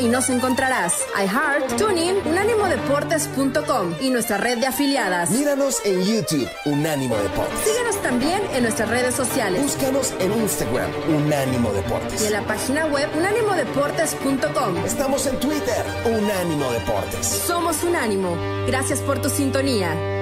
Y 0.00 0.08
nos 0.08 0.28
encontrarás. 0.30 1.04
iHeart, 1.16 1.76
TuneIn, 1.76 2.16
unánimodeportes.com 2.24 3.94
y 4.00 4.10
nuestra 4.10 4.36
red 4.38 4.58
de 4.58 4.66
afiliadas. 4.66 5.30
Míranos 5.30 5.80
en 5.84 6.02
YouTube, 6.02 6.48
Unánimo 6.64 7.16
Deportes. 7.16 7.58
Síguenos 7.64 8.02
también 8.02 8.40
en 8.54 8.62
nuestras 8.62 8.88
redes 8.88 9.14
sociales. 9.14 9.62
Búscanos 9.62 10.14
en 10.18 10.32
Instagram, 10.32 10.90
Unánimo 11.08 11.72
Deportes. 11.72 12.22
Y 12.22 12.26
en 12.26 12.32
la 12.32 12.42
página 12.42 12.86
web 12.86 13.08
unánimodeportes.com. 13.16 14.84
Estamos 14.84 15.26
en 15.26 15.38
Twitter, 15.40 15.84
Unánimo 16.04 16.70
Deportes. 16.72 17.26
Somos 17.26 17.82
Unánimo. 17.82 18.36
Gracias 18.66 19.00
por 19.00 19.20
tu 19.20 19.28
sintonía. 19.28 20.15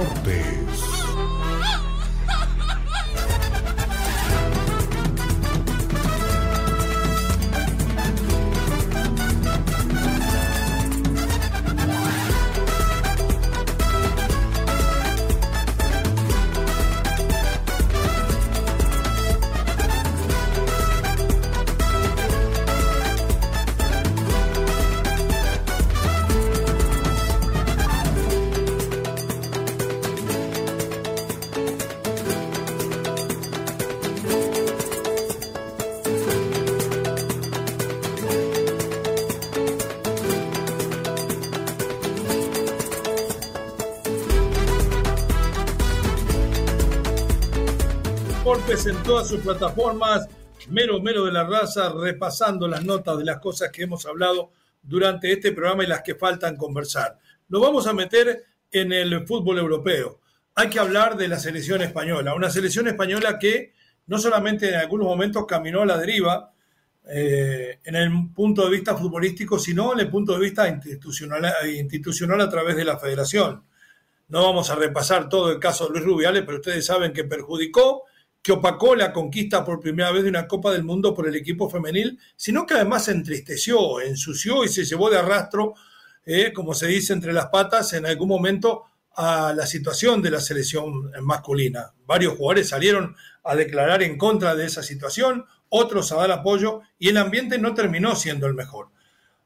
Unánimo 0.00 0.39
En 48.50 49.02
todas 49.04 49.28
sus 49.28 49.38
plataformas, 49.42 50.26
mero 50.70 51.00
mero 51.00 51.24
de 51.24 51.30
la 51.30 51.44
raza, 51.44 51.92
repasando 51.92 52.66
las 52.66 52.84
notas 52.84 53.16
de 53.16 53.24
las 53.24 53.38
cosas 53.38 53.70
que 53.70 53.84
hemos 53.84 54.04
hablado 54.06 54.50
durante 54.82 55.30
este 55.30 55.52
programa 55.52 55.84
y 55.84 55.86
las 55.86 56.02
que 56.02 56.16
faltan 56.16 56.56
conversar. 56.56 57.16
Nos 57.48 57.62
vamos 57.62 57.86
a 57.86 57.92
meter 57.92 58.46
en 58.72 58.92
el 58.92 59.24
fútbol 59.24 59.58
europeo. 59.58 60.20
Hay 60.56 60.68
que 60.68 60.80
hablar 60.80 61.16
de 61.16 61.28
la 61.28 61.38
selección 61.38 61.80
española, 61.82 62.34
una 62.34 62.50
selección 62.50 62.88
española 62.88 63.38
que 63.38 63.72
no 64.08 64.18
solamente 64.18 64.70
en 64.70 64.74
algunos 64.74 65.06
momentos 65.06 65.46
caminó 65.46 65.82
a 65.82 65.86
la 65.86 65.96
deriva 65.96 66.52
eh, 67.08 67.78
en 67.84 67.94
el 67.94 68.32
punto 68.34 68.64
de 68.64 68.70
vista 68.70 68.96
futbolístico, 68.96 69.60
sino 69.60 69.92
en 69.92 70.00
el 70.00 70.10
punto 70.10 70.32
de 70.32 70.40
vista 70.40 70.66
institucional, 70.66 71.54
institucional 71.72 72.40
a 72.40 72.50
través 72.50 72.74
de 72.74 72.84
la 72.84 72.98
federación. 72.98 73.62
No 74.26 74.42
vamos 74.42 74.70
a 74.70 74.74
repasar 74.74 75.28
todo 75.28 75.52
el 75.52 75.60
caso 75.60 75.86
de 75.86 75.92
Luis 75.92 76.04
Rubiales, 76.04 76.42
pero 76.44 76.58
ustedes 76.58 76.84
saben 76.84 77.12
que 77.12 77.22
perjudicó 77.22 78.06
que 78.42 78.52
opacó 78.52 78.94
la 78.96 79.12
conquista 79.12 79.64
por 79.64 79.80
primera 79.80 80.10
vez 80.12 80.22
de 80.22 80.30
una 80.30 80.48
Copa 80.48 80.72
del 80.72 80.84
Mundo 80.84 81.14
por 81.14 81.28
el 81.28 81.36
equipo 81.36 81.68
femenil, 81.68 82.18
sino 82.36 82.66
que 82.66 82.74
además 82.74 83.04
se 83.04 83.12
entristeció, 83.12 84.00
ensució 84.00 84.64
y 84.64 84.68
se 84.68 84.84
llevó 84.84 85.10
de 85.10 85.18
arrastro, 85.18 85.74
eh, 86.24 86.52
como 86.52 86.74
se 86.74 86.86
dice 86.86 87.12
entre 87.12 87.32
las 87.32 87.46
patas, 87.46 87.92
en 87.92 88.06
algún 88.06 88.28
momento 88.28 88.84
a 89.14 89.52
la 89.54 89.66
situación 89.66 90.22
de 90.22 90.30
la 90.30 90.40
selección 90.40 91.10
masculina. 91.22 91.92
Varios 92.06 92.36
jugadores 92.36 92.68
salieron 92.68 93.16
a 93.44 93.54
declarar 93.54 94.02
en 94.02 94.16
contra 94.16 94.54
de 94.54 94.66
esa 94.66 94.82
situación, 94.82 95.44
otros 95.68 96.12
a 96.12 96.16
dar 96.16 96.30
apoyo 96.30 96.80
y 96.98 97.08
el 97.08 97.16
ambiente 97.16 97.58
no 97.58 97.74
terminó 97.74 98.14
siendo 98.16 98.46
el 98.46 98.54
mejor. 98.54 98.88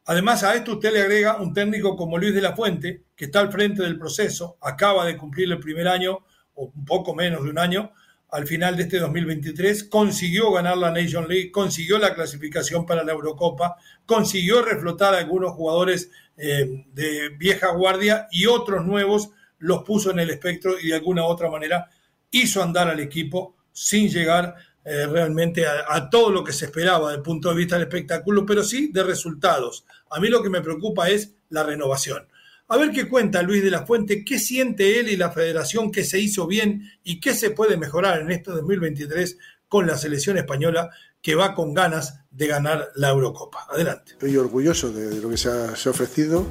Además, 0.06 0.42
a 0.44 0.54
esto 0.54 0.72
usted 0.72 0.92
le 0.92 1.00
agrega 1.00 1.38
un 1.38 1.54
técnico 1.54 1.96
como 1.96 2.18
Luis 2.18 2.34
de 2.34 2.42
la 2.42 2.54
Fuente, 2.54 3.04
que 3.16 3.24
está 3.24 3.40
al 3.40 3.50
frente 3.50 3.82
del 3.82 3.98
proceso, 3.98 4.58
acaba 4.60 5.06
de 5.06 5.16
cumplir 5.16 5.50
el 5.50 5.58
primer 5.58 5.88
año, 5.88 6.18
o 6.54 6.70
un 6.74 6.84
poco 6.84 7.14
menos 7.14 7.42
de 7.42 7.50
un 7.50 7.58
año, 7.58 7.92
al 8.34 8.48
final 8.48 8.76
de 8.76 8.82
este 8.82 8.98
2023, 8.98 9.84
consiguió 9.84 10.50
ganar 10.50 10.76
la 10.76 10.90
Nation 10.90 11.28
League, 11.28 11.52
consiguió 11.52 12.00
la 12.00 12.16
clasificación 12.16 12.84
para 12.84 13.04
la 13.04 13.12
Eurocopa, 13.12 13.76
consiguió 14.04 14.60
reflotar 14.60 15.14
a 15.14 15.18
algunos 15.18 15.52
jugadores 15.52 16.10
eh, 16.36 16.84
de 16.92 17.28
vieja 17.38 17.70
guardia 17.70 18.26
y 18.32 18.46
otros 18.46 18.84
nuevos 18.84 19.30
los 19.58 19.84
puso 19.84 20.10
en 20.10 20.18
el 20.18 20.30
espectro 20.30 20.74
y 20.80 20.88
de 20.88 20.96
alguna 20.96 21.22
u 21.22 21.26
otra 21.26 21.48
manera 21.48 21.88
hizo 22.32 22.60
andar 22.60 22.88
al 22.88 22.98
equipo 22.98 23.54
sin 23.70 24.08
llegar 24.08 24.56
eh, 24.84 25.06
realmente 25.06 25.64
a, 25.64 25.84
a, 25.88 26.10
todo 26.10 26.30
lo 26.30 26.42
que 26.42 26.52
se 26.52 26.64
esperaba 26.64 27.10
desde 27.10 27.18
el 27.18 27.22
punto 27.22 27.50
de 27.50 27.54
vista 27.54 27.76
del 27.76 27.86
espectáculo, 27.86 28.44
pero 28.44 28.64
sí 28.64 28.90
de 28.92 29.04
resultados. 29.04 29.86
A 30.10 30.18
mí 30.18 30.26
lo 30.26 30.42
que 30.42 30.50
me 30.50 30.60
preocupa 30.60 31.08
es 31.08 31.36
la 31.50 31.62
renovación. 31.62 32.26
A 32.74 32.76
ver 32.76 32.90
qué 32.90 33.08
cuenta 33.08 33.40
Luis 33.40 33.62
de 33.62 33.70
la 33.70 33.86
Fuente, 33.86 34.24
qué 34.24 34.40
siente 34.40 34.98
él 34.98 35.08
y 35.08 35.16
la 35.16 35.30
federación 35.30 35.92
que 35.92 36.02
se 36.02 36.18
hizo 36.18 36.48
bien 36.48 36.90
y 37.04 37.20
qué 37.20 37.32
se 37.32 37.50
puede 37.50 37.76
mejorar 37.76 38.20
en 38.20 38.32
este 38.32 38.50
2023 38.50 39.38
con 39.68 39.86
la 39.86 39.96
selección 39.96 40.38
española 40.38 40.90
que 41.22 41.36
va 41.36 41.54
con 41.54 41.72
ganas 41.72 42.22
de 42.32 42.48
ganar 42.48 42.88
la 42.96 43.10
Eurocopa. 43.10 43.68
Adelante. 43.70 44.14
Estoy 44.14 44.36
orgulloso 44.36 44.90
de 44.90 45.20
lo 45.20 45.30
que 45.30 45.36
se 45.36 45.50
ha, 45.50 45.72
ofrecido, 45.88 46.44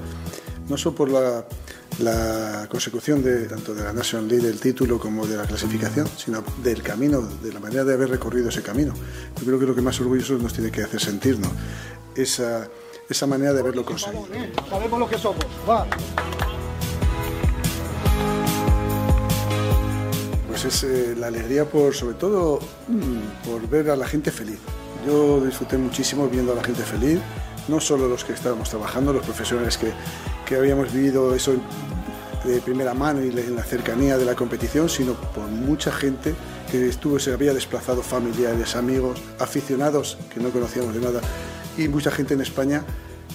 no 0.70 0.78
solo 0.78 0.96
por 0.96 1.10
la, 1.12 2.68
consecución 2.70 3.22
tanto 3.50 3.76
de 3.76 3.84
la 3.84 3.92
National 3.92 4.30
League 4.30 4.48
del 4.48 4.62
título 4.62 5.00
como 5.00 5.28
de 5.28 5.36
la 5.36 5.44
clasificación, 5.44 6.08
sino 6.16 6.42
del 6.64 6.82
camino, 6.82 7.20
de 7.20 7.52
la 7.52 7.60
manera 7.60 7.84
de 7.84 7.96
haber 7.96 8.08
recorrido 8.08 8.48
ese 8.48 8.62
camino. 8.62 8.94
Yo 9.40 9.46
creo 9.46 9.60
que 9.60 9.66
lo 9.66 9.76
que 9.76 9.82
más 9.82 10.00
orgullosos 10.00 10.42
nos 10.42 10.54
tiene 10.54 10.72
que 10.72 10.84
hacer 10.84 11.02
sentirnos. 11.02 11.52
Esa, 12.16 12.70
esa 13.10 13.28
manera 13.28 13.54
de 13.54 13.62
verlo 13.62 13.86
conseguido. 13.86 14.26
Sabemos 14.70 15.00
lo 15.00 15.10
que 15.10 15.18
somos. 15.18 15.46
Va. 15.70 15.86
Pues 20.48 20.66
es 20.66 20.84
eh, 20.84 21.16
la 21.18 21.28
alegría 21.28 21.66
por, 21.66 21.94
sobre 21.94 22.16
todo, 22.16 22.60
mm, 22.88 23.50
por 23.50 23.68
ver 23.68 23.90
a 23.90 23.96
la 23.96 24.08
gente 24.08 24.32
feliz. 24.32 24.60
Yo 25.06 25.42
disfruté 25.42 25.78
muchísimo 25.78 26.28
viendo 26.28 26.54
a 26.54 26.56
la 26.56 26.64
gente 26.64 26.84
feliz, 26.84 27.20
no 27.68 27.80
solo 27.80 28.08
los 28.08 28.24
que 28.24 28.34
estábamos 28.34 28.70
trabajando, 28.70 29.12
los 29.12 29.26
profesionales 29.26 29.78
que, 29.78 29.92
que 30.46 30.56
habíamos 30.56 30.94
vivido 30.94 31.36
eso 31.36 31.56
de 32.46 32.60
primera 32.62 32.94
mano 32.94 33.24
y 33.24 33.30
en 33.30 33.56
la 33.56 33.64
cercanía 33.64 34.18
de 34.18 34.26
la 34.26 34.36
competición, 34.36 34.90
sino 34.90 35.14
por 35.14 35.48
mucha 35.48 35.92
gente 35.92 36.36
que 36.70 36.90
estuvo, 36.90 37.20
se 37.20 37.34
había 37.34 37.54
desplazado, 37.54 38.02
familiares, 38.02 38.76
amigos, 38.76 39.20
aficionados 39.40 40.18
que 40.34 40.40
no 40.40 40.50
conocíamos 40.50 40.94
de 40.94 41.02
nada 41.02 41.22
y 41.78 41.88
mucha 41.88 42.12
gente 42.12 42.34
en 42.34 42.42
España 42.42 42.84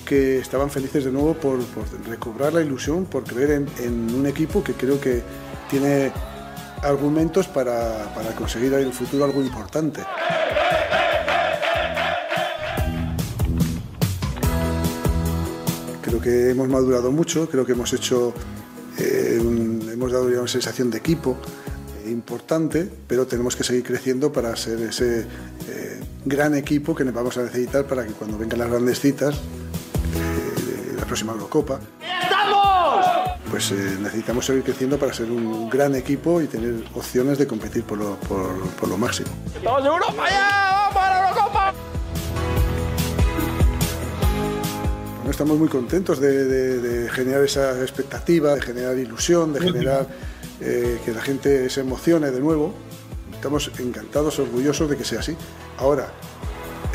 que 0.07 0.39
estaban 0.39 0.71
felices 0.71 1.05
de 1.05 1.13
nuevo 1.13 1.35
por, 1.35 1.61
recobrar 2.09 2.55
la 2.55 2.63
ilusión, 2.63 3.05
por 3.05 3.25
creer 3.25 3.67
en, 3.81 4.15
un 4.15 4.27
equipo 4.27 4.65
que 4.65 4.73
creo 4.73 5.01
que 5.01 5.23
tiene 5.69 6.13
argumentos 6.83 7.47
para, 7.47 8.15
conseguir 8.37 8.73
en 8.73 8.87
el 8.87 8.93
futuro 8.93 9.25
algo 9.25 9.43
importante. 9.43 10.03
Creo 16.03 16.21
que 16.21 16.51
hemos 16.51 16.69
madurado 16.69 17.13
mucho, 17.13 17.49
creo 17.51 17.67
que 17.67 17.73
hemos 17.73 17.93
hecho, 17.93 18.33
eh, 18.99 19.39
un, 19.41 19.91
hemos 19.93 20.11
dado 20.11 20.27
una 20.27 20.49
sensación 20.49 20.91
de 20.91 20.99
equipo 20.99 21.37
importante, 22.07 22.89
pero 23.07 23.27
tenemos 23.27 23.55
que 23.57 23.65
seguir 23.65 23.85
creciendo 23.85 24.33
para 24.33 24.57
ser 24.57 24.81
ese 24.81 25.27
gran 26.25 26.55
equipo 26.55 26.95
que 26.95 27.05
vamos 27.05 27.37
a 27.39 27.43
necesitar 27.43 27.87
para 27.87 28.07
que 28.07 28.13
cuando 28.13 28.39
vengan 28.39 28.59
las 28.59 28.71
grandes 28.71 29.01
citas, 29.01 29.35
eh, 29.35 30.97
la 30.99 31.05
próxima 31.05 31.33
Eurocopa, 31.33 31.81
¡Estamos! 32.01 33.07
pues 33.51 33.71
eh, 33.73 33.97
necesitamos 34.01 34.45
seguir 34.47 34.63
creciendo 34.63 34.99
para 34.99 35.13
ser 35.13 35.31
un 35.31 35.71
gran 35.71 35.95
equipo 35.95 36.41
y 36.41 36.47
tener 36.47 36.85
opciones 36.95 37.39
de 37.39 37.47
competir 37.47 37.85
por 37.85 37.99
lo, 37.99 38.17
por, 38.21 38.59
por 38.71 38.89
lo 38.89 38.99
máximo. 38.99 39.29
¡Estamos 39.55 39.81
en 39.81 39.87
Europa 39.87 40.25
ya! 40.29 40.91
¡Vamos 40.95 41.03
a 41.03 41.11
la 41.11 41.29
Eurocopa! 41.29 41.75
Bueno, 45.17 45.31
estamos 45.31 45.59
muy 45.59 45.69
contentos 45.69 46.21
de, 46.21 46.45
de, 46.45 46.81
de, 46.81 47.11
generar 47.11 47.45
esa 47.45 47.81
expectativa, 47.81 48.55
de 48.55 48.61
generar 48.61 48.99
ilusión, 48.99 49.53
de 49.53 49.61
generar 49.61 50.07
eh, 50.61 51.01
que 51.05 51.13
la 51.13 51.23
gente 51.23 51.71
se 51.71 51.81
emocione 51.81 52.31
de 52.31 52.41
nuevo. 52.41 52.75
Estamos 53.33 53.71
encantados, 53.79 54.39
orgullosos 54.41 54.91
de 54.91 54.97
que 54.97 55.05
sea 55.05 55.21
así. 55.21 55.37
Ahora, 55.79 56.09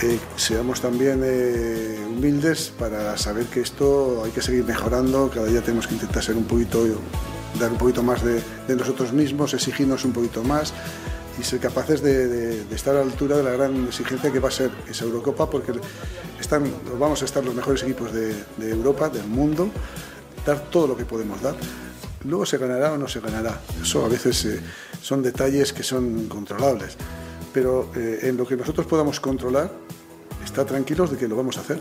eh, 0.01 0.19
seamos 0.35 0.81
también 0.81 1.21
eh, 1.23 2.05
humildes 2.05 2.73
para 2.77 3.17
saber 3.17 3.45
que 3.45 3.61
esto 3.61 4.21
hay 4.25 4.31
que 4.31 4.41
seguir 4.41 4.65
mejorando, 4.65 5.29
cada 5.33 5.47
día 5.47 5.61
tenemos 5.61 5.87
que 5.87 5.93
intentar 5.93 6.21
ser 6.21 6.35
un 6.35 6.43
poquito, 6.43 6.85
dar 7.59 7.71
un 7.71 7.77
poquito 7.77 8.03
más 8.03 8.21
de, 8.23 8.41
nosotros 8.75 9.13
mismos, 9.13 9.53
exigirnos 9.53 10.03
un 10.03 10.11
poquito 10.11 10.43
más 10.43 10.73
y 11.39 11.43
ser 11.43 11.59
capaces 11.59 12.01
de, 12.03 12.63
estar 12.71 12.93
a 12.95 12.99
la 12.99 13.05
altura 13.05 13.37
de 13.37 13.43
la 13.43 13.51
gran 13.51 13.87
exigencia 13.87 14.31
que 14.31 14.39
va 14.39 14.49
a 14.49 14.51
ser 14.51 14.69
esa 14.89 15.05
Eurocopa, 15.05 15.49
porque 15.49 15.71
están, 16.37 16.69
vamos 16.99 17.21
a 17.21 17.25
estar 17.25 17.43
los 17.45 17.55
mejores 17.55 17.83
equipos 17.83 18.11
de, 18.11 18.35
Europa, 18.59 19.07
del 19.07 19.27
mundo, 19.27 19.69
dar 20.45 20.59
todo 20.69 20.87
lo 20.87 20.97
que 20.97 21.05
podemos 21.05 21.41
dar. 21.41 21.55
Luego 22.25 22.45
se 22.45 22.57
ganará 22.57 22.93
o 22.93 22.97
no 22.97 23.07
se 23.07 23.21
ganará. 23.21 23.61
Eso 23.81 24.05
a 24.05 24.09
veces 24.09 24.43
eh, 24.45 24.59
son 25.01 25.21
detalles 25.21 25.71
que 25.71 25.83
son 25.83 26.27
controlables. 26.27 26.97
Pero 27.53 27.91
eh, 27.95 28.19
en 28.23 28.37
lo 28.37 28.45
que 28.45 28.55
nosotros 28.55 28.87
podamos 28.87 29.19
controlar, 29.19 29.71
está 30.43 30.65
tranquilos 30.65 31.11
de 31.11 31.17
que 31.17 31.27
lo 31.27 31.35
vamos 31.35 31.57
a 31.57 31.61
hacer. 31.61 31.79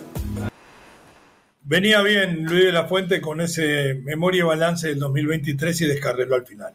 Venía 1.64 2.02
bien 2.02 2.44
Luis 2.44 2.66
de 2.66 2.72
la 2.72 2.86
Fuente 2.86 3.20
con 3.20 3.40
ese 3.40 3.94
memoria 4.04 4.40
y 4.40 4.42
balance 4.42 4.88
del 4.88 4.98
2023 4.98 5.80
y 5.80 5.86
descarreló 5.86 6.34
al 6.34 6.46
final. 6.46 6.74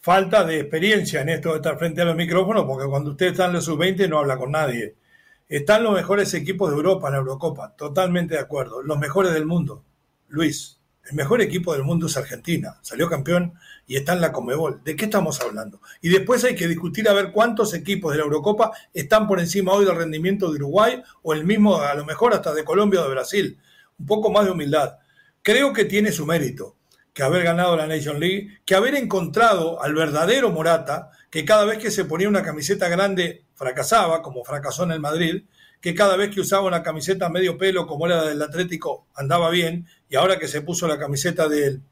Falta 0.00 0.44
de 0.44 0.60
experiencia 0.60 1.22
en 1.22 1.30
esto 1.30 1.50
de 1.50 1.56
estar 1.56 1.78
frente 1.78 2.02
a 2.02 2.04
los 2.04 2.14
micrófonos, 2.14 2.64
porque 2.64 2.86
cuando 2.86 3.10
usted 3.10 3.26
está 3.28 3.46
en 3.46 3.54
los 3.54 3.64
sub-20 3.64 4.08
no 4.08 4.18
habla 4.18 4.36
con 4.36 4.52
nadie. 4.52 4.94
Están 5.48 5.82
los 5.82 5.94
mejores 5.94 6.32
equipos 6.34 6.70
de 6.70 6.76
Europa 6.76 7.08
en 7.08 7.14
la 7.14 7.18
Eurocopa, 7.18 7.74
totalmente 7.74 8.34
de 8.34 8.40
acuerdo. 8.40 8.82
Los 8.82 8.98
mejores 8.98 9.32
del 9.32 9.46
mundo. 9.46 9.82
Luis, 10.28 10.78
el 11.08 11.16
mejor 11.16 11.40
equipo 11.40 11.72
del 11.72 11.84
mundo 11.84 12.06
es 12.06 12.16
Argentina. 12.16 12.78
Salió 12.82 13.08
campeón 13.08 13.54
y 13.88 13.96
está 13.96 14.12
en 14.12 14.20
la 14.20 14.30
Comebol. 14.30 14.82
¿De 14.84 14.94
qué 14.94 15.06
estamos 15.06 15.40
hablando? 15.40 15.80
Y 16.00 16.10
después 16.10 16.44
hay 16.44 16.54
que 16.54 16.68
discutir 16.68 17.08
a 17.08 17.14
ver 17.14 17.32
cuántos 17.32 17.74
equipos 17.74 18.12
de 18.12 18.18
la 18.18 18.24
Eurocopa 18.24 18.70
están 18.94 19.26
por 19.26 19.40
encima 19.40 19.72
hoy 19.72 19.84
del 19.84 19.96
rendimiento 19.96 20.48
de 20.48 20.58
Uruguay 20.58 21.02
o 21.22 21.32
el 21.32 21.44
mismo, 21.44 21.80
a 21.80 21.94
lo 21.94 22.04
mejor 22.04 22.34
hasta 22.34 22.54
de 22.54 22.62
Colombia 22.62 23.00
o 23.00 23.04
de 23.04 23.10
Brasil 23.10 23.58
un 23.98 24.06
poco 24.06 24.30
más 24.30 24.44
de 24.44 24.52
humildad. 24.52 24.98
Creo 25.42 25.72
que 25.72 25.84
tiene 25.84 26.12
su 26.12 26.26
mérito, 26.26 26.76
que 27.12 27.22
haber 27.22 27.42
ganado 27.42 27.76
la 27.76 27.86
Nation 27.86 28.20
League, 28.20 28.60
que 28.64 28.74
haber 28.74 28.94
encontrado 28.94 29.82
al 29.82 29.94
verdadero 29.94 30.50
Morata, 30.50 31.10
que 31.30 31.44
cada 31.44 31.64
vez 31.64 31.78
que 31.78 31.90
se 31.90 32.04
ponía 32.04 32.28
una 32.28 32.42
camiseta 32.42 32.88
grande 32.88 33.44
fracasaba, 33.54 34.22
como 34.22 34.44
fracasó 34.44 34.84
en 34.84 34.92
el 34.92 35.00
Madrid, 35.00 35.44
que 35.80 35.94
cada 35.94 36.16
vez 36.16 36.34
que 36.34 36.40
usaba 36.40 36.66
una 36.66 36.82
camiseta 36.82 37.28
medio 37.28 37.58
pelo, 37.58 37.86
como 37.86 38.06
era 38.06 38.24
del 38.24 38.42
Atlético, 38.42 39.06
andaba 39.14 39.50
bien, 39.50 39.86
y 40.08 40.16
ahora 40.16 40.38
que 40.38 40.48
se 40.48 40.62
puso 40.62 40.86
la 40.88 40.98
camiseta 40.98 41.48
del 41.48 41.82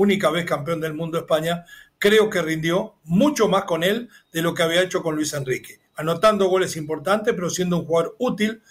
única 0.00 0.30
vez 0.30 0.46
campeón 0.46 0.80
del 0.80 0.94
mundo 0.94 1.18
España, 1.18 1.66
creo 1.98 2.30
que 2.30 2.40
rindió 2.40 2.94
mucho 3.04 3.48
más 3.48 3.64
con 3.64 3.84
él 3.84 4.08
de 4.32 4.40
lo 4.40 4.54
que 4.54 4.62
había 4.62 4.82
hecho 4.82 5.02
con 5.02 5.14
Luis 5.14 5.34
Enrique, 5.34 5.80
anotando 5.94 6.46
goles 6.48 6.76
importantes, 6.76 7.34
pero 7.34 7.50
siendo 7.50 7.76
un 7.76 7.84
jugador 7.84 8.16
útil, 8.18 8.62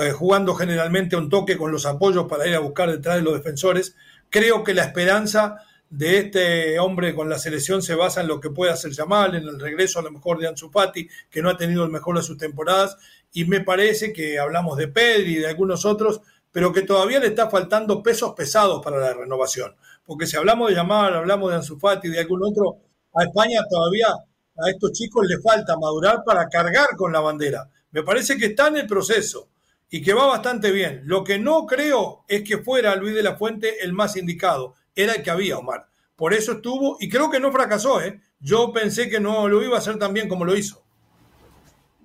eh, 0.00 0.12
jugando 0.12 0.54
generalmente 0.54 1.16
un 1.16 1.28
toque 1.28 1.58
con 1.58 1.70
los 1.70 1.84
apoyos 1.84 2.26
para 2.28 2.46
ir 2.46 2.54
a 2.54 2.60
buscar 2.60 2.90
detrás 2.90 3.16
de 3.16 3.22
los 3.22 3.34
defensores. 3.34 3.94
Creo 4.30 4.64
que 4.64 4.72
la 4.72 4.84
esperanza 4.84 5.58
de 5.90 6.18
este 6.18 6.78
hombre 6.78 7.14
con 7.14 7.28
la 7.28 7.38
selección 7.38 7.82
se 7.82 7.94
basa 7.94 8.22
en 8.22 8.28
lo 8.28 8.40
que 8.40 8.48
puede 8.48 8.72
hacer 8.72 8.92
Yamal, 8.92 9.34
en 9.34 9.48
el 9.48 9.60
regreso 9.60 9.98
a 9.98 10.02
lo 10.02 10.12
mejor 10.12 10.38
de 10.38 10.48
Ansu 10.48 10.70
Fati, 10.70 11.08
que 11.28 11.42
no 11.42 11.50
ha 11.50 11.58
tenido 11.58 11.84
el 11.84 11.90
mejor 11.90 12.16
de 12.16 12.22
sus 12.22 12.38
temporadas, 12.38 12.96
y 13.34 13.44
me 13.44 13.60
parece 13.60 14.14
que 14.14 14.38
hablamos 14.38 14.78
de 14.78 14.88
Pedri 14.88 15.34
y 15.34 15.40
de 15.40 15.48
algunos 15.48 15.84
otros, 15.84 16.22
pero 16.52 16.72
que 16.72 16.82
todavía 16.82 17.20
le 17.20 17.26
está 17.26 17.50
faltando 17.50 18.02
pesos 18.02 18.32
pesados 18.34 18.82
para 18.82 18.98
la 18.98 19.12
renovación. 19.12 19.74
Porque 20.10 20.26
si 20.26 20.36
hablamos 20.36 20.68
de 20.68 20.74
Yamal, 20.74 21.14
hablamos 21.14 21.50
de 21.50 21.56
Ansu 21.58 21.78
Fati 21.78 22.08
y 22.08 22.10
de 22.10 22.18
algún 22.18 22.42
otro, 22.42 22.78
a 23.14 23.22
España 23.22 23.60
todavía 23.70 24.08
a 24.08 24.68
estos 24.68 24.90
chicos 24.90 25.24
le 25.24 25.38
falta 25.38 25.78
madurar 25.78 26.24
para 26.26 26.48
cargar 26.48 26.96
con 26.96 27.12
la 27.12 27.20
bandera. 27.20 27.70
Me 27.92 28.02
parece 28.02 28.36
que 28.36 28.46
está 28.46 28.66
en 28.66 28.78
el 28.78 28.88
proceso 28.88 29.50
y 29.88 30.02
que 30.02 30.12
va 30.12 30.26
bastante 30.26 30.72
bien. 30.72 31.02
Lo 31.04 31.22
que 31.22 31.38
no 31.38 31.64
creo 31.64 32.24
es 32.26 32.42
que 32.42 32.58
fuera 32.58 32.96
Luis 32.96 33.14
de 33.14 33.22
la 33.22 33.36
Fuente 33.36 33.84
el 33.84 33.92
más 33.92 34.16
indicado, 34.16 34.74
era 34.96 35.12
el 35.12 35.22
que 35.22 35.30
había, 35.30 35.58
Omar. 35.58 35.86
Por 36.16 36.34
eso 36.34 36.54
estuvo, 36.54 36.96
y 36.98 37.08
creo 37.08 37.30
que 37.30 37.38
no 37.38 37.52
fracasó, 37.52 38.00
¿eh? 38.00 38.20
Yo 38.40 38.72
pensé 38.72 39.08
que 39.08 39.20
no 39.20 39.46
lo 39.46 39.62
iba 39.62 39.76
a 39.76 39.78
hacer 39.78 39.96
tan 39.96 40.12
bien 40.12 40.28
como 40.28 40.44
lo 40.44 40.56
hizo. 40.56 40.82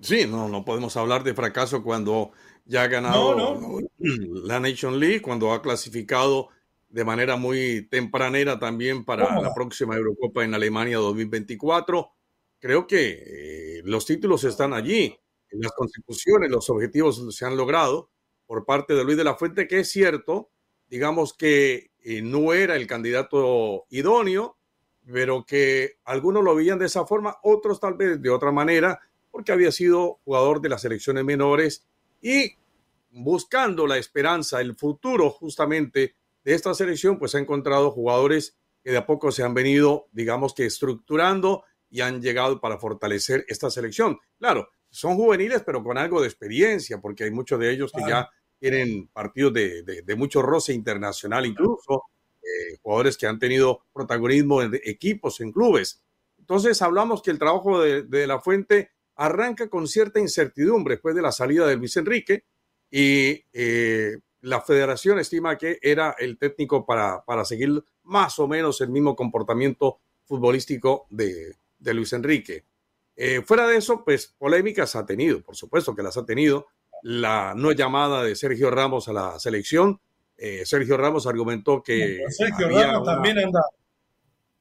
Sí, 0.02 0.28
no, 0.28 0.48
no 0.48 0.64
podemos 0.64 0.96
hablar 0.96 1.24
de 1.24 1.34
fracaso 1.34 1.82
cuando 1.82 2.34
ya 2.66 2.84
ha 2.84 2.88
ganado 2.88 3.82
la 3.98 4.60
Nation 4.60 5.00
League, 5.00 5.24
cuando 5.24 5.54
ha 5.54 5.64
clasificado 5.64 6.50
de 6.96 7.04
manera 7.04 7.36
muy 7.36 7.90
tempranera 7.90 8.58
también 8.58 9.04
para 9.04 9.42
la 9.42 9.54
próxima 9.54 9.98
Eurocopa 9.98 10.46
en 10.46 10.54
Alemania 10.54 10.96
2024. 11.00 12.10
Creo 12.58 12.88
que 12.88 13.80
eh, 13.80 13.82
los 13.84 14.06
títulos 14.06 14.46
están 14.46 14.72
allí 14.72 15.14
las 15.52 15.74
consecuciones, 15.74 16.50
los 16.50 16.70
objetivos 16.70 17.36
se 17.36 17.46
han 17.46 17.58
logrado 17.58 18.12
por 18.46 18.64
parte 18.64 18.94
de 18.94 19.04
Luis 19.04 19.18
de 19.18 19.26
la 19.26 19.36
Fuente, 19.36 19.68
que 19.68 19.82
es 19.82 19.90
cierto, 19.90 20.52
digamos 20.88 21.34
que 21.34 21.92
eh, 22.00 22.22
no 22.22 22.54
era 22.54 22.78
el 22.78 22.88
candidato 22.88 23.88
idóneo, 23.90 24.58
pero 25.06 25.46
que 25.46 25.98
algunos 26.06 26.46
lo 26.46 26.56
veían 26.56 26.80
de 26.80 26.86
esa 26.86 27.06
forma, 27.06 27.36
otros 27.44 27.82
tal 27.82 27.96
vez 27.96 28.22
de 28.22 28.30
otra 28.30 28.54
manera, 28.54 29.02
porque 29.32 29.52
había 29.52 29.74
sido 29.74 30.22
jugador 30.24 30.62
de 30.62 30.70
las 30.70 30.82
selecciones 30.82 31.26
menores 31.26 31.86
y 32.22 32.56
buscando 33.12 33.86
la 33.86 33.98
esperanza, 33.98 34.62
el 34.62 34.78
futuro 34.78 35.30
justamente 35.30 36.16
de 36.46 36.54
esta 36.54 36.74
selección, 36.74 37.20
pues 37.20 37.36
ha 37.36 37.40
encontrado 37.40 37.92
jugadores 37.92 38.56
que 38.84 38.92
de 38.92 38.98
a 38.98 39.06
poco 39.06 39.32
se 39.32 39.44
han 39.44 39.54
venido, 39.54 40.08
digamos 40.12 40.54
que 40.54 40.66
estructurando 40.66 41.64
y 41.90 42.02
han 42.02 42.22
llegado 42.22 42.62
para 42.62 42.78
fortalecer 42.78 43.46
esta 43.50 43.70
selección. 43.72 44.20
Claro, 44.38 44.70
son 44.90 45.16
juveniles, 45.16 45.64
pero 45.66 45.84
con 45.84 45.98
algo 45.98 46.22
de 46.22 46.28
experiencia, 46.28 47.02
porque 47.02 47.26
hay 47.26 47.32
muchos 47.32 47.60
de 47.60 47.72
ellos 47.72 47.92
que 47.92 48.08
ya 48.08 48.30
tienen 48.60 49.08
partidos 49.08 49.54
de, 49.54 49.84
de, 49.84 50.16
mucho 50.16 50.42
roce 50.42 50.72
internacional, 50.74 51.46
incluso 51.46 52.04
eh, 52.42 52.78
jugadores 52.82 53.18
que 53.18 53.28
han 53.28 53.40
tenido 53.40 53.82
protagonismo 53.92 54.62
en 54.62 54.80
equipos, 54.84 55.42
en 55.42 55.52
clubes. 55.52 56.04
Entonces 56.38 56.80
hablamos 56.82 57.24
que 57.24 57.32
el 57.32 57.40
trabajo 57.40 57.82
de, 57.82 58.28
la 58.28 58.40
fuente 58.40 58.92
arranca 59.16 59.68
con 59.68 59.88
cierta 59.88 60.20
incertidumbre 60.20 60.96
después 60.96 61.16
de 61.16 61.24
la 61.24 61.32
salida 61.32 61.66
de 61.66 61.76
Luis 61.76 61.98
Enrique 61.98 62.44
y 62.92 63.44
eh, 63.52 64.18
la 64.46 64.62
federación 64.62 65.18
estima 65.18 65.58
que 65.58 65.80
era 65.82 66.16
el 66.20 66.38
técnico 66.38 66.86
para, 66.86 67.24
para 67.26 67.44
seguir 67.46 67.84
más 68.04 68.38
o 68.38 68.48
menos 68.48 68.80
el 68.82 68.90
mismo 68.90 69.16
comportamiento 69.16 70.00
futbolístico 70.24 71.08
de, 71.10 71.56
de 71.80 71.94
Luis 71.96 72.14
Enrique. 72.14 72.64
Eh, 73.16 73.42
fuera 73.44 73.68
de 73.68 73.78
eso, 73.78 74.04
pues 74.06 74.36
polémicas 74.38 74.96
ha 74.96 75.06
tenido, 75.06 75.42
por 75.42 75.56
supuesto 75.56 75.96
que 75.96 76.04
las 76.04 76.16
ha 76.18 76.26
tenido. 76.26 76.68
La 77.02 77.54
no 77.56 77.72
llamada 77.72 78.24
de 78.24 78.36
Sergio 78.36 78.70
Ramos 78.70 79.08
a 79.08 79.14
la 79.14 79.40
selección. 79.40 80.00
Eh, 80.38 80.64
Sergio 80.64 80.96
Ramos 80.96 81.26
argumentó 81.26 81.82
que 81.82 82.22
Sergio 82.30 82.68
había 82.68 82.88
Ramos 82.88 83.02
una, 83.02 83.14
también 83.16 83.40
anda. 83.40 83.62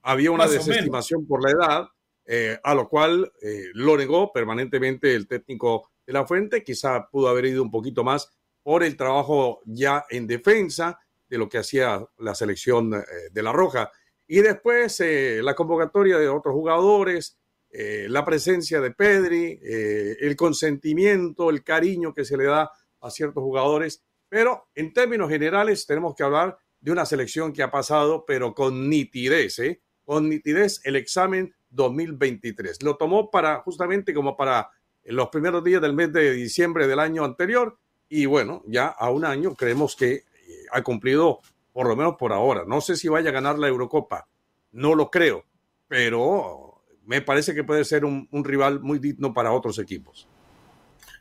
Había 0.03 0.31
una 0.31 0.47
desestimación 0.47 1.27
por 1.27 1.43
la 1.43 1.51
edad, 1.51 1.89
eh, 2.25 2.59
a 2.63 2.75
lo 2.75 2.89
cual 2.89 3.31
lo 3.75 3.97
negó 3.99 4.33
permanentemente 4.33 5.15
el 5.15 5.27
técnico 5.27 5.91
de 6.07 6.13
la 6.15 6.27
fuente. 6.27 6.63
Quizá 6.63 7.09
pudo 7.11 7.29
haber 7.29 7.47
ido 7.47 7.63
un 7.63 7.71
poquito 7.71 8.03
más 8.03 8.31
por 8.65 8.83
el 8.83 8.97
trabajo 8.97 9.61
ya 9.65 10.05
en 10.11 10.27
defensa 10.27 10.99
de 11.29 11.39
lo 11.39 11.49
que 11.49 11.59
hacía 11.59 12.05
la 12.19 12.35
selección 12.35 12.91
de 12.91 13.43
La 13.43 13.53
Roja. 13.53 13.93
Y 14.27 14.41
después 14.41 15.01
la 15.01 15.55
convocatoria 15.55 16.19
de 16.19 16.29
otros 16.29 16.55
jugadores, 16.55 17.39
eh, 17.77 18.07
la 18.09 18.25
presencia 18.25 18.81
de 18.81 18.93
Pedri, 18.93 19.59
eh, 19.61 20.17
el 20.21 20.37
consentimiento, 20.37 21.51
el 21.51 21.65
cariño 21.65 22.15
que 22.15 22.25
se 22.25 22.37
le 22.37 22.45
da 22.45 22.71
a 23.01 23.11
ciertos 23.11 23.43
jugadores. 23.43 24.05
Pero 24.29 24.69
en 24.77 24.93
términos 24.93 25.29
generales 25.29 25.85
tenemos 25.85 26.15
que 26.15 26.23
hablar 26.23 26.57
de 26.81 26.93
una 26.93 27.05
selección 27.05 27.53
que 27.53 27.65
ha 27.65 27.73
pasado, 27.73 28.25
pero 28.29 28.55
con 28.55 28.89
nitidez, 28.89 29.59
¿eh? 29.59 29.83
con 30.05 30.29
nitidez 30.29 30.83
el 30.85 30.95
examen 30.95 31.53
2023. 31.71 32.81
Lo 32.85 32.97
tomó 32.97 33.29
para 33.29 33.59
justamente 33.63 34.15
como 34.15 34.37
para 34.37 34.71
los 35.03 35.29
primeros 35.31 35.65
días 35.65 35.83
del 35.83 35.95
mes 35.95 36.13
de 36.13 36.31
diciembre 36.31 36.87
del 36.87 37.01
año 37.01 37.25
anterior 37.25 37.77
y 38.09 38.27
bueno, 38.27 38.63
ya 38.67 38.87
a 38.87 39.11
un 39.11 39.25
año 39.25 39.55
creemos 39.55 39.97
que 39.97 40.25
ha 40.71 40.83
cumplido 40.83 41.41
por 41.73 41.89
lo 41.89 41.97
menos 41.97 42.15
por 42.17 42.33
ahora. 42.33 42.65
No 42.67 42.81
sé 42.81 42.97
si 42.97 43.09
vaya 43.09 43.31
a 43.31 43.33
ganar 43.33 43.59
la 43.59 43.69
Eurocopa, 43.69 44.29
no 44.73 44.95
lo 44.95 45.11
creo, 45.11 45.45
pero 45.89 46.85
me 47.05 47.21
parece 47.21 47.55
que 47.55 47.65
puede 47.65 47.85
ser 47.85 48.05
un, 48.05 48.29
rival 48.45 48.81
muy 48.81 48.99
digno 48.99 49.35
para 49.35 49.53
otros 49.53 49.79
equipos. 49.79 50.29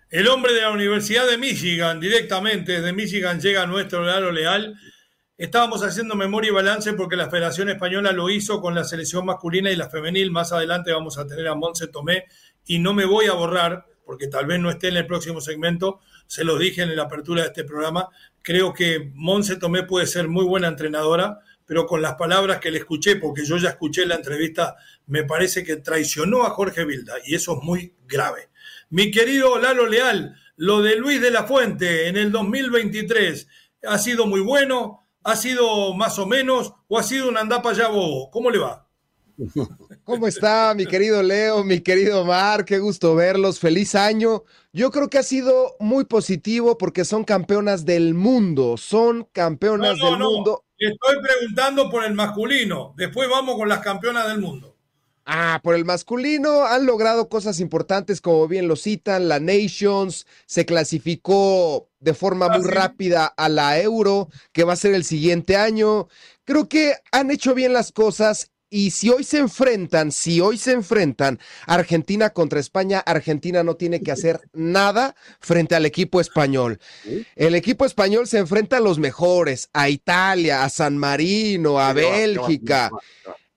El 0.10 0.28
hombre 0.28 0.54
de 0.54 0.62
la 0.62 0.72
Universidad 0.72 1.28
de 1.28 1.38
Michigan, 1.38 2.00
directamente 2.00 2.82
de 2.82 2.94
Michigan 2.94 3.42
llega 3.42 3.66
nuestro 3.66 4.04
Lalo 4.04 4.32
Leal. 4.32 4.80
Estábamos 5.38 5.84
haciendo 5.84 6.16
memoria 6.16 6.50
y 6.50 6.54
balance 6.54 6.94
porque 6.94 7.16
la 7.16 7.30
Federación 7.30 7.70
Española 7.70 8.12
lo 8.12 8.30
hizo 8.30 8.62
con 8.62 8.76
la 8.76 8.84
selección 8.84 9.26
masculina 9.26 9.72
y 9.72 9.76
la 9.76 9.90
femenil. 9.90 10.30
Más 10.30 10.52
adelante 10.52 10.92
vamos 10.92 11.18
a 11.18 11.26
tener 11.26 11.48
a 11.48 11.56
Monse 11.56 11.88
Tomé 11.88 12.26
y 12.66 12.78
no 12.78 12.94
me 12.94 13.06
voy 13.06 13.26
a 13.26 13.34
borrar, 13.34 13.88
porque 14.06 14.28
tal 14.28 14.46
vez 14.46 14.60
no 14.60 14.70
esté 14.70 14.90
en 14.90 14.98
el 14.98 15.08
próximo 15.08 15.42
segmento, 15.42 16.00
se 16.28 16.44
lo 16.44 16.58
dije 16.58 16.82
en 16.82 16.96
la 16.96 17.04
apertura 17.04 17.42
de 17.42 17.48
este 17.50 17.64
programa. 17.64 18.10
Creo 18.42 18.74
que 18.74 19.12
Monse 19.14 19.56
Tomé 19.56 19.84
puede 19.84 20.08
ser 20.08 20.28
muy 20.28 20.46
buena 20.46 20.68
entrenadora 20.68 21.40
pero 21.66 21.86
con 21.86 22.02
las 22.02 22.16
palabras 22.16 22.60
que 22.60 22.72
le 22.72 22.80
escuché, 22.80 23.16
porque 23.16 23.46
yo 23.46 23.58
ya 23.58 23.70
escuché 23.70 24.06
la 24.06 24.16
entrevista, 24.16 24.76
me 25.08 25.24
parece 25.24 25.64
que 25.64 25.78
traicionó 25.78 26.44
a 26.44 26.52
Jorge 26.52 26.86
Vilda 26.86 27.14
y 27.26 27.36
eso 27.36 27.58
es 27.58 27.64
muy 27.64 27.96
grave. 28.06 28.50
Mi 28.90 29.12
querido 29.12 29.58
Lalo 29.58 29.88
Leal, 29.88 30.36
lo 30.56 30.82
de 30.82 30.98
Luis 30.98 31.22
de 31.22 31.32
la 31.32 31.46
Fuente 31.46 32.08
en 32.08 32.18
el 32.18 32.32
2023 32.32 33.48
ha 33.88 33.98
sido 33.98 34.26
muy 34.26 34.42
bueno, 34.42 35.08
ha 35.24 35.36
sido 35.36 35.94
más 35.94 36.20
o 36.20 36.26
menos 36.26 36.74
o 36.88 37.00
ha 37.00 37.04
sido 37.04 37.30
un 37.30 37.38
andapa 37.38 37.74
ya 37.74 37.88
bobo. 37.88 38.30
¿Cómo 38.30 38.52
le 38.52 38.60
va? 38.60 38.83
¿Cómo 40.04 40.28
está 40.28 40.74
mi 40.76 40.86
querido 40.86 41.24
Leo, 41.24 41.64
mi 41.64 41.82
querido 41.82 42.26
Mar? 42.26 42.66
Qué 42.66 42.80
gusto 42.80 43.16
verlos. 43.16 43.60
Feliz 43.60 43.96
año. 43.96 44.44
Yo 44.72 44.92
creo 44.92 45.10
que 45.10 45.18
ha 45.18 45.24
sido 45.24 45.76
muy 45.80 46.06
positivo 46.06 46.78
porque 46.78 47.06
son 47.06 47.24
campeonas 47.24 47.86
del 47.86 48.14
mundo. 48.14 48.78
Son 48.78 49.28
campeonas 49.32 49.98
del 50.00 50.18
mundo. 50.18 50.64
Estoy 50.78 51.16
preguntando 51.22 51.90
por 51.90 52.04
el 52.04 52.14
masculino. 52.14 52.94
Después 52.98 53.30
vamos 53.30 53.56
con 53.56 53.70
las 53.70 53.80
campeonas 53.80 54.28
del 54.28 54.40
mundo. 54.40 54.74
Ah, 55.26 55.62
por 55.64 55.76
el 55.76 55.86
masculino 55.86 56.66
han 56.66 56.86
logrado 56.86 57.30
cosas 57.30 57.62
importantes, 57.62 58.20
como 58.20 58.46
bien 58.50 58.68
lo 58.68 58.76
citan, 58.76 59.30
la 59.30 59.40
Nations 59.40 60.28
se 60.46 60.66
clasificó 60.66 61.88
de 62.02 62.14
forma 62.14 62.50
muy 62.50 62.70
rápida 62.70 63.28
a 63.28 63.48
la 63.48 63.80
Euro, 63.80 64.28
que 64.52 64.66
va 64.66 64.74
a 64.74 64.78
ser 64.78 64.94
el 64.94 65.06
siguiente 65.06 65.56
año. 65.56 66.10
Creo 66.44 66.68
que 66.68 66.96
han 67.14 67.32
hecho 67.32 67.54
bien 67.54 67.72
las 67.72 67.94
cosas 67.94 68.52
y 68.74 68.90
si 68.90 69.12
hoy 69.12 69.24
se 69.24 69.38
enfrentan, 69.38 70.12
si 70.12 70.42
hoy 70.42 70.58
se 70.58 70.72
enfrentan 70.72 71.40
Argentina 71.68 72.32
contra 72.32 72.60
España, 72.60 73.04
Argentina 73.06 73.62
no 73.62 73.76
tiene 73.76 74.02
que 74.02 74.12
hacer 74.12 74.42
nada 74.52 75.16
frente 75.40 75.76
al 75.76 75.86
equipo 75.86 76.20
español. 76.20 76.80
El 77.36 77.54
equipo 77.54 77.86
español 77.86 78.26
se 78.26 78.40
enfrenta 78.40 78.78
a 78.78 78.80
los 78.80 78.98
mejores, 78.98 79.70
a 79.74 79.90
Italia, 79.90 80.64
a 80.64 80.70
San 80.70 80.98
Marino, 80.98 81.80
a 81.80 81.94
Bélgica. 81.94 82.90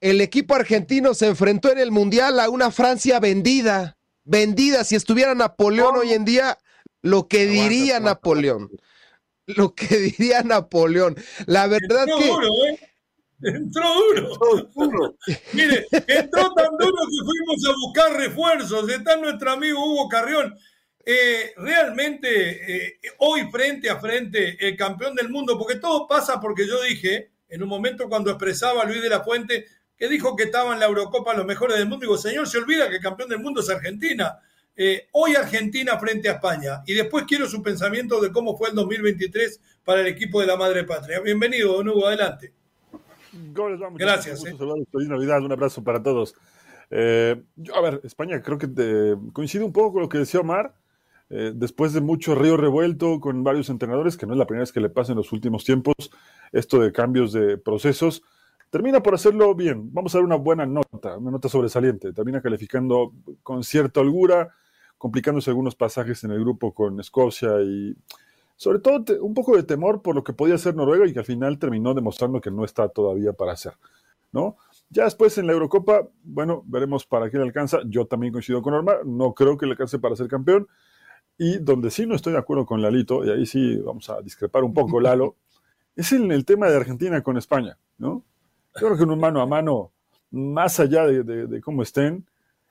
El 0.03 0.21
equipo 0.21 0.55
argentino 0.55 1.15
se 1.15 1.29
enfrentó 1.29 1.73
en 1.73 1.79
el 1.79 1.93
Mundial 1.93 2.39
a 2.39 2.51
una 2.51 2.71
Francia 2.71 3.19
vendida, 3.19 3.97
vendida. 4.23 4.85
Si 4.85 4.97
estuviera 4.97 5.35
Napoleón 5.35 5.97
hoy 5.97 6.13
en 6.13 6.27
día, 6.27 6.59
lo 7.01 7.27
que 7.27 7.47
diría 7.47 8.01
Napoleón, 8.01 8.71
lo 9.47 9.75
que 9.75 9.97
diría 9.97 10.43
Napoleón. 10.43 11.17
La 11.47 11.69
verdad 11.69 12.05
que... 12.05 12.96
Entró 13.43 13.85
duro. 14.75 15.17
Mire, 15.53 15.87
entró 15.91 16.53
tan 16.55 16.71
duro 16.79 16.97
que 16.97 17.25
fuimos 17.25 17.67
a 17.67 17.73
buscar 17.85 18.13
refuerzos. 18.17 18.89
Está 18.89 19.17
nuestro 19.17 19.51
amigo 19.51 19.85
Hugo 19.85 20.09
Carrión. 20.09 20.57
Eh, 21.05 21.53
realmente, 21.57 22.87
eh, 22.89 23.01
hoy 23.19 23.49
frente 23.51 23.89
a 23.89 24.01
frente, 24.01 24.57
el 24.67 24.77
campeón 24.77 25.15
del 25.15 25.29
mundo, 25.29 25.57
porque 25.57 25.77
todo 25.77 26.09
pasa 26.09 26.41
porque 26.41 26.67
yo 26.67 26.83
dije, 26.83 27.31
en 27.49 27.63
un 27.63 27.69
momento 27.69 28.09
cuando 28.09 28.31
expresaba 28.31 28.85
Luis 28.85 29.03
de 29.03 29.09
la 29.09 29.23
Fuente, 29.23 29.67
que 29.97 30.09
dijo 30.09 30.35
que 30.35 30.45
estaba 30.45 30.75
en 30.75 30.81
la 30.81 30.87
Eurocopa 30.87 31.35
los 31.35 31.47
mejores 31.47 31.77
del 31.77 31.87
mundo, 31.87 32.03
digo, 32.03 32.19
señor, 32.19 32.49
se 32.49 32.59
olvida 32.59 32.89
que 32.89 32.97
el 32.97 33.03
campeón 33.03 33.29
del 33.29 33.39
mundo 33.39 33.61
es 33.61 33.71
Argentina. 33.71 34.39
Eh, 34.75 35.09
hoy 35.13 35.37
Argentina 35.37 35.99
frente 35.99 36.29
a 36.29 36.33
España. 36.33 36.83
Y 36.87 36.95
después 36.95 37.25
quiero 37.27 37.49
su 37.49 37.63
pensamiento 37.63 38.21
de 38.21 38.33
cómo 38.33 38.57
fue 38.59 38.71
el 38.71 38.75
2023 38.75 39.61
para 39.85 40.01
el 40.01 40.09
equipo 40.09 40.41
de 40.41 40.49
la 40.49 40.57
Madre 40.57 40.85
Patria. 40.85 41.21
Bienvenido, 41.21 41.75
don 41.75 41.89
Hugo, 41.89 42.09
adelante. 42.09 42.53
Gracias. 43.99 44.45
Eh. 44.45 44.57
Feliz 44.93 45.09
Navidad, 45.09 45.43
un 45.43 45.53
abrazo 45.53 45.83
para 45.83 46.03
todos. 46.03 46.35
Eh, 46.91 47.43
a 47.75 47.81
ver, 47.81 48.01
España 48.05 48.41
creo 48.43 48.59
que 48.59 49.17
coincide 49.33 49.65
un 49.65 49.73
poco 49.73 49.95
con 49.95 50.03
lo 50.03 50.09
que 50.09 50.19
decía 50.19 50.41
Omar. 50.41 50.75
Eh, 51.29 51.53
después 51.55 51.93
de 51.93 52.01
mucho 52.01 52.37
río 52.37 52.57
revuelto 52.57 53.19
con 53.19 53.43
varios 53.43 53.69
entrenadores, 53.69 54.17
que 54.17 54.27
no 54.27 54.35
es 54.35 54.39
la 54.39 54.47
primera 54.47 54.63
vez 54.63 54.73
que 54.73 54.81
le 54.81 54.91
pasa 54.91 55.13
en 55.13 55.19
los 55.19 55.33
últimos 55.33 55.65
tiempos, 55.65 55.97
esto 56.53 56.79
de 56.79 56.93
cambios 56.93 57.33
de 57.33 57.59
procesos, 57.59 58.23
termina 58.71 59.03
por 59.03 59.15
hacerlo 59.15 59.55
bien. 59.55 59.93
Vamos 59.93 60.15
a 60.15 60.19
dar 60.19 60.25
una 60.25 60.37
buena 60.37 60.67
nota, 60.67 61.17
una 61.19 61.33
nota 61.33 61.49
sobresaliente. 61.49 62.13
Termina 62.13 62.41
calificando 62.41 63.13
con 63.43 63.65
cierta 63.65 64.01
holgura, 64.01 64.55
complicándose 64.99 65.51
algunos 65.51 65.75
pasajes 65.75 66.23
en 66.23 66.31
el 66.31 66.41
grupo 66.41 66.73
con 66.73 67.01
Escocia 67.01 67.61
y 67.61 67.97
sobre 68.57 68.79
todo 68.79 69.05
un 69.23 69.35
poco 69.35 69.57
de 69.57 69.63
temor 69.63 70.03
por 70.03 70.15
lo 70.15 70.25
que 70.25 70.33
podía 70.33 70.59
ser 70.59 70.75
Noruega 70.75 71.07
y 71.07 71.13
que 71.13 71.19
al 71.19 71.25
final 71.25 71.59
terminó 71.59 71.95
demostrando 71.95 72.41
que 72.41 72.51
no 72.51 72.65
está 72.65 72.89
todavía 72.89 73.33
para 73.33 73.53
hacer, 73.53 73.75
¿no? 74.33 74.57
Ya 74.89 75.05
después 75.05 75.37
en 75.39 75.47
la 75.47 75.53
Eurocopa, 75.53 76.09
bueno, 76.23 76.63
veremos 76.67 77.07
para 77.07 77.29
qué 77.29 77.39
le 77.39 77.43
alcanza. 77.43 77.81
Yo 77.87 78.07
también 78.07 78.33
coincido 78.33 78.63
con 78.63 78.73
Norma, 78.73 78.95
no 79.05 79.35
creo 79.35 79.57
que 79.57 79.67
le 79.67 79.73
alcance 79.73 79.99
para 79.99 80.15
ser 80.15 80.29
campeón. 80.29 80.69
Y 81.39 81.59
donde 81.59 81.91
sí 81.91 82.07
no 82.07 82.15
estoy 82.15 82.33
de 82.33 82.39
acuerdo 82.39 82.65
con 82.65 82.81
Lalito, 82.81 83.25
y 83.25 83.31
ahí 83.31 83.45
sí 83.45 83.77
vamos 83.77 84.09
a 84.09 84.23
discrepar 84.23 84.65
un 84.65 84.73
poco, 84.73 85.01
Lalo, 85.01 85.37
es 85.97 86.13
en 86.13 86.31
el 86.33 86.45
tema 86.45 86.69
de 86.69 86.77
Argentina 86.77 87.23
con 87.23 87.37
España, 87.37 87.79
¿no? 87.99 88.23
Yo 88.81 88.87
creo 88.87 88.97
que 88.97 89.03
en 89.03 89.11
un 89.11 89.21
mano 89.21 89.41
a 89.41 89.47
mano, 89.47 89.93
más 90.31 90.81
allá 90.81 91.07
de, 91.07 91.61
cómo 91.61 91.83
estén, 91.83 92.27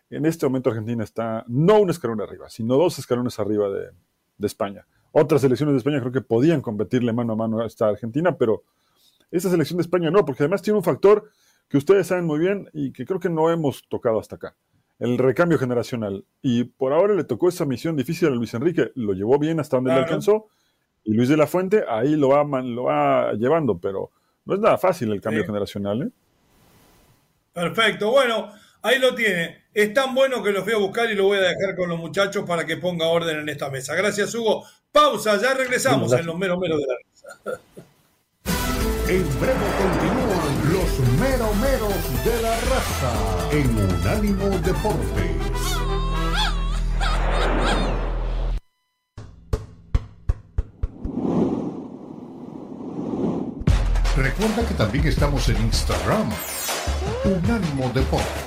en 0.10 0.26
este 0.26 0.46
momento 0.46 0.70
Argentina 0.70 1.04
está 1.04 1.44
no 1.48 1.80
un 1.80 1.90
escalón 1.90 2.22
arriba, 2.22 2.50
sino 2.50 2.76
dos 2.76 3.00
escalones 3.00 3.40
arriba 3.40 3.70
de, 3.70 3.90
de 4.38 4.48
España. 4.48 4.86
Otras 5.18 5.40
selecciones 5.40 5.72
de 5.72 5.78
España 5.78 6.02
creo 6.02 6.12
que 6.12 6.20
podían 6.20 6.60
competirle 6.60 7.14
mano 7.14 7.32
a 7.32 7.36
mano 7.38 7.62
a 7.62 7.66
esta 7.66 7.88
Argentina, 7.88 8.38
pero 8.38 8.64
esta 9.32 9.50
selección 9.50 9.78
de 9.78 9.84
España 9.84 10.12
no, 10.12 10.26
porque 10.26 10.44
además 10.44 10.62
tiene 10.62 10.78
un 10.78 10.84
factor 10.84 11.32
que 11.70 11.78
ustedes 11.78 12.08
saben 12.08 12.26
muy 12.26 12.38
bien 12.38 12.70
y 12.74 12.92
que 12.92 13.06
creo 13.06 13.22
que 13.22 13.30
no 13.30 13.50
hemos 13.50 13.88
tocado 13.88 14.20
hasta 14.20 14.36
acá. 14.36 14.56
El 15.00 15.18
recambio 15.18 15.58
generacional. 15.58 16.26
Y 16.42 16.66
por 16.66 16.92
ahora 16.92 17.14
le 17.14 17.24
tocó 17.24 17.48
esa 17.48 17.64
misión 17.64 17.96
difícil 17.96 18.28
a 18.28 18.32
Luis 18.32 18.54
Enrique. 18.56 18.92
Lo 18.96 19.14
llevó 19.14 19.40
bien 19.40 19.62
hasta 19.62 19.78
donde 19.78 19.94
le 19.94 20.00
alcanzó. 20.00 20.48
Y 21.06 21.14
Luis 21.14 21.30
de 21.30 21.38
la 21.38 21.48
Fuente 21.48 21.86
ahí 21.88 22.18
lo 22.18 22.28
va, 22.28 22.44
lo 22.62 22.84
va 22.84 23.32
llevando, 23.36 23.78
pero 23.78 24.12
no 24.44 24.56
es 24.56 24.60
nada 24.60 24.78
fácil 24.78 25.14
el 25.14 25.22
cambio 25.22 25.46
generacional. 25.46 26.02
¿eh? 26.02 26.10
Perfecto. 27.54 28.12
Bueno, 28.12 28.50
ahí 28.86 29.00
lo 29.00 29.16
tiene. 29.16 29.66
Es 29.74 29.94
tan 29.94 30.14
bueno 30.14 30.42
que 30.44 30.52
lo 30.52 30.64
fui 30.64 30.74
a 30.74 30.78
buscar 30.78 31.10
y 31.10 31.16
lo 31.16 31.26
voy 31.26 31.40
a 31.40 31.42
dejar 31.42 31.76
con 31.76 31.90
los 31.90 32.00
muchachos 32.00 32.46
para 32.46 32.66
que 32.66 32.78
ponga 32.78 33.08
orden 33.08 33.40
en 33.40 33.50
esta 33.50 33.70
mesa. 33.70 33.96
Gracias, 33.96 34.34
Hugo. 34.36 34.64
Pausa, 34.92 35.42
ya 35.42 35.54
regresamos 35.54 36.14
en 36.14 36.26
los 36.26 36.38
meros 36.38 36.58
meros 36.60 36.80
de 36.80 36.88
la 36.88 36.96
raza. 36.96 37.62
En 39.08 39.22
breve 39.40 39.54
continúan 39.78 40.74
los 40.74 41.00
mero 41.20 41.54
meros 41.62 42.26
de 42.26 42.42
la 42.42 42.60
raza 42.62 43.52
en 43.52 43.78
Unánimo 43.78 44.50
Deportes. 44.62 45.36
Recuerda 54.18 54.68
que 54.68 54.74
también 54.74 55.06
estamos 55.06 55.48
en 55.50 55.58
Instagram. 55.58 56.32
Unánimo 57.26 57.92
Deportes. 57.94 58.45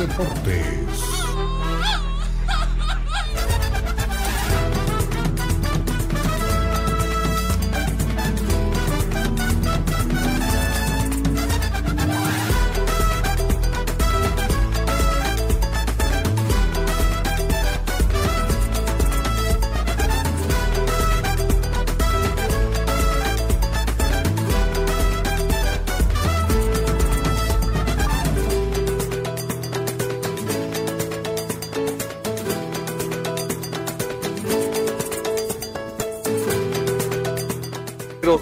Deportes. 0.00 1.00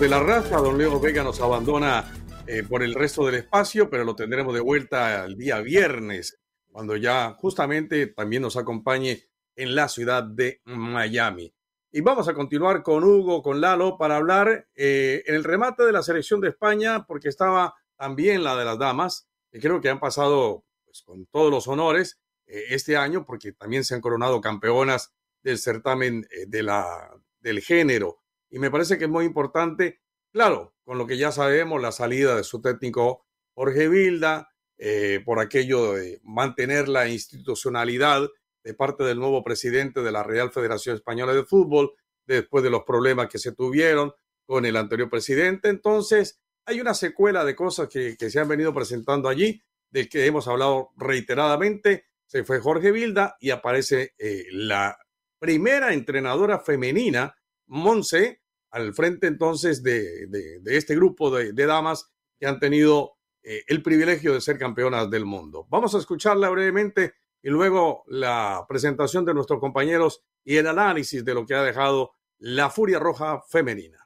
La 0.09 0.21
raza, 0.21 0.57
don 0.57 0.79
Leo 0.79 0.99
Vega 0.99 1.23
nos 1.23 1.39
abandona 1.43 2.11
eh, 2.47 2.63
por 2.63 2.83
el 2.83 2.95
resto 2.95 3.27
del 3.27 3.35
espacio, 3.35 3.91
pero 3.91 4.05
lo 4.05 4.17
tendremos 4.17 4.55
de 4.55 4.61
vuelta 4.61 5.27
el 5.27 5.37
día 5.37 5.61
viernes, 5.61 6.41
cuando 6.73 6.97
ya 6.97 7.35
justamente 7.35 8.07
también 8.07 8.41
nos 8.41 8.57
acompañe 8.57 9.29
en 9.55 9.75
la 9.75 9.87
ciudad 9.89 10.23
de 10.23 10.63
Miami. 10.65 11.53
Y 11.93 12.01
vamos 12.01 12.27
a 12.27 12.33
continuar 12.33 12.83
con 12.83 13.05
Hugo, 13.05 13.43
con 13.43 13.61
Lalo, 13.61 13.99
para 13.99 14.17
hablar 14.17 14.69
eh, 14.75 15.25
en 15.27 15.35
el 15.35 15.45
remate 15.45 15.85
de 15.85 15.93
la 15.93 16.03
selección 16.03 16.41
de 16.41 16.49
España, 16.49 17.05
porque 17.07 17.29
estaba 17.29 17.75
también 17.97 18.43
la 18.43 18.57
de 18.57 18.65
las 18.65 18.79
damas, 18.79 19.29
que 19.51 19.61
creo 19.61 19.83
que 19.83 19.91
han 19.91 20.01
pasado 20.01 20.65
pues, 20.87 21.03
con 21.03 21.27
todos 21.27 21.51
los 21.51 21.69
honores 21.69 22.19
eh, 22.47 22.65
este 22.71 22.97
año, 22.97 23.27
porque 23.27 23.53
también 23.53 23.85
se 23.85 23.95
han 23.95 24.01
coronado 24.01 24.41
campeonas 24.41 25.13
del 25.43 25.59
certamen 25.59 26.27
del 26.47 27.61
género 27.61 28.23
y 28.51 28.59
me 28.59 28.71
parece 28.71 28.99
que 28.99 29.05
es 29.05 29.11
muy 29.11 29.25
importante, 29.25 30.01
claro, 30.33 30.75
con 30.85 30.99
lo 30.99 31.07
que 31.07 31.19
ya 31.19 31.33
sabemos, 31.33 31.81
la 31.81 31.93
salida 31.93 32.37
de 32.37 32.45
su 32.45 32.61
técnico 32.61 33.27
Jorge 33.55 33.89
Vilda, 33.89 34.51
eh, 34.79 35.21
por 35.25 35.41
aquello 35.41 35.95
de 35.95 36.21
mantener 36.23 36.89
la 36.89 37.09
institucionalidad 37.09 38.29
de 38.63 38.75
parte 38.75 39.03
del 39.03 39.19
nuevo 39.19 39.43
presidente 39.43 40.03
de 40.03 40.13
la 40.13 40.23
Real 40.23 40.53
Federación 40.53 40.95
Española 40.95 41.35
de 41.35 41.45
Fútbol, 41.45 41.93
después 42.27 42.63
de 42.63 42.71
los 42.71 42.85
problemas 42.85 43.29
que 43.29 43.39
se 43.39 43.53
tuvieron 43.53 44.13
con 44.47 44.65
el 44.67 44.77
anterior 44.77 45.11
presidente. 45.11 45.69
Entonces, 45.69 46.41
hay 46.65 46.81
una 46.81 46.95
secuela 46.95 47.45
de 47.45 47.57
cosas 47.57 47.89
que, 47.89 48.17
se 48.17 48.39
han 48.39 48.49
venido 48.49 48.73
presentando 48.73 49.29
allí, 49.29 49.63
de 49.91 50.09
que 50.09 50.27
hemos 50.27 50.47
hablado 50.49 50.91
reiteradamente. 50.97 52.07
Se 52.27 52.45
fue 52.45 52.61
Jorge 52.61 52.93
Vilda 52.93 53.37
y 53.41 53.51
aparece 53.51 54.15
eh, 54.19 54.45
la 54.53 54.99
primera 55.39 55.95
entrenadora 55.95 56.61
femenina, 56.61 57.35
Monse, 57.67 58.38
al 58.71 58.95
frente 58.95 59.27
entonces 59.27 59.83
de, 59.83 60.29
este 60.67 60.95
grupo 60.95 61.31
de, 61.31 61.53
damas 61.53 62.11
que 62.39 62.47
han 62.47 62.59
tenido 62.59 63.17
eh, 63.43 63.63
el 63.67 63.83
privilegio 63.83 64.35
de 64.35 64.41
ser 64.41 64.59
campeonas 64.59 65.11
del 65.11 65.25
mundo. 65.25 65.67
Vamos 65.71 65.95
a 65.95 65.99
escucharla 65.99 66.49
brevemente 66.51 67.15
y 67.43 67.51
luego 67.51 68.05
la 68.07 68.65
presentación 68.69 69.25
de 69.25 69.35
nuestros 69.35 69.61
compañeros 69.61 70.23
y 70.45 70.57
el 70.57 70.67
análisis 70.67 71.25
de 71.25 71.35
lo 71.35 71.47
que 71.47 71.55
ha 71.55 71.63
dejado 71.63 72.13
la 72.39 72.71
Furia 72.71 72.99
Roja 72.99 73.43
femenina. 73.49 73.99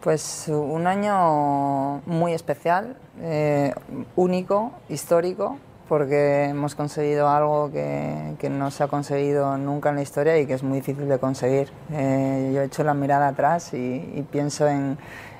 Pues 0.00 0.48
un 0.48 0.86
año 0.86 2.02
muy 2.06 2.34
especial, 2.34 2.98
eh, 3.20 3.72
único, 4.16 4.74
histórico, 4.88 5.58
porque 5.88 6.44
hemos 6.44 6.74
conseguido 6.74 7.28
algo 7.28 7.70
que, 7.70 8.34
que, 8.38 8.48
no 8.48 8.70
se 8.70 8.84
ha 8.84 8.88
conseguido 8.88 9.56
nunca 9.58 9.90
en 9.90 9.96
la 9.96 10.02
historia 10.02 10.38
y 10.38 10.46
que 10.46 10.54
es 10.54 10.62
muy 10.62 10.78
difícil 10.78 11.08
de 11.08 11.18
conseguir. 11.18 11.70
Eh, 11.92 12.52
yo 12.54 12.62
he 12.62 12.64
hecho 12.64 12.84
la 12.84 12.94
mirada 12.94 13.28
atrás 13.28 13.74
y, 13.74 14.24
pienso 14.30 14.66
en, 14.66 14.96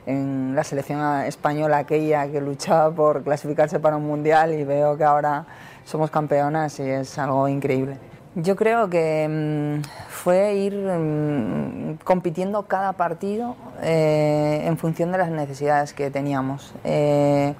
en, 0.07 0.55
la 0.55 0.65
selección 0.65 1.23
española 1.23 1.79
aquella 1.79 2.29
que 2.31 2.41
luchaba 2.41 2.95
por 2.95 3.23
clasificarse 3.23 3.81
para 3.81 3.97
un 3.97 4.07
mundial 4.07 4.53
y 4.53 4.65
veo 4.65 4.97
que 4.97 5.05
ahora 5.05 5.47
somos 5.85 6.11
campeonas 6.11 6.79
y 6.81 6.83
es 6.83 7.19
algo 7.19 7.49
increíble. 7.49 7.99
Yo 8.37 8.57
creo 8.57 8.91
que 8.91 9.29
mm, 9.29 10.09
fue 10.09 10.55
ir 10.55 10.75
mm, 10.75 11.99
compitiendo 12.03 12.65
cada 12.65 12.95
partido 12.95 13.55
eh, 13.81 14.63
en 14.65 14.77
función 14.77 15.13
de 15.13 15.19
las 15.19 15.31
necesidades 15.31 15.95
que 15.95 16.11
teníamos. 16.11 16.75
Eh, 16.83 17.55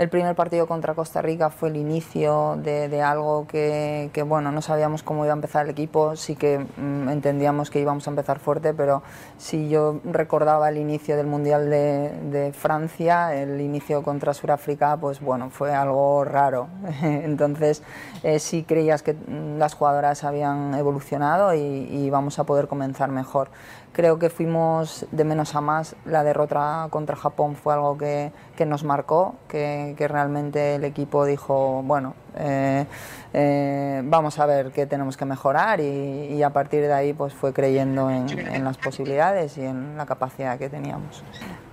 el 0.00 0.08
primer 0.08 0.34
partido 0.34 0.66
contra 0.66 0.94
Costa 0.94 1.20
Rica 1.20 1.50
fue 1.50 1.68
el 1.68 1.76
inicio 1.76 2.56
de, 2.56 3.02
algo 3.02 3.46
que, 3.46 4.10
bueno, 4.26 4.50
no 4.50 4.62
sabíamos 4.62 5.02
cómo 5.02 5.26
iba 5.26 5.34
a 5.34 5.36
empezar 5.36 5.66
el 5.66 5.72
equipo, 5.72 6.16
sí 6.16 6.36
que 6.36 6.58
mm, 6.58 7.10
entendíamos 7.10 7.68
que 7.68 7.80
íbamos 7.80 8.06
a 8.06 8.10
empezar 8.10 8.38
fuerte, 8.38 8.72
pero 8.72 9.02
si 9.36 9.68
yo 9.68 10.00
recordaba 10.04 10.70
el 10.70 10.78
inicio 10.78 11.18
del 11.18 11.26
Mundial 11.26 11.68
de, 11.68 12.50
Francia, 12.56 13.34
el 13.34 13.60
inicio 13.60 14.02
contra 14.02 14.32
Sudáfrica, 14.32 14.96
pues 14.96 15.20
bueno, 15.20 15.50
fue 15.50 15.74
algo 15.74 16.24
raro. 16.24 16.68
Entonces 17.02 17.82
eh, 18.22 18.38
sí 18.38 18.64
creías 18.66 19.02
que 19.02 19.12
mm, 19.12 19.58
las 19.58 19.74
jugadoras 19.74 20.24
habían 20.24 20.72
evolucionado 20.76 21.52
y, 21.52 21.58
y 21.58 22.06
íbamos 22.06 22.38
a 22.38 22.44
poder 22.44 22.68
comenzar 22.68 23.10
mejor 23.10 23.50
creo 23.92 24.18
que 24.18 24.30
fuimos 24.30 25.06
de 25.10 25.24
menos 25.24 25.54
a 25.54 25.60
más. 25.60 25.96
La 26.04 26.24
derrota 26.24 26.88
contra 26.90 27.16
Japón 27.16 27.56
fue 27.56 27.74
algo 27.74 27.96
que, 27.98 28.32
que 28.56 28.66
nos 28.66 28.84
marcó, 28.84 29.36
que, 29.48 29.94
que, 29.96 30.08
realmente 30.08 30.76
el 30.76 30.84
equipo 30.84 31.24
dijo, 31.24 31.82
bueno, 31.82 32.14
eh, 32.36 32.86
eh, 33.32 34.02
vamos 34.04 34.38
a 34.38 34.46
ver 34.46 34.72
qué 34.72 34.86
tenemos 34.86 35.16
que 35.16 35.24
mejorar 35.24 35.80
y, 35.80 36.34
y, 36.34 36.42
a 36.42 36.50
partir 36.50 36.82
de 36.82 36.92
ahí 36.92 37.12
pues 37.12 37.34
fue 37.34 37.52
creyendo 37.52 38.10
en, 38.10 38.28
en, 38.28 38.64
las 38.64 38.78
posibilidades 38.78 39.58
y 39.58 39.62
en 39.62 39.96
la 39.96 40.06
capacidad 40.06 40.58
que 40.58 40.68
teníamos. 40.68 41.22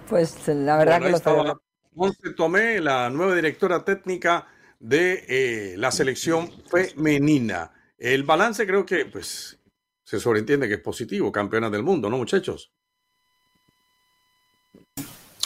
Pues 0.10 0.48
la 0.48 0.78
verdad 0.78 1.02
que 1.02 1.10
lo. 1.12 1.62
Monse 1.94 2.32
Tomé, 2.36 2.80
la 2.80 3.10
nueva 3.10 3.34
directora 3.34 3.84
técnica 3.84 4.46
de 4.80 5.26
eh, 5.28 5.76
la 5.78 5.92
selección 5.92 6.50
femenina. 6.70 7.72
El 7.98 8.24
balance 8.24 8.68
creo 8.68 8.86
que 8.86 9.06
pues 9.06 9.57
se 10.08 10.22
sobreentiende 10.22 10.70
que 10.70 10.76
es 10.76 10.80
positivo, 10.80 11.34
campeona 11.34 11.70
del 11.70 11.84
mundo, 11.84 12.10
¿no, 12.10 12.18
muchachos? 12.18 12.72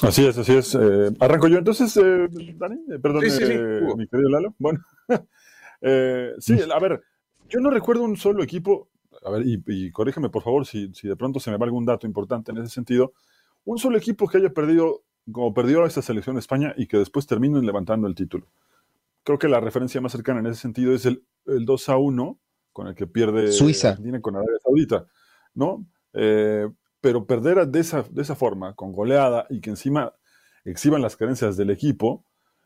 Así 0.03 0.23
es, 0.23 0.37
así 0.37 0.53
es. 0.53 0.75
Eh, 0.75 1.09
arranco 1.19 1.47
yo 1.47 1.57
entonces, 1.57 1.97
eh, 1.97 2.27
Dani, 2.57 2.75
eh, 2.91 2.99
perdón, 3.01 3.23
mi 3.97 4.07
querido 4.07 4.29
Lalo. 4.29 4.53
Bueno, 4.59 4.79
sí, 6.37 6.59
a 6.61 6.79
ver, 6.79 7.01
yo 7.49 7.59
no 7.59 7.71
recuerdo 7.71 8.03
un 8.03 8.15
solo 8.17 8.43
equipo, 8.43 8.89
a 9.25 9.31
ver, 9.31 9.47
y, 9.47 9.63
y 9.65 9.89
corrígeme 9.89 10.29
por 10.29 10.43
favor 10.43 10.67
si, 10.67 10.93
si, 10.93 11.07
de 11.07 11.15
pronto 11.15 11.39
se 11.39 11.49
me 11.49 11.57
va 11.57 11.65
algún 11.65 11.87
dato 11.87 12.05
importante 12.05 12.51
en 12.51 12.59
ese 12.59 12.69
sentido, 12.69 13.13
un 13.65 13.79
solo 13.79 13.97
equipo 13.97 14.27
que 14.27 14.37
haya 14.37 14.51
perdido, 14.51 15.01
como 15.31 15.55
perdió 15.55 15.87
esta 15.87 16.03
selección 16.03 16.35
de 16.35 16.41
España 16.41 16.75
y 16.77 16.85
que 16.85 16.97
después 16.97 17.25
terminen 17.25 17.65
levantando 17.65 18.07
el 18.07 18.13
título. 18.13 18.45
Creo 19.23 19.39
que 19.39 19.47
la 19.47 19.59
referencia 19.59 20.01
más 20.01 20.11
cercana 20.11 20.39
en 20.41 20.45
ese 20.45 20.61
sentido 20.61 20.93
es 20.93 21.07
el, 21.07 21.23
el 21.47 21.65
2 21.65 21.89
a 21.89 21.97
1 21.97 22.39
con 22.71 22.87
el 22.87 22.95
que 22.95 23.07
pierde 23.07 23.51
Suiza. 23.51 23.89
Argentina 23.89 24.21
con 24.21 24.35
Arabia 24.35 24.57
Saudita, 24.63 25.05
¿no? 25.53 25.85
Eh, 26.13 26.69
pero 26.99 27.25
perder 27.25 27.67
de 27.67 27.79
esa, 27.79 28.03
de 28.09 28.21
esa 28.21 28.35
forma, 28.35 28.75
con 28.75 28.91
goleada, 28.91 29.47
y 29.49 29.59
que 29.59 29.71
encima 29.71 30.13
exhiban 30.63 31.01
las 31.01 31.15
carencias 31.15 31.57
del 31.57 31.71
equipo, 31.71 32.25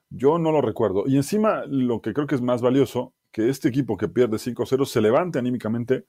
yo 0.10 0.38
no 0.38 0.52
lo 0.52 0.62
recuerdo. 0.62 1.04
Y 1.08 1.16
encima, 1.16 1.64
lo 1.68 2.02
que 2.02 2.14
creo 2.14 2.28
que 2.28 2.36
es 2.36 2.42
más 2.42 2.62
valioso, 2.62 3.14
que 3.32 3.50
este 3.50 3.70
equipo 3.70 3.98
que 3.98 4.08
pierde 4.08 4.38
5-0 4.38 4.86
se 4.86 5.02
levante 5.02 5.40
anímicamente 5.40 6.06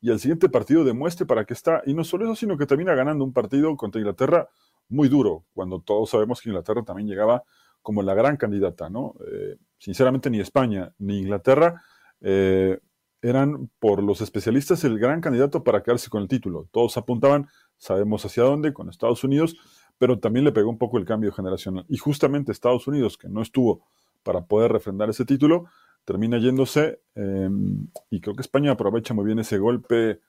y 0.00 0.10
al 0.10 0.20
siguiente 0.20 0.48
partido 0.48 0.84
demuestre 0.84 1.26
para 1.26 1.44
qué 1.44 1.54
está. 1.54 1.82
Y 1.86 1.94
no 1.94 2.04
solo 2.04 2.24
eso, 2.24 2.36
sino 2.36 2.56
que 2.56 2.66
termina 2.66 2.94
ganando 2.94 3.24
un 3.24 3.32
partido 3.32 3.74
contra 3.76 4.00
Inglaterra 4.00 4.48
muy 4.88 5.08
duro, 5.08 5.44
cuando 5.54 5.80
todos 5.80 6.10
sabemos 6.10 6.40
que 6.40 6.48
Inglaterra 6.48 6.82
también 6.82 7.08
llegaba 7.08 7.42
como 7.82 8.02
la 8.02 8.14
gran 8.14 8.36
candidata, 8.36 8.88
¿no? 8.88 9.14
Eh, 9.30 9.56
sinceramente, 9.78 10.30
ni 10.30 10.40
España 10.40 10.92
ni 10.98 11.18
Inglaterra 11.18 11.82
eh, 12.20 12.78
eran 13.22 13.70
por 13.80 14.02
los 14.02 14.20
especialistas 14.20 14.84
el 14.84 14.98
gran 14.98 15.20
candidato 15.20 15.64
para 15.64 15.82
quedarse 15.82 16.10
con 16.10 16.22
el 16.22 16.28
título. 16.28 16.68
Todos 16.70 16.96
apuntaban, 16.96 17.48
sabemos 17.76 18.24
hacia 18.24 18.44
dónde, 18.44 18.72
con 18.72 18.88
Estados 18.88 19.24
Unidos, 19.24 19.56
pero 19.98 20.18
también 20.18 20.44
le 20.44 20.52
pegó 20.52 20.70
un 20.70 20.78
poco 20.78 20.98
el 20.98 21.04
cambio 21.04 21.32
generacional. 21.32 21.84
Y 21.88 21.98
justamente 21.98 22.52
Estados 22.52 22.86
Unidos, 22.86 23.18
que 23.18 23.28
no 23.28 23.42
estuvo 23.42 23.82
para 24.22 24.42
poder 24.44 24.72
refrendar 24.72 25.10
ese 25.10 25.24
título, 25.24 25.66
termina 26.04 26.38
yéndose 26.38 27.00
em, 27.14 27.88
y 28.10 28.20
creo 28.20 28.34
que 28.34 28.42
España 28.42 28.72
aprovecha 28.72 29.14
muy 29.14 29.26
bien 29.26 29.38
ese 29.40 29.58
golpe 29.58 30.20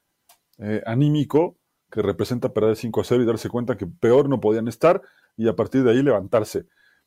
eh, 0.57 0.81
anímico 0.85 1.57
que 1.89 2.01
representa 2.01 2.53
perder 2.53 2.75
5 2.75 3.01
a 3.01 3.03
0 3.03 3.23
y 3.23 3.25
darse 3.25 3.49
cuenta 3.49 3.77
que 3.77 3.87
peor 3.87 4.29
no 4.29 4.39
podían 4.39 4.67
estar 4.67 5.01
y 5.37 5.47
a 5.47 5.55
partir 5.55 5.83
de 5.83 5.91
ahí 5.91 6.03
levantarse. 6.03 6.65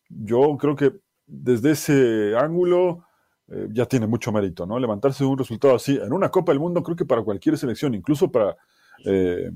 Yo 0.09 0.57
creo 0.59 0.75
que 0.77 0.92
desde 1.27 1.73
ese 1.73 2.35
ángulo 2.37 3.05
eh, 3.54 3.68
ya 3.70 3.84
tiene 3.84 4.06
mucho 4.06 4.32
mérito, 4.32 4.64
¿no? 4.64 4.78
Levantarse 4.78 5.24
de 5.24 5.28
un 5.28 5.36
resultado 5.36 5.74
así 5.74 5.98
en 6.02 6.12
una 6.12 6.30
Copa 6.30 6.52
del 6.52 6.58
Mundo, 6.58 6.82
creo 6.82 6.96
que 6.96 7.04
para 7.04 7.22
cualquier 7.22 7.58
selección, 7.58 7.94
incluso 7.94 8.32
para, 8.32 8.56
eh, 9.04 9.50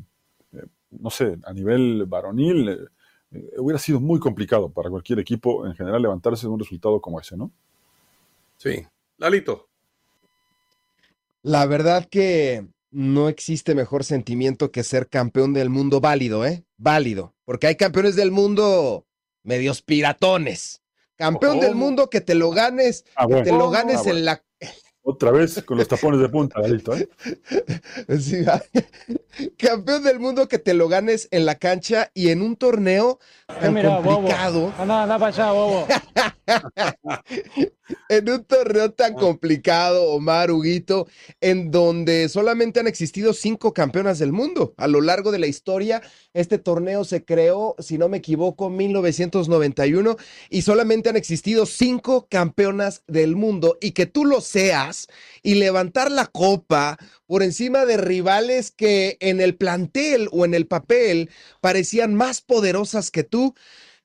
eh, 0.52 0.66
no 0.90 1.08
sé, 1.08 1.38
a 1.44 1.52
nivel 1.54 2.04
varonil, 2.06 2.90
hubiera 3.56 3.78
sido 3.78 3.98
muy 3.98 4.20
complicado 4.20 4.68
para 4.68 4.90
cualquier 4.90 5.18
equipo 5.18 5.66
en 5.66 5.74
general 5.74 6.02
levantarse 6.02 6.46
de 6.46 6.52
un 6.52 6.58
resultado 6.58 7.00
como 7.00 7.18
ese, 7.18 7.38
¿no? 7.38 7.50
Sí. 8.58 8.86
Lalito. 9.16 9.66
La 11.42 11.64
verdad 11.64 12.06
que 12.10 12.66
no 12.90 13.28
existe 13.30 13.74
mejor 13.74 14.04
sentimiento 14.04 14.70
que 14.70 14.82
ser 14.82 15.08
campeón 15.08 15.54
del 15.54 15.70
mundo 15.70 16.00
válido, 16.00 16.44
¿eh? 16.44 16.64
Válido. 16.76 17.34
Porque 17.46 17.66
hay 17.66 17.76
campeones 17.76 18.14
del 18.14 18.30
mundo 18.30 19.06
medios 19.42 19.80
piratones. 19.80 20.82
Campeón 21.16 21.60
del 21.60 21.74
mundo 21.74 22.10
que 22.10 22.20
te 22.20 22.34
lo 22.34 22.50
ganes, 22.50 23.04
ah, 23.16 23.26
que 23.26 23.42
te 23.42 23.52
lo 23.52 23.70
ganes 23.70 24.02
ah, 24.06 24.10
en 24.10 24.24
la 24.24 24.42
otra 25.08 25.30
vez 25.30 25.62
con 25.62 25.78
los 25.78 25.86
tapones 25.86 26.20
de 26.20 26.28
punta, 26.28 26.60
¿eh? 26.64 27.08
campeón 29.56 30.02
del 30.02 30.18
mundo 30.18 30.48
que 30.48 30.58
te 30.58 30.74
lo 30.74 30.88
ganes 30.88 31.28
en 31.30 31.46
la 31.46 31.54
cancha 31.54 32.10
y 32.12 32.30
en 32.30 32.42
un 32.42 32.56
torneo 32.56 33.20
tan 33.46 33.72
complicado. 34.02 34.72
Anda, 34.76 35.04
anda 35.04 35.18
para 35.18 35.28
allá, 35.28 35.52
bobo. 35.52 35.86
en 38.08 38.28
un 38.28 38.44
torneo 38.44 38.90
tan 38.92 39.12
ah. 39.12 39.16
complicado, 39.16 40.04
Omar 40.10 40.50
Huguito, 40.50 41.06
en 41.40 41.70
donde 41.70 42.28
solamente 42.28 42.80
han 42.80 42.86
existido 42.86 43.32
cinco 43.32 43.72
campeonas 43.72 44.18
del 44.18 44.32
mundo. 44.32 44.74
A 44.76 44.88
lo 44.88 45.00
largo 45.00 45.32
de 45.32 45.38
la 45.38 45.46
historia, 45.46 46.02
este 46.34 46.58
torneo 46.58 47.04
se 47.04 47.24
creó, 47.24 47.74
si 47.78 47.98
no 47.98 48.08
me 48.08 48.18
equivoco, 48.18 48.68
en 48.68 48.76
1991 48.76 50.16
y 50.50 50.62
solamente 50.62 51.08
han 51.08 51.16
existido 51.16 51.66
cinco 51.66 52.26
campeonas 52.30 53.02
del 53.06 53.36
mundo 53.36 53.78
y 53.80 53.92
que 53.92 54.06
tú 54.06 54.24
lo 54.24 54.40
seas 54.40 55.08
y 55.42 55.54
levantar 55.54 56.10
la 56.10 56.26
copa 56.26 56.98
por 57.26 57.42
encima 57.42 57.84
de 57.84 57.96
rivales 57.96 58.70
que 58.70 59.16
en 59.20 59.40
el 59.40 59.56
plantel 59.56 60.28
o 60.32 60.44
en 60.44 60.54
el 60.54 60.66
papel 60.66 61.30
parecían 61.60 62.14
más 62.14 62.40
poderosas 62.40 63.10
que 63.10 63.24
tú, 63.24 63.54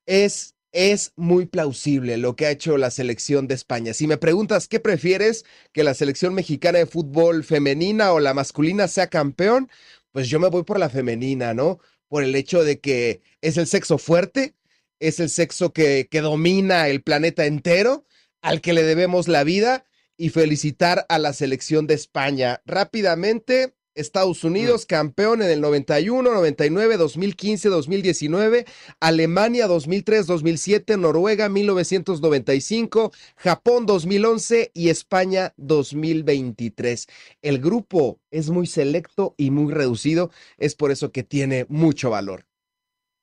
es 0.05 0.50
es 0.71 1.13
muy 1.15 1.45
plausible 1.45 2.17
lo 2.17 2.35
que 2.35 2.45
ha 2.45 2.51
hecho 2.51 2.77
la 2.77 2.91
selección 2.91 3.47
de 3.47 3.55
España. 3.55 3.93
Si 3.93 4.07
me 4.07 4.17
preguntas 4.17 4.67
qué 4.67 4.79
prefieres, 4.79 5.45
que 5.73 5.83
la 5.83 5.93
selección 5.93 6.33
mexicana 6.33 6.79
de 6.79 6.85
fútbol 6.85 7.43
femenina 7.43 8.13
o 8.13 8.19
la 8.19 8.33
masculina 8.33 8.87
sea 8.87 9.07
campeón, 9.07 9.69
pues 10.11 10.29
yo 10.29 10.39
me 10.39 10.49
voy 10.49 10.63
por 10.63 10.79
la 10.79 10.89
femenina, 10.89 11.53
¿no? 11.53 11.79
Por 12.07 12.23
el 12.23 12.35
hecho 12.35 12.63
de 12.63 12.79
que 12.79 13.21
es 13.41 13.57
el 13.57 13.67
sexo 13.67 13.97
fuerte, 13.97 14.55
es 14.99 15.19
el 15.19 15.29
sexo 15.29 15.73
que, 15.73 16.07
que 16.09 16.21
domina 16.21 16.87
el 16.87 17.01
planeta 17.01 17.45
entero, 17.45 18.05
al 18.41 18.61
que 18.61 18.73
le 18.73 18.83
debemos 18.83 19.27
la 19.27 19.43
vida 19.43 19.85
y 20.17 20.29
felicitar 20.29 21.05
a 21.09 21.19
la 21.19 21.33
selección 21.33 21.87
de 21.87 21.95
España. 21.95 22.61
Rápidamente, 22.65 23.73
Estados 23.95 24.43
Unidos, 24.43 24.85
campeón 24.85 25.41
en 25.41 25.49
el 25.49 25.61
91, 25.61 26.33
99, 26.33 26.97
2015, 26.97 27.69
2019, 27.69 28.65
Alemania 28.99 29.67
2003, 29.67 30.27
2007, 30.27 30.97
Noruega 30.97 31.49
1995, 31.49 33.11
Japón 33.35 33.85
2011 33.85 34.71
y 34.73 34.89
España 34.89 35.53
2023. 35.57 37.07
El 37.41 37.59
grupo 37.59 38.19
es 38.31 38.49
muy 38.49 38.67
selecto 38.67 39.35
y 39.37 39.51
muy 39.51 39.73
reducido, 39.73 40.31
es 40.57 40.75
por 40.75 40.91
eso 40.91 41.11
que 41.11 41.23
tiene 41.23 41.65
mucho 41.69 42.09
valor. 42.09 42.45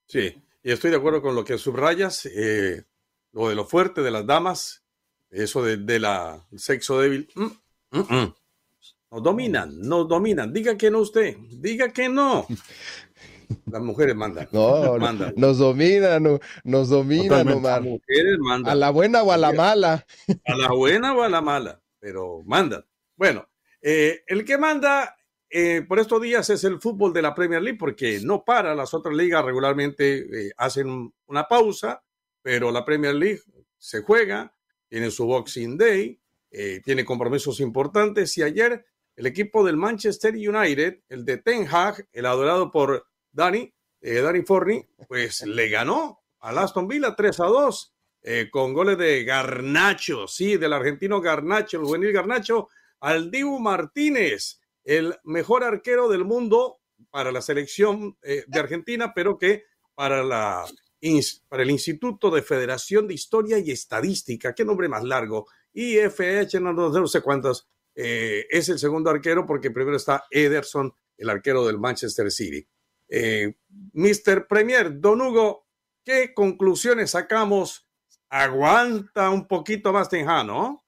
Sí, 0.06 0.42
y 0.62 0.72
estoy 0.72 0.90
de 0.90 0.96
acuerdo 0.96 1.22
con 1.22 1.34
lo 1.34 1.44
que 1.44 1.58
subrayas, 1.58 2.26
eh, 2.26 2.84
lo 3.32 3.48
de 3.48 3.54
lo 3.54 3.64
fuerte 3.64 4.02
de 4.02 4.10
las 4.10 4.26
damas, 4.26 4.82
eso 5.30 5.62
de, 5.62 5.98
la 5.98 6.46
sexo 6.56 7.00
débil. 7.00 7.28
Mm, 7.34 7.44
mm, 7.90 8.16
mm. 8.16 8.34
Nos 9.10 9.22
dominan, 9.22 9.80
nos 9.80 10.06
dominan. 10.06 10.52
Diga 10.52 10.76
que 10.76 10.90
no 10.90 11.00
usted, 11.00 11.36
diga 11.50 11.90
que 11.92 12.08
no. 12.08 12.46
Las 13.66 13.82
mujeres 13.82 14.14
mandan. 14.14 14.48
No, 14.52 14.98
mandan. 14.98 15.32
nos 15.36 15.56
dominan, 15.56 16.22
no, 16.22 16.38
nos 16.64 16.90
dominan, 16.90 17.48
Omar. 17.48 17.82
Las 17.82 17.90
mujeres 17.90 18.38
mandan. 18.38 18.72
A 18.72 18.74
la 18.74 18.90
buena 18.90 19.22
o 19.22 19.32
a 19.32 19.38
la 19.38 19.52
mala. 19.52 20.06
A 20.44 20.54
la 20.54 20.72
buena 20.72 21.14
o 21.14 21.22
a 21.22 21.28
la 21.30 21.40
mala, 21.40 21.80
pero 21.98 22.42
mandan. 22.44 22.84
Bueno, 23.16 23.48
eh, 23.80 24.22
el 24.26 24.44
que 24.44 24.58
manda 24.58 25.16
eh, 25.48 25.82
por 25.88 25.98
estos 25.98 26.20
días 26.20 26.50
es 26.50 26.62
el 26.64 26.78
fútbol 26.78 27.14
de 27.14 27.22
la 27.22 27.34
Premier 27.34 27.62
League, 27.62 27.78
porque 27.78 28.20
no 28.22 28.44
para. 28.44 28.74
Las 28.74 28.92
otras 28.92 29.14
ligas 29.16 29.42
regularmente 29.42 30.18
eh, 30.18 30.52
hacen 30.58 31.10
una 31.26 31.48
pausa, 31.48 32.04
pero 32.42 32.70
la 32.70 32.84
Premier 32.84 33.14
League 33.14 33.40
se 33.78 34.02
juega, 34.02 34.54
tiene 34.88 35.10
su 35.10 35.24
Boxing 35.24 35.78
Day, 35.78 36.20
tiene 36.84 37.04
compromisos 37.04 37.60
importantes 37.60 38.36
y 38.38 38.42
ayer 38.42 38.84
el 39.18 39.26
equipo 39.26 39.64
del 39.64 39.76
Manchester 39.76 40.32
United, 40.32 41.00
el 41.08 41.24
de 41.24 41.38
Ten 41.38 41.66
Hag, 41.68 42.06
el 42.12 42.24
adorado 42.24 42.70
por 42.70 43.04
Dani, 43.32 43.74
eh, 44.00 44.20
Dani 44.20 44.42
Forni, 44.42 44.88
pues 45.08 45.40
le 45.46 45.68
ganó 45.68 46.20
al 46.38 46.56
Aston 46.56 46.86
Villa 46.86 47.16
3 47.16 47.40
a 47.40 47.46
2 47.46 47.94
eh, 48.22 48.48
con 48.48 48.72
goles 48.72 48.96
de 48.96 49.24
Garnacho, 49.24 50.28
sí, 50.28 50.56
del 50.56 50.72
argentino 50.72 51.20
Garnacho, 51.20 51.80
el 51.80 51.86
juvenil 51.86 52.12
Garnacho, 52.12 52.68
al 53.00 53.28
Dibu 53.28 53.58
Martínez, 53.58 54.60
el 54.84 55.16
mejor 55.24 55.64
arquero 55.64 56.08
del 56.08 56.24
mundo 56.24 56.78
para 57.10 57.32
la 57.32 57.42
selección 57.42 58.16
eh, 58.22 58.44
de 58.46 58.60
Argentina, 58.60 59.12
pero 59.12 59.36
que 59.36 59.64
para, 59.96 60.22
la, 60.22 60.64
para 61.48 61.64
el 61.64 61.70
Instituto 61.72 62.30
de 62.30 62.42
Federación 62.42 63.08
de 63.08 63.14
Historia 63.14 63.58
y 63.58 63.72
Estadística, 63.72 64.54
qué 64.54 64.64
nombre 64.64 64.88
más 64.88 65.02
largo, 65.02 65.48
IFH, 65.72 66.60
no, 66.60 66.72
no 66.72 67.06
sé 67.08 67.20
cuántas 67.20 67.68
eh, 68.00 68.46
es 68.48 68.68
el 68.68 68.78
segundo 68.78 69.10
arquero 69.10 69.44
porque 69.44 69.72
primero 69.72 69.96
está 69.96 70.22
Ederson, 70.30 70.94
el 71.16 71.30
arquero 71.30 71.66
del 71.66 71.80
Manchester 71.80 72.30
City. 72.30 72.64
Eh, 73.08 73.56
Mr. 73.92 74.46
Premier, 74.46 75.00
Don 75.00 75.20
Hugo, 75.20 75.66
¿qué 76.04 76.32
conclusiones 76.32 77.10
sacamos? 77.10 77.88
Aguanta 78.28 79.30
un 79.30 79.48
poquito 79.48 79.92
más 79.92 80.08
Tenja, 80.08 80.44
¿no? 80.44 80.84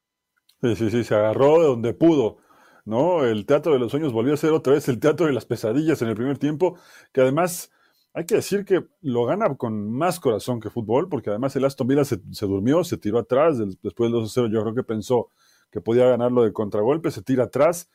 Sí, 0.62 0.76
sí, 0.76 0.88
sí, 0.88 1.02
se 1.02 1.16
agarró 1.16 1.60
de 1.60 1.66
donde 1.66 1.94
pudo. 1.94 2.38
¿no? 2.84 3.24
El 3.24 3.44
Teatro 3.44 3.72
de 3.72 3.80
los 3.80 3.90
Sueños 3.90 4.12
volvió 4.12 4.34
a 4.34 4.36
ser 4.36 4.52
otra 4.52 4.74
vez 4.74 4.88
el 4.88 5.00
Teatro 5.00 5.26
de 5.26 5.32
las 5.32 5.46
Pesadillas 5.46 6.00
en 6.02 6.08
el 6.08 6.14
primer 6.14 6.38
tiempo, 6.38 6.78
que 7.12 7.22
además 7.22 7.72
hay 8.14 8.24
que 8.24 8.36
decir 8.36 8.64
que 8.64 8.86
lo 9.00 9.24
gana 9.24 9.56
con 9.56 9.90
más 9.90 10.20
corazón 10.20 10.60
que 10.60 10.70
fútbol, 10.70 11.08
porque 11.08 11.30
además 11.30 11.56
el 11.56 11.64
Aston 11.64 11.88
Villa 11.88 12.04
se, 12.04 12.20
durmió, 12.46 12.84
se 12.84 12.98
tiró 12.98 13.18
atrás, 13.18 13.58
después 13.82 14.12
del 14.12 14.20
2-0 14.22 14.52
yo 14.52 14.62
creo 14.62 14.74
que 14.74 14.84
pensó, 14.84 15.30
que 15.70 15.80
podía 15.80 16.06
ganarlo 16.06 16.42
de 16.42 16.52
contragolpe, 16.52 17.10
se 17.10 17.22
tira 17.22 17.44
atrás. 17.44 17.90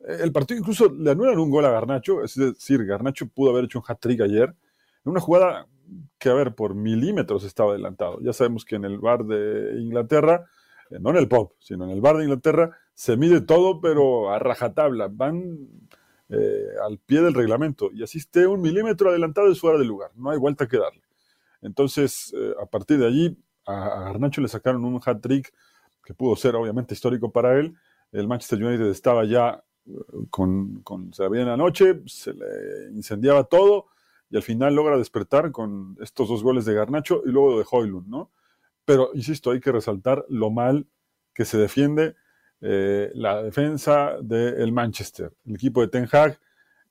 Eh, 0.00 0.18
el 0.22 0.32
partido 0.32 0.60
incluso 0.60 0.92
le 0.92 1.10
anulan 1.10 1.38
un 1.38 1.50
gol 1.50 1.64
a 1.64 1.70
Garnacho, 1.70 2.22
es 2.22 2.36
decir, 2.36 2.84
Garnacho 2.84 3.28
pudo 3.28 3.50
haber 3.50 3.64
hecho 3.64 3.78
un 3.78 3.84
hat-trick 3.86 4.20
ayer, 4.20 4.54
en 5.04 5.10
una 5.10 5.20
jugada 5.20 5.66
que, 6.18 6.28
a 6.28 6.34
ver, 6.34 6.54
por 6.54 6.74
milímetros 6.74 7.44
estaba 7.44 7.70
adelantado. 7.70 8.18
Ya 8.20 8.32
sabemos 8.32 8.64
que 8.64 8.76
en 8.76 8.84
el 8.84 8.98
bar 8.98 9.24
de 9.24 9.80
Inglaterra, 9.80 10.46
eh, 10.90 10.98
no 11.00 11.10
en 11.10 11.16
el 11.16 11.28
pop, 11.28 11.52
sino 11.58 11.84
en 11.84 11.90
el 11.90 12.00
bar 12.00 12.16
de 12.16 12.24
Inglaterra, 12.24 12.76
se 12.94 13.16
mide 13.16 13.40
todo, 13.40 13.80
pero 13.80 14.32
a 14.32 14.38
rajatabla, 14.38 15.08
van 15.10 15.68
eh, 16.28 16.66
al 16.84 16.98
pie 16.98 17.20
del 17.22 17.34
reglamento, 17.34 17.90
y 17.92 18.02
así 18.02 18.18
esté 18.18 18.46
un 18.46 18.60
milímetro 18.60 19.10
adelantado 19.10 19.50
es 19.50 19.60
fuera 19.60 19.78
del 19.78 19.88
lugar, 19.88 20.10
no 20.14 20.30
hay 20.30 20.38
vuelta 20.38 20.66
que 20.66 20.78
darle. 20.78 21.02
Entonces, 21.62 22.34
a 22.60 22.66
partir 22.66 22.98
de 22.98 23.06
allí, 23.06 23.38
a, 23.64 23.86
a 23.86 24.00
Garnacho 24.04 24.40
le 24.40 24.48
sacaron 24.48 24.84
un 24.84 25.00
hat-trick 25.04 25.52
que 26.06 26.14
pudo 26.14 26.36
ser 26.36 26.54
obviamente 26.54 26.94
histórico 26.94 27.32
para 27.32 27.58
él. 27.58 27.74
El 28.12 28.28
Manchester 28.28 28.64
United 28.64 28.86
estaba 28.86 29.24
ya 29.24 29.62
eh, 29.86 29.90
con, 30.30 30.82
se 31.12 31.28
la 31.28 31.40
en 31.40 31.48
la 31.48 31.56
noche, 31.56 32.00
se 32.06 32.32
le 32.32 32.92
incendiaba 32.94 33.44
todo 33.44 33.86
y 34.30 34.36
al 34.36 34.42
final 34.42 34.74
logra 34.74 34.96
despertar 34.96 35.50
con 35.50 35.96
estos 36.00 36.28
dos 36.28 36.42
goles 36.42 36.64
de 36.64 36.74
Garnacho 36.74 37.22
y 37.26 37.30
luego 37.30 37.58
de 37.58 37.66
Hoylund, 37.68 38.08
¿no? 38.08 38.30
Pero, 38.84 39.10
insisto, 39.14 39.50
hay 39.50 39.60
que 39.60 39.72
resaltar 39.72 40.24
lo 40.28 40.50
mal 40.50 40.86
que 41.34 41.44
se 41.44 41.58
defiende 41.58 42.14
eh, 42.60 43.10
la 43.14 43.42
defensa 43.42 44.16
del 44.22 44.72
Manchester. 44.72 45.32
El 45.44 45.56
equipo 45.56 45.80
de 45.80 45.88
Ten 45.88 46.08
Hag 46.10 46.38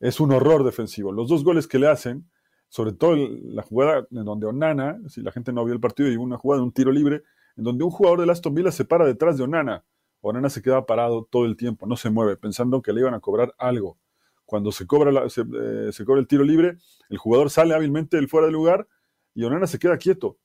es 0.01 0.19
un 0.19 0.33
horror 0.33 0.65
defensivo. 0.65 1.13
Los 1.13 1.29
dos 1.29 1.43
goles 1.43 1.67
que 1.67 1.79
le 1.79 1.87
hacen, 1.87 2.29
sobre 2.67 2.91
todo 2.91 3.15
la 3.15 3.63
jugada 3.63 4.05
en 4.11 4.25
donde 4.25 4.45
Onana, 4.45 4.99
si 5.07 5.21
la 5.21 5.31
gente 5.31 5.53
no 5.53 5.63
vio 5.63 5.73
el 5.73 5.79
partido, 5.79 6.09
y 6.09 6.17
una 6.17 6.37
jugada 6.37 6.59
de 6.59 6.65
un 6.65 6.73
tiro 6.73 6.91
libre, 6.91 7.23
en 7.57 7.63
donde 7.63 7.83
un 7.83 7.91
jugador 7.91 8.25
de 8.25 8.31
Aston 8.31 8.53
Villa 8.53 8.71
se 8.71 8.85
para 8.85 9.05
detrás 9.05 9.37
de 9.37 9.43
Onana. 9.43 9.83
Onana 10.21 10.49
se 10.49 10.61
queda 10.61 10.85
parado 10.85 11.27
todo 11.29 11.45
el 11.45 11.55
tiempo, 11.55 11.85
no 11.85 11.95
se 11.95 12.09
mueve, 12.09 12.35
pensando 12.35 12.81
que 12.81 12.91
le 12.93 13.01
iban 13.01 13.13
a 13.13 13.19
cobrar 13.19 13.53
algo. 13.57 13.97
Cuando 14.45 14.71
se 14.71 14.85
cobra, 14.85 15.25
eh, 15.25 15.89
se, 15.91 16.05
cobra 16.05 16.19
el 16.19 16.27
tiro 16.27 16.43
libre, 16.43 16.77
el 17.09 17.17
jugador 17.17 17.49
sale 17.49 17.73
hábilmente 17.73 18.17
del 18.17 18.27
fuera 18.27 18.47
de 18.47 18.53
lugar 18.53 18.87
y 19.33 19.43
Onana 19.43 19.67
se 19.67 19.79
queda 19.79 19.97
quieto. 19.97 20.37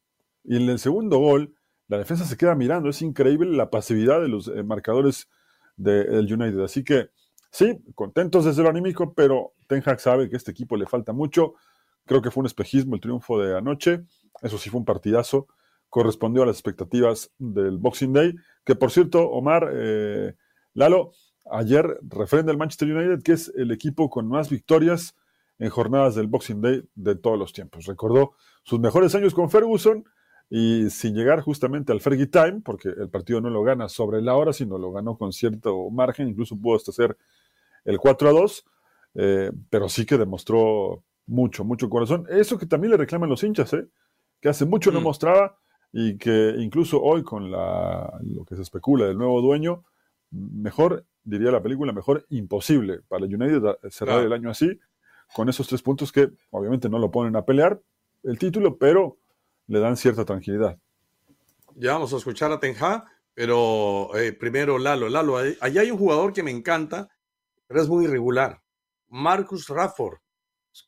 Y 0.45 0.57
en 0.57 0.69
el 0.69 0.79
segundo 0.79 1.19
gol, 1.19 1.55
la 1.89 1.99
defensa 1.99 2.25
se 2.25 2.37
queda 2.37 2.55
mirando. 2.55 2.89
Es 2.89 3.03
increíble 3.03 3.51
la 3.51 3.71
pasividad 3.71 4.21
de 4.21 4.29
los 4.29 4.49
eh, 4.49 4.63
marcadores 4.63 5.29
del 5.77 6.33
United. 6.33 6.61
Así 6.61 6.85
que 6.85 7.11
sí, 7.51 7.83
contentos 7.95 8.45
desde 8.45 8.63
lo 8.63 8.69
anímico, 8.69 9.15
pero 9.15 9.53
Ten 9.67 9.83
Hag 9.85 10.01
sabe 10.01 10.29
que 10.29 10.37
a 10.37 10.39
este 10.39 10.51
equipo 10.51 10.77
le 10.77 10.87
falta 10.87 11.13
mucho. 11.13 11.55
Creo 12.07 12.23
que 12.23 12.31
fue 12.31 12.43
un 12.43 12.47
espejismo 12.47 12.95
el 12.95 13.01
triunfo 13.01 13.39
de 13.39 13.57
anoche. 13.57 14.05
Eso 14.43 14.57
sí 14.57 14.71
fue 14.71 14.79
un 14.81 14.87
partidazo 14.87 15.49
correspondió 15.91 16.45
a 16.45 16.47
las 16.47 16.57
expectativas 16.57 17.33
del 17.39 17.79
Boxing 17.79 18.13
Day, 18.13 18.35
que 18.65 18.77
por 18.77 18.91
cierto, 18.91 19.29
Omar, 19.29 19.71
eh, 19.73 20.35
Lalo, 20.73 21.11
ayer 21.51 21.99
refrenda 22.03 22.53
el 22.53 22.59
Manchester 22.59 22.97
United, 22.97 23.23
que 23.23 23.33
es 23.33 23.53
el 23.57 23.73
equipo 23.73 24.09
con 24.09 24.29
más 24.29 24.49
victorias 24.49 25.17
en 25.59 25.69
jornadas 25.69 26.15
del 26.15 26.29
Boxing 26.29 26.61
Day 26.61 26.83
de 26.95 27.17
todos 27.17 27.39
los 27.39 27.53
tiempos. 27.53 27.87
Recordó 27.87 28.33
sus 28.63 28.81
mejores 28.81 29.15
años 29.15 29.35
con 29.35 29.51
Ferguson 29.51 30.05
y 30.49 30.91
sin 30.91 31.15
llegar 31.15 31.41
justamente 31.43 31.93
al 31.93 32.01
Fergie 32.01 32.27
Time, 32.27 32.63
porque 32.65 32.89
el 32.89 33.11
partido 33.11 33.41
no 33.41 33.51
lo 33.51 33.63
gana 33.63 33.89
sobre 33.89 34.23
la 34.23 34.37
hora, 34.37 34.53
sino 34.53 34.79
lo 34.79 34.93
ganó 34.93 35.19
con 35.19 35.33
cierto 35.33 35.91
margen, 35.91 36.29
incluso 36.29 36.57
pudo 36.57 36.77
hasta 36.77 36.93
ser 36.93 37.17
el 37.85 37.99
4 37.99 38.29
a 38.29 38.33
2, 38.33 38.65
eh, 39.15 39.53
pero 39.69 39.89
sí 39.89 40.07
que 40.07 40.19
demostró 40.19 41.03
mucho, 41.27 41.65
mucho 41.65 41.89
corazón. 41.91 42.27
Eso 42.31 42.59
que 42.59 42.67
también 42.67 42.93
le 42.93 42.97
reclaman 42.97 43.29
los 43.29 43.43
hinchas, 43.43 43.73
¿eh? 43.75 43.87
que 44.41 44.49
hace 44.49 44.65
mucho 44.65 44.91
no 44.91 45.01
mm. 45.01 45.05
mostraba 45.05 45.59
y 45.93 46.17
que 46.19 46.55
incluso 46.59 47.01
hoy 47.03 47.23
con 47.23 47.51
la, 47.51 48.19
lo 48.23 48.45
que 48.45 48.57
se 48.57 48.63
especula 48.63 49.07
del 49.07 49.19
nuevo 49.19 49.41
dueño, 49.41 49.85
mejor, 50.31 51.05
diría 51.25 51.51
la 51.51 51.63
película, 51.63 51.93
mejor 51.93 52.27
imposible 52.31 53.01
para 53.09 53.27
el 53.27 53.35
United 53.35 53.77
cerrar 53.91 54.23
el 54.23 54.33
año 54.33 54.51
así, 54.51 54.79
con 55.35 55.49
esos 55.49 55.67
tres 55.69 55.83
puntos 55.83 56.13
que 56.13 56.31
obviamente 56.51 56.89
no 56.89 56.99
lo 56.99 57.11
ponen 57.11 57.37
a 57.37 57.45
pelear 57.45 57.81
el 58.23 58.39
título, 58.39 58.79
pero 58.79 59.19
le 59.67 59.81
dan 59.81 59.97
cierta 59.97 60.25
tranquilidad. 60.25 60.79
Ya 61.77 61.93
vamos 61.93 62.13
a 62.13 62.17
escuchar 62.17 62.51
a 62.53 62.61
Tenja, 62.61 63.05
pero 63.35 64.17
eh, 64.17 64.33
primero 64.33 64.79
Lalo. 64.79 65.09
Lalo, 65.09 65.37
allá 65.37 65.81
hay 65.81 65.91
un 65.91 65.99
jugador 65.99 66.33
que 66.33 66.43
me 66.43 66.51
encanta, 66.51 67.09
pero 67.67 67.81
es 67.81 67.89
muy 67.89 68.05
irregular. 68.05 68.63
Marcus 69.09 69.69
Rafford. 69.69 70.19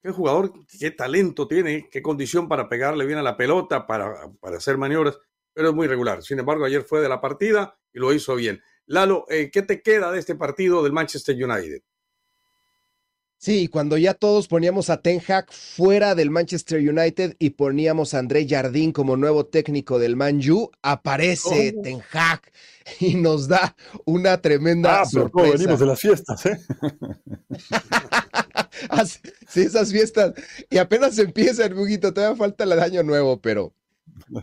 Qué 0.03 0.11
jugador, 0.11 0.53
qué 0.79 0.91
talento 0.91 1.47
tiene, 1.49 1.89
qué 1.91 2.03
condición 2.03 2.49
para 2.49 2.69
pegarle 2.69 3.07
bien 3.07 3.19
a 3.19 3.23
la 3.23 3.37
pelota, 3.37 3.87
para, 3.87 4.31
para 4.41 4.57
hacer 4.57 4.79
maniobras, 4.79 5.19
pero 5.53 5.71
es 5.71 5.75
muy 5.75 5.87
regular. 5.87 6.23
Sin 6.23 6.39
embargo, 6.39 6.65
ayer 6.65 6.83
fue 6.83 7.01
de 7.01 7.09
la 7.09 7.21
partida 7.21 7.79
y 7.93 7.99
lo 7.99 8.13
hizo 8.13 8.35
bien. 8.37 8.63
Lalo, 8.87 9.25
eh, 9.29 9.51
¿qué 9.53 9.63
te 9.63 9.83
queda 9.83 10.11
de 10.11 10.19
este 10.19 10.35
partido 10.35 10.83
del 10.83 10.93
Manchester 10.93 11.35
United? 11.35 11.83
Sí, 13.43 13.67
cuando 13.67 13.99
ya 13.99 14.15
todos 14.15 14.47
poníamos 14.47 14.89
a 14.89 15.03
Ten 15.03 15.21
Hag 15.27 15.51
fuera 15.51 16.15
del 16.15 16.31
Manchester 16.31 16.79
United 16.79 17.35
y 17.41 17.51
poníamos 17.51 18.15
a 18.15 18.21
André 18.21 18.47
Jardín 18.49 18.93
como 18.93 19.17
nuevo 19.17 19.47
técnico 19.47 19.99
del 19.99 20.15
Manju, 20.15 20.71
aparece 20.81 21.75
Ten 21.83 22.01
Hag 22.13 22.41
y 23.01 23.17
nos 23.17 23.49
da 23.49 23.75
una 24.05 24.41
tremenda 24.41 25.01
ah, 25.01 25.05
pero 25.11 25.25
sorpresa. 25.25 25.53
venimos 25.59 25.81
de 25.81 25.87
las 25.87 26.01
fiestas, 26.01 26.47
¿eh? 26.47 26.57
sí, 29.49 29.63
esas 29.63 29.93
fiestas. 29.93 30.35
Y 30.71 30.79
apenas 30.79 31.19
empieza 31.19 31.65
el 31.67 31.75
buguito, 31.75 32.13
todavía 32.13 32.37
falta 32.37 32.65
el 32.65 32.73
año 32.73 33.03
nuevo, 33.03 33.41
pero. 33.41 33.75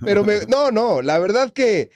Pero 0.03 0.25
no, 0.47 0.71
no, 0.71 1.01
la 1.01 1.19
verdad 1.19 1.51
que 1.51 1.91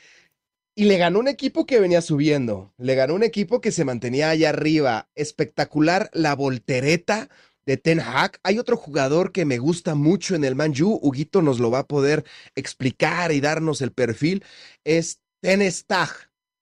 Y 0.76 0.86
le 0.86 0.98
ganó 0.98 1.20
un 1.20 1.28
equipo 1.28 1.66
que 1.66 1.80
venía 1.80 2.02
subiendo, 2.02 2.74
le 2.78 2.96
ganó 2.96 3.16
un 3.16 3.24
equipo 3.24 3.62
que 3.62 3.72
se 3.72 3.86
mantenía 3.86 4.30
allá 4.30 4.50
arriba. 4.50 5.10
Espectacular 5.16 6.10
la 6.14 6.36
voltereta 6.36 7.30
de 7.66 7.78
Ten 7.78 8.00
Hag. 8.00 8.40
Hay 8.44 8.60
otro 8.60 8.78
jugador 8.78 9.32
que 9.32 9.46
me 9.46 9.58
gusta 9.60 9.96
mucho 9.96 10.36
en 10.36 10.44
el 10.44 10.56
Manju, 10.56 11.00
Huguito 11.02 11.42
nos 11.42 11.60
lo 11.60 11.72
va 11.72 11.80
a 11.80 11.88
poder 11.88 12.26
explicar 12.56 13.32
y 13.32 13.42
darnos 13.42 13.82
el 13.82 13.92
perfil, 13.92 14.44
es 14.84 15.20
Ten 15.42 15.62
Stag. 15.72 16.10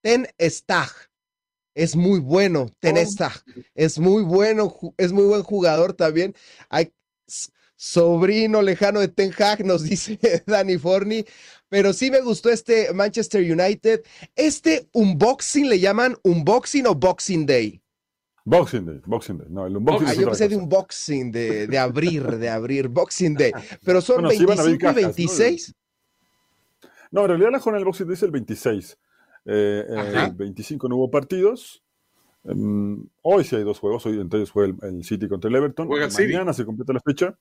Ten. 0.02 0.28
Es 1.74 1.96
muy 1.96 2.20
bueno, 2.20 2.68
Ten 2.80 2.98
oh. 2.98 3.30
Es 3.76 3.98
muy 3.98 4.24
bueno, 4.24 4.76
es 4.98 5.12
muy 5.12 5.24
buen 5.24 5.44
jugador 5.44 5.94
también. 5.94 6.36
Hay 6.70 6.92
sobrino 7.76 8.62
lejano 8.62 9.00
de 9.00 9.08
Ten 9.08 9.32
Hag, 9.38 9.66
nos 9.66 9.84
dice 9.90 10.20
Danny 10.46 10.78
Forney. 10.78 11.26
Pero 11.70 11.94
sí 11.94 12.12
me 12.12 12.22
gustó 12.22 12.50
este 12.50 12.94
Manchester 12.94 13.42
United. 13.42 14.04
Este 14.36 14.90
unboxing 14.92 15.70
le 15.70 15.80
llaman 15.80 16.18
unboxing 16.24 16.86
o 16.88 16.96
Boxing 16.96 17.46
Day. 17.46 17.82
Boxing 18.44 18.86
Day, 18.86 19.02
Boxing 19.06 19.38
Day. 19.38 19.48
No, 19.50 19.66
el 19.66 19.78
unboxing 19.78 20.08
ah, 20.08 20.14
yo 20.14 20.26
pensé 20.28 20.50
de 20.50 20.58
unboxing, 20.58 21.32
de, 21.32 21.68
de 21.68 21.78
abrir, 21.78 22.24
de 22.38 22.50
abrir, 22.50 22.88
Boxing 22.88 23.36
Day. 23.36 23.52
Pero 23.86 24.02
son 24.02 24.28
25 24.28 24.92
y 24.92 24.94
26. 24.94 25.74
¿no? 27.12 27.22
en 27.22 27.28
realidad 27.28 27.52
la 27.52 27.60
jornada 27.60 27.80
del 27.80 27.86
Boxing 27.86 28.08
Day 28.08 28.14
es 28.16 28.24
el 28.24 28.32
26. 28.32 28.98
Eh, 29.46 29.86
el 29.88 30.34
25 30.34 30.88
no 30.88 30.98
hubo 30.98 31.12
partidos. 31.12 31.84
Em, 32.44 33.06
hoy 33.22 33.44
sí 33.44 33.56
hay 33.56 33.64
dos 33.64 33.80
juegos. 33.80 34.06
Hoy 34.06 34.20
entonces 34.20 34.50
juega 34.52 34.74
el, 34.84 35.04
City 35.04 35.28
contra 35.28 35.50
el 35.50 35.56
Everton. 35.56 35.88
Mañana 35.88 36.54
se 36.54 36.66
completa 36.66 36.94
la 36.94 37.02
fecha. 37.02 37.38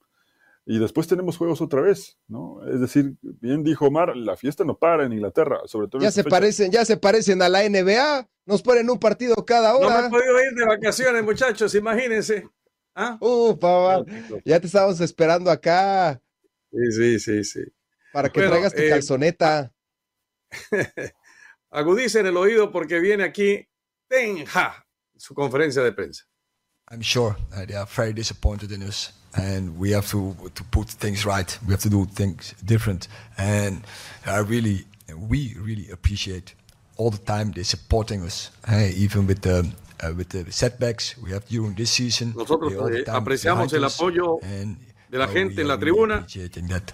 Y 0.66 0.78
después 0.78 1.06
tenemos 1.08 1.36
juegos 1.36 1.60
otra 1.62 1.80
vez, 1.80 2.18
¿no? 2.28 2.60
Es 2.68 2.80
decir, 2.80 3.14
bien 3.22 3.64
dijo 3.64 3.86
Omar, 3.86 4.14
la 4.14 4.36
fiesta 4.36 4.62
no 4.62 4.76
para 4.76 5.04
en 5.04 5.12
Inglaterra, 5.12 5.60
sobre 5.64 5.88
todo. 5.88 6.02
Ya 6.02 6.10
se 6.10 6.22
parecen, 6.22 6.70
ya 6.70 6.84
se 6.84 6.98
parecen 6.98 7.40
a 7.40 7.48
la 7.48 7.68
NBA, 7.68 8.28
nos 8.44 8.62
ponen 8.62 8.90
un 8.90 8.98
partido 8.98 9.34
cada 9.46 9.74
hora. 9.74 9.88
No 9.88 10.00
me 10.02 10.06
he 10.06 10.10
podido 10.10 10.44
ir 10.44 10.54
de 10.54 10.66
vacaciones, 10.66 11.24
muchachos, 11.24 11.74
imagínense. 11.74 12.46
¿Ah? 12.94 13.16
Uh, 13.20 13.56
ya 14.44 14.60
te 14.60 14.66
estábamos 14.66 15.00
esperando 15.00 15.50
acá. 15.50 16.20
Sí, 16.70 16.92
sí, 16.92 17.18
sí, 17.18 17.44
sí. 17.44 17.60
Para 18.12 18.28
que 18.28 18.40
traigas 18.42 18.74
tu 18.74 18.82
eh, 18.82 18.90
calzoneta. 18.90 19.72
Agudice 21.70 22.20
en 22.20 22.26
el 22.26 22.36
oído 22.36 22.70
porque 22.70 23.00
viene 23.00 23.24
aquí 23.24 23.66
Tenja, 24.08 24.84
su 25.16 25.34
conferencia 25.34 25.82
de 25.82 25.92
prensa. 25.92 26.24
I'm 26.90 27.02
sure 27.02 27.36
uh, 27.52 27.64
they 27.66 27.76
are 27.76 27.86
very 27.86 28.12
disappointed 28.12 28.72
in 28.72 28.82
us. 28.82 29.12
and 29.34 29.78
we 29.78 29.92
have 29.92 30.08
to 30.10 30.34
to 30.54 30.64
put 30.64 30.88
things 30.88 31.24
right. 31.24 31.58
We 31.66 31.72
have 31.72 31.82
to 31.82 31.90
do 31.90 32.06
things 32.06 32.54
different, 32.64 33.08
and 33.38 33.82
I 34.26 34.38
really, 34.38 34.84
we 35.16 35.54
really 35.58 35.88
appreciate 35.90 36.54
all 36.96 37.10
the 37.10 37.18
time 37.18 37.52
they 37.52 37.62
supporting 37.62 38.22
us, 38.22 38.50
hey, 38.66 38.92
even 38.96 39.26
with 39.26 39.42
the 39.42 39.70
uh, 40.02 40.12
with 40.16 40.30
the 40.30 40.50
setbacks 40.50 41.16
we 41.18 41.30
have 41.30 41.46
during 41.46 41.74
this 41.74 41.90
season. 41.90 42.34
Nosotros 42.36 42.72
eh, 42.72 43.04
apreciamos 43.06 43.72
el 43.72 43.84
apoyo 43.84 44.40
de 45.10 45.18
la 45.18 45.26
uh, 45.26 45.28
gente 45.28 45.62
en 45.62 45.68
la 45.68 45.78
tribuna. 45.78 46.26
That. 46.68 46.92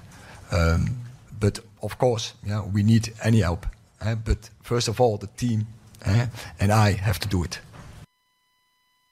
Um, 0.53 1.05
but 1.41 1.61
of 1.83 1.99
course, 1.99 2.35
yeah, 2.45 2.63
we 2.65 2.83
need 2.83 3.13
any 3.23 3.41
help. 3.41 3.67
Uh, 4.01 4.15
but 4.15 4.51
first 4.63 4.89
of 4.89 5.01
all, 5.01 5.19
the 5.19 5.29
team 5.37 5.67
uh, 6.07 6.27
and 6.61 6.73
I 6.73 6.93
have 6.93 7.19
to 7.21 7.29
do 7.29 7.45
it. 7.45 7.61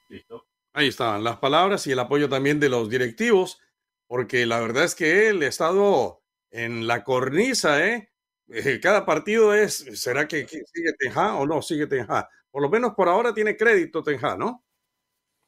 Listo. 0.09 0.45
Ahí 0.73 0.89
están 0.89 1.23
las 1.23 1.37
palabras 1.37 1.87
y 1.87 1.93
el 1.93 1.99
apoyo 1.99 2.27
también 2.27 2.59
de 2.59 2.67
los 2.67 2.89
directivos, 2.89 3.61
porque 4.07 4.45
la 4.45 4.59
verdad 4.59 4.83
es 4.83 4.93
que 4.93 5.29
él 5.29 5.41
ha 5.41 5.47
estado 5.47 6.21
en 6.51 6.85
la 6.85 7.03
cornisa, 7.05 7.85
¿eh? 7.85 8.11
eh 8.49 8.79
cada 8.81 9.05
partido 9.05 9.53
es, 9.53 9.85
¿será 9.93 10.27
que 10.27 10.45
sigue 10.47 10.93
Tenja 10.99 11.35
o 11.35 11.45
no 11.45 11.61
sigue 11.61 11.87
Tenja? 11.87 12.29
Por 12.51 12.61
lo 12.61 12.69
menos 12.69 12.93
por 12.93 13.07
ahora 13.07 13.33
tiene 13.33 13.55
crédito 13.55 14.03
Tenja, 14.03 14.35
¿no? 14.35 14.65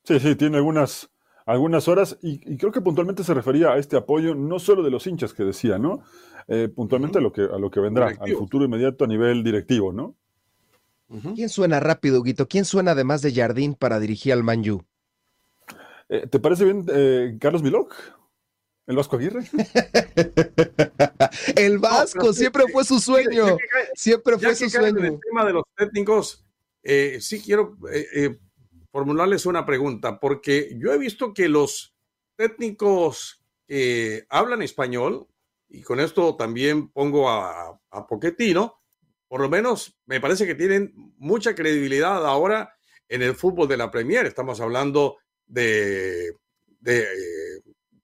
Sí, 0.06 0.17
sí, 0.21 0.36
tiene 0.38 0.58
algunas, 0.58 1.10
algunas 1.48 1.88
horas 1.88 2.18
y, 2.22 2.58
creo 2.58 2.74
que 2.74 2.82
puntualmente 2.82 3.24
se 3.24 3.34
refería 3.34 3.70
a 3.70 3.78
este 3.78 3.96
apoyo 3.96 4.36
no 4.36 4.60
solo 4.60 4.84
de 4.84 4.92
los 4.92 5.08
hinchas 5.08 5.34
que 5.34 5.44
decía, 5.44 5.80
¿no? 5.80 6.04
Eh, 6.50 6.68
puntualmente 6.68 7.20
a, 7.20 7.22
lo 7.22 7.32
que, 7.32 7.42
a 7.42 7.58
lo 7.58 7.72
que 7.72 7.80
vendrá, 7.80 8.14
al 8.20 8.34
futuro 8.34 8.66
inmediato 8.66 9.06
a 9.06 9.08
nivel 9.08 9.44
directivo, 9.44 9.94
¿no? 9.94 10.16
¿Quién 11.36 11.48
suena 11.48 11.80
rápido, 11.80 12.22
Guito? 12.22 12.50
¿Quién 12.50 12.66
suena 12.66 12.92
además 12.92 13.22
de 13.22 13.34
Jardín 13.34 13.76
para 13.76 13.98
dirigir 13.98 14.34
al 14.34 14.44
Manju? 14.44 14.84
Eh, 16.10 16.28
¿Te 16.28 16.38
parece 16.38 16.66
bien 16.66 16.86
eh, 16.90 17.38
Carlos 17.40 17.64
Milok? 17.64 17.96
¿El 18.86 18.98
Vasco 18.98 19.16
Aguirre? 19.16 19.44
el 21.56 21.80
Vasco, 21.80 22.34
siempre 22.34 22.66
fue 22.74 22.84
su 22.84 23.00
sueño. 23.00 23.56
siempre 23.94 24.38
fue 24.38 24.54
su 24.54 24.70
sueño. 24.70 25.00
En 25.00 25.06
el 25.06 25.20
tema 25.22 25.46
de 25.46 25.54
los 25.54 25.64
técnicos, 25.78 26.46
eh, 26.84 27.20
sí 27.22 27.42
quiero 27.42 27.78
formularles 28.98 29.46
una 29.46 29.64
pregunta, 29.64 30.20
porque 30.20 30.76
yo 30.80 30.92
he 30.92 30.98
visto 30.98 31.32
que 31.32 31.48
los 31.48 31.96
técnicos 32.36 33.46
que 33.68 34.26
hablan 34.28 34.64
español, 34.64 35.28
y 35.70 35.84
con 35.84 36.00
esto 36.00 36.36
también 36.36 36.90
pongo 36.90 37.30
a, 37.30 37.80
a 37.92 38.08
Poquetino, 38.08 38.82
por 39.28 39.40
lo 39.40 39.50
menos 39.50 39.96
me 40.08 40.20
parece 40.20 40.48
que 40.48 40.56
tienen 40.56 41.14
mucha 41.20 41.54
credibilidad 41.54 42.26
ahora 42.26 42.74
en 43.08 43.22
el 43.22 43.36
fútbol 43.36 43.68
de 43.68 43.78
la 43.78 43.92
Premier. 43.92 44.26
Estamos 44.26 44.60
hablando 44.62 45.18
de, 45.46 46.34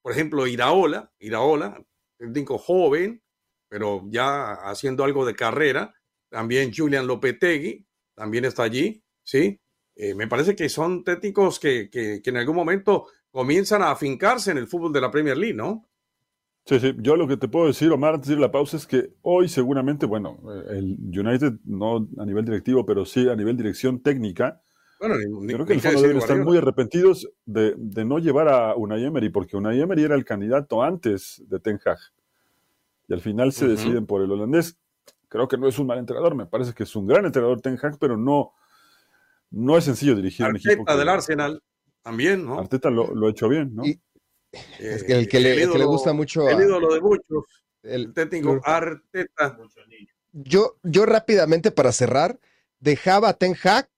por 0.04 0.12
ejemplo, 0.12 0.46
Iraola, 0.46 1.12
Iraola, 1.18 1.84
técnico 2.20 2.60
joven, 2.60 3.24
pero 3.68 4.04
ya 4.12 4.54
haciendo 4.70 5.04
algo 5.04 5.26
de 5.26 5.36
carrera. 5.36 5.96
También 6.30 6.72
Julian 6.72 7.08
Lopetegui, 7.08 7.84
también 8.14 8.46
está 8.46 8.62
allí, 8.62 9.04
¿sí? 9.24 9.60
Eh, 9.96 10.16
me 10.16 10.28
parece 10.28 10.56
que 10.56 10.70
son 10.70 11.04
técnicos 11.04 11.60
que, 11.60 11.90
que, 11.90 12.22
en 12.24 12.38
algún 12.38 12.56
momento 12.56 13.08
comienzan 13.32 13.82
a 13.82 13.92
afincarse 13.92 14.52
en 14.52 14.58
el 14.58 14.68
fútbol 14.68 14.94
de 14.94 15.02
la 15.02 15.12
Premier 15.12 15.38
League, 15.38 15.56
¿no? 15.56 15.88
Sí, 16.66 16.80
sí. 16.80 16.96
Yo 17.00 17.16
lo 17.16 17.28
que 17.28 17.38
te 17.38 17.48
puedo 17.48 17.68
decir, 17.68 17.92
Omar, 17.92 18.16
antes 18.16 18.28
de 18.28 18.36
ir 18.36 18.40
a 18.40 18.44
la 18.44 18.52
pausa, 18.52 18.78
es 18.78 18.88
que 18.88 19.14
hoy 19.22 19.50
seguramente, 19.50 20.06
bueno, 20.06 20.40
el 20.70 20.98
United 21.00 21.54
no 21.66 22.08
a 22.18 22.26
nivel 22.26 22.46
directivo, 22.46 22.86
pero 22.86 23.06
sí 23.06 23.28
a 23.28 23.36
nivel 23.36 23.58
dirección 23.58 24.02
técnica, 24.02 24.62
bueno, 25.04 25.16
creo 25.46 25.66
que 25.66 25.74
en 25.74 25.80
el 25.80 25.82
fondo 25.82 26.02
deben 26.02 26.18
estar 26.18 26.38
muy 26.38 26.58
arrepentidos 26.58 27.30
de, 27.46 27.76
no 28.06 28.20
llevar 28.20 28.48
a 28.48 28.74
Unai 28.76 29.04
Emery, 29.04 29.30
porque 29.30 29.58
Unai 29.58 29.82
Emery 29.82 30.04
era 30.04 30.16
el 30.16 30.24
candidato 30.24 30.82
antes 30.82 31.44
de 31.50 31.60
Ten 31.60 31.78
Hag. 31.84 31.98
Y 33.10 33.14
al 33.14 33.20
final 33.20 33.52
se 33.52 33.68
deciden 33.68 34.06
por 34.06 34.22
el 34.22 34.32
holandés. 34.32 34.78
Creo 35.28 35.50
que 35.50 35.58
no 35.58 35.68
es 35.68 35.78
un 35.78 35.88
mal 35.88 35.98
entrenador, 35.98 36.36
me 36.36 36.46
parece 36.46 36.74
que 36.74 36.84
es 36.84 36.96
un 36.96 37.06
gran 37.06 37.26
entrenador 37.26 37.60
Ten 37.60 37.78
Hag, 37.82 37.98
pero 38.00 38.16
no, 38.16 38.54
no 39.54 39.78
es 39.78 39.86
sencillo 39.86 40.16
dirigir 40.16 40.46
un 40.48 40.58
equipo. 40.58 40.98
del 40.98 41.10
Arsenal 41.10 41.62
también, 42.02 42.46
¿no? 42.46 42.60
Arteta 42.60 42.89
lo, 42.89 43.28
ha 43.28 43.30
hecho 43.30 43.48
bien, 43.48 43.74
¿no? 43.74 43.84
es 43.84 45.04
que 45.04 45.13
el 45.13 45.28
que, 45.28 45.39
le, 45.39 45.56
le, 45.66 45.86
gusta 45.86 46.12
mucho. 46.12 46.48
El 46.50 46.62
ídolo 46.62 46.94
de 46.94 47.02
muchos. 47.02 47.46
El, 47.82 48.13
técnico 48.13 48.60
Arteta. 48.63 49.58
Yo, 50.32 50.78
yo 50.84 51.06
rápidamente 51.06 51.72
para 51.72 51.92
cerrar, 51.92 52.39
dejaba 52.80 53.30
a 53.30 53.34
Ten 53.34 53.56
Hag 53.63 53.89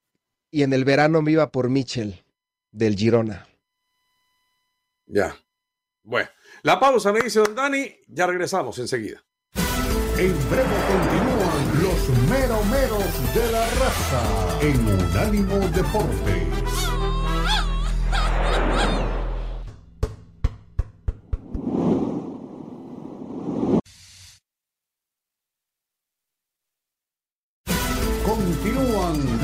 y 0.52 0.64
en 0.64 0.74
el 0.74 0.86
verano 0.86 1.22
me 1.22 1.32
iba 1.32 1.52
por 1.52 1.70
Michel 1.70 2.24
del 2.72 2.96
Girona. 2.96 3.48
Ya. 5.08 5.36
Bueno, 6.04 6.30
la 6.64 6.80
pausa 6.80 7.12
me 7.14 7.22
dice 7.22 7.40
don 7.40 7.56
Dani, 7.56 7.96
ya 8.08 8.28
regresamos 8.28 8.78
enseguida. 8.80 9.24
En 10.18 10.50
breve 10.50 11.25
continúan 12.30 12.30
meromeros 12.30 13.34
de 13.34 13.52
la 13.52 13.66
raza 13.80 14.22
en 14.62 14.88
Unánimo 14.88 15.68
Deportes. 15.70 16.86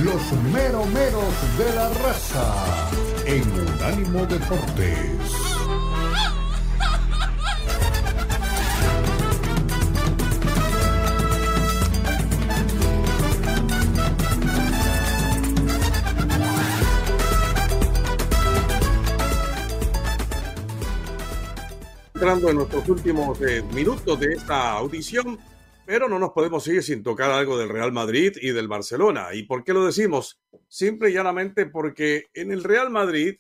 los 0.04 0.32
meromeros 0.52 1.58
de 1.58 1.74
la 1.76 1.90
raza 1.90 2.90
en 3.26 3.44
Unánimo 3.52 4.26
Deportes. 4.26 5.51
Entrando 22.32 22.50
en 22.50 22.56
nuestros 22.56 22.88
últimos 22.88 23.42
eh, 23.42 23.62
minutos 23.74 24.18
de 24.18 24.28
esta 24.32 24.72
audición, 24.72 25.38
pero 25.86 26.08
no 26.08 26.18
nos 26.18 26.32
podemos 26.32 26.66
ir 26.70 26.82
sin 26.82 27.04
tocar 27.04 27.30
algo 27.30 27.58
del 27.58 27.68
Real 27.68 27.92
Madrid 27.92 28.38
y 28.42 28.52
del 28.52 28.70
Barcelona. 28.70 29.34
¿Y 29.34 29.44
por 29.44 29.66
qué 29.66 29.74
lo 29.74 29.86
decimos? 29.86 30.42
Simple 30.70 31.10
y 31.10 31.14
llanamente 31.14 31.66
porque 31.66 32.28
en 32.34 32.54
el 32.54 32.64
Real 32.64 32.90
Madrid, 32.90 33.36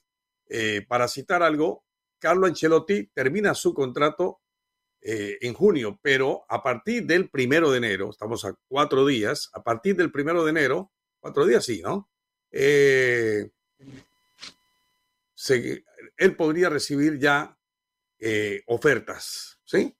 eh, 0.49 0.85
para 0.85 1.07
citar 1.07 1.41
algo, 1.41 1.85
Carlo 2.19 2.47
Ancelotti 2.47 3.07
termina 3.13 3.53
su 3.53 3.73
contrato 3.73 4.41
eh, 4.99 5.37
en 5.39 5.53
junio, 5.53 5.97
pero 6.01 6.43
a 6.49 6.61
partir 6.61 7.05
del 7.05 7.29
primero 7.29 7.71
de 7.71 7.77
enero, 7.77 8.09
estamos 8.09 8.43
a 8.43 8.53
cuatro 8.67 9.05
días, 9.05 9.49
a 9.53 9.63
partir 9.63 9.95
del 9.95 10.11
primero 10.11 10.43
de 10.43 10.49
enero, 10.49 10.91
cuatro 11.21 11.45
días 11.45 11.63
sí, 11.63 11.81
¿no? 11.81 12.09
Eh, 12.51 13.51
él 16.17 16.35
podría 16.35 16.67
recibir 16.67 17.17
ya 17.19 17.57
eh, 18.23 18.61
ofertas, 18.67 19.59
¿sí? 19.65 19.95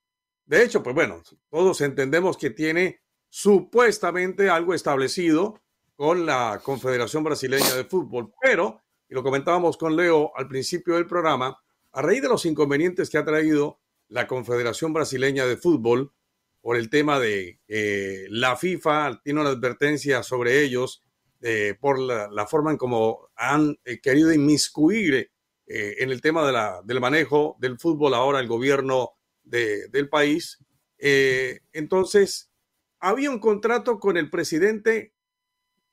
De 0.46 0.64
hecho, 0.64 0.84
pues 0.84 0.94
bueno, 0.94 1.24
todos 1.50 1.82
entendemos 1.82 2.38
que 2.38 2.52
tiene 2.52 3.02
supuestamente 3.30 4.48
algo 4.48 4.76
establecido 4.76 5.60
con 5.96 6.28
la 6.28 6.62
Confederación 6.64 7.24
Brasileña 7.24 7.74
de 7.74 7.84
Fútbol, 7.84 8.32
pero, 8.40 8.80
y 9.10 9.16
lo 9.16 9.24
comentábamos 9.24 9.76
con 9.76 9.96
Leo 9.96 10.32
al 10.36 10.48
principio 10.48 10.96
del 10.96 11.08
programa, 11.08 11.58
a 11.94 12.02
raíz 12.04 12.22
de 12.22 12.30
los 12.30 12.46
inconvenientes 12.46 13.10
que 13.10 13.18
ha 13.18 13.26
traído 13.26 13.80
la 14.08 14.28
Confederación 14.28 14.94
Brasileña 14.94 15.48
de 15.48 15.58
Fútbol 15.58 16.14
por 16.62 16.78
el 16.78 16.92
tema 16.92 17.20
de 17.20 17.60
eh, 17.68 18.28
la 18.30 18.56
FIFA 18.56 19.22
tiene 19.24 19.42
una 19.42 19.50
advertencia 19.50 20.22
sobre 20.22 20.62
ellos 20.62 21.02
eh, 21.42 21.76
por 21.80 21.98
la, 21.98 22.46
forma 22.46 22.70
en 22.70 22.78
cómo 22.78 23.30
han 23.36 23.80
querido 24.04 24.32
inmiscuir 24.32 25.32
en 25.74 26.12
el 26.12 26.22
tema 26.22 26.46
de 26.46 26.52
la, 26.52 26.82
del 26.84 27.00
manejo 27.00 27.56
del 27.60 27.80
fútbol 27.80 28.14
ahora 28.14 28.40
el 28.40 28.48
gobierno 28.48 29.14
del 29.44 30.10
país. 30.10 30.60
entonces, 30.98 32.52
había 33.00 33.32
un 33.32 33.40
contrato 33.40 34.00
con 34.00 34.18
el 34.18 34.30
presidente 34.30 35.14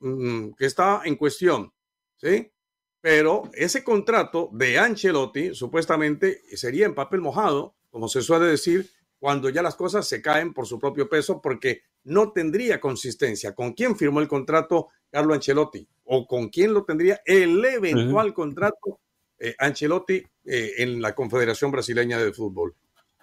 mm, 0.01 0.51
que 0.51 0.67
está 0.67 1.03
en 1.05 1.17
cuestión, 1.17 1.73
¿sí? 2.17 2.53
Pero 3.01 3.51
ese 3.55 3.83
contrato 3.83 4.51
de 4.53 4.79
Ancelotti 4.79 5.55
supuestamente 5.55 6.43
sería 6.57 6.87
en 6.87 6.95
papel 6.95 7.21
mojado 7.21 7.77
como 7.91 8.09
se 8.09 8.23
suele 8.23 8.47
decir, 8.47 8.91
cuando 9.19 9.49
ya 9.49 9.62
las 9.62 9.75
cosas 9.75 10.07
se 10.07 10.23
caen 10.23 10.55
por 10.55 10.67
su 10.67 10.79
propio 10.79 11.09
peso 11.09 11.41
porque 11.41 11.83
no 12.05 12.33
tendría 12.33 12.81
consistencia. 12.81 13.55
¿Con 13.55 13.73
quién 13.73 13.97
firmó 13.97 14.21
el 14.21 14.29
contrato 14.29 14.88
Carlo 15.11 15.35
Ancelotti? 15.35 15.88
¿O 16.05 16.27
con 16.27 16.49
quién 16.49 16.73
lo 16.73 16.85
tendría 16.85 17.21
el 17.25 17.64
eventual 17.64 18.33
contrato 18.33 19.01
eh, 19.38 19.55
Ancelotti 19.59 20.22
eh, 20.44 20.72
en 20.79 21.01
la 21.01 21.14
Confederación 21.14 21.70
Brasileña 21.70 22.18
de 22.18 22.33
Fútbol? 22.33 22.74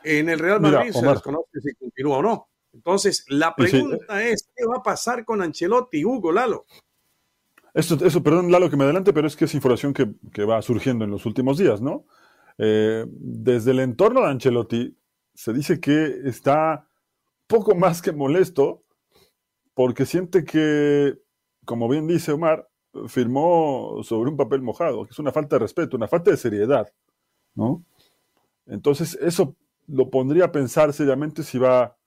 En 0.04 0.30
el 0.30 0.40
Real 0.40 0.62
Madrid 0.62 0.92
se 0.92 1.06
desconoce 1.06 1.62
si 1.62 1.74
continúa 1.76 2.18
o 2.18 2.22
no. 2.22 2.50
Entonces, 2.74 3.26
la 3.30 3.56
pregunta 3.56 4.24
es, 4.24 4.50
¿qué 4.56 4.66
va 4.66 4.78
a 4.78 4.84
pasar 4.84 5.24
con 5.26 5.42
Ancelotti, 5.42 6.04
Hugo 6.04 6.32
Lalo? 6.32 6.66
Eso, 7.74 7.98
eso, 8.06 8.22
perdón, 8.22 8.52
Lalo, 8.52 8.70
que 8.70 8.78
me 8.78 8.84
adelante, 8.84 9.14
pero 9.14 9.28
es 9.28 9.36
que 9.36 9.46
es 9.46 9.54
información 9.56 9.94
que, 9.94 10.14
que 10.32 10.46
va 10.46 10.62
surgiendo 10.62 11.06
en 11.06 11.12
los 11.12 11.26
últimos 11.26 11.58
días, 11.58 11.82
¿no? 11.82 12.06
Eh, 12.58 13.06
desde 13.10 13.72
el 13.72 13.80
entorno 13.80 14.22
de 14.22 14.28
Ancelotti 14.28 14.98
se 15.34 15.52
dice 15.52 15.80
que 15.80 16.22
está 16.24 16.88
poco 17.48 17.76
más 17.76 18.02
que 18.02 18.14
molesto 18.14 18.84
porque 19.74 20.06
siente 20.06 20.46
que, 20.46 21.20
como 21.66 21.90
bien 21.90 22.08
dice 22.08 22.32
Omar, 22.32 22.70
firmó 23.08 24.02
sobre 24.04 24.30
un 24.30 24.38
papel 24.38 24.62
mojado, 24.62 25.06
que 25.06 25.12
es 25.12 25.20
una 25.20 25.32
falta 25.32 25.56
de 25.56 25.60
respeto, 25.60 25.98
una 25.98 26.08
falta 26.08 26.32
de 26.32 26.38
seriedad, 26.38 26.92
¿no? 27.54 27.84
Entonces, 28.66 29.18
eso 29.22 29.56
lo 29.88 30.10
pondría 30.10 30.46
a 30.46 30.52
pensar 30.52 30.94
seriamente 30.94 31.44
si 31.44 31.58
va 31.58 31.98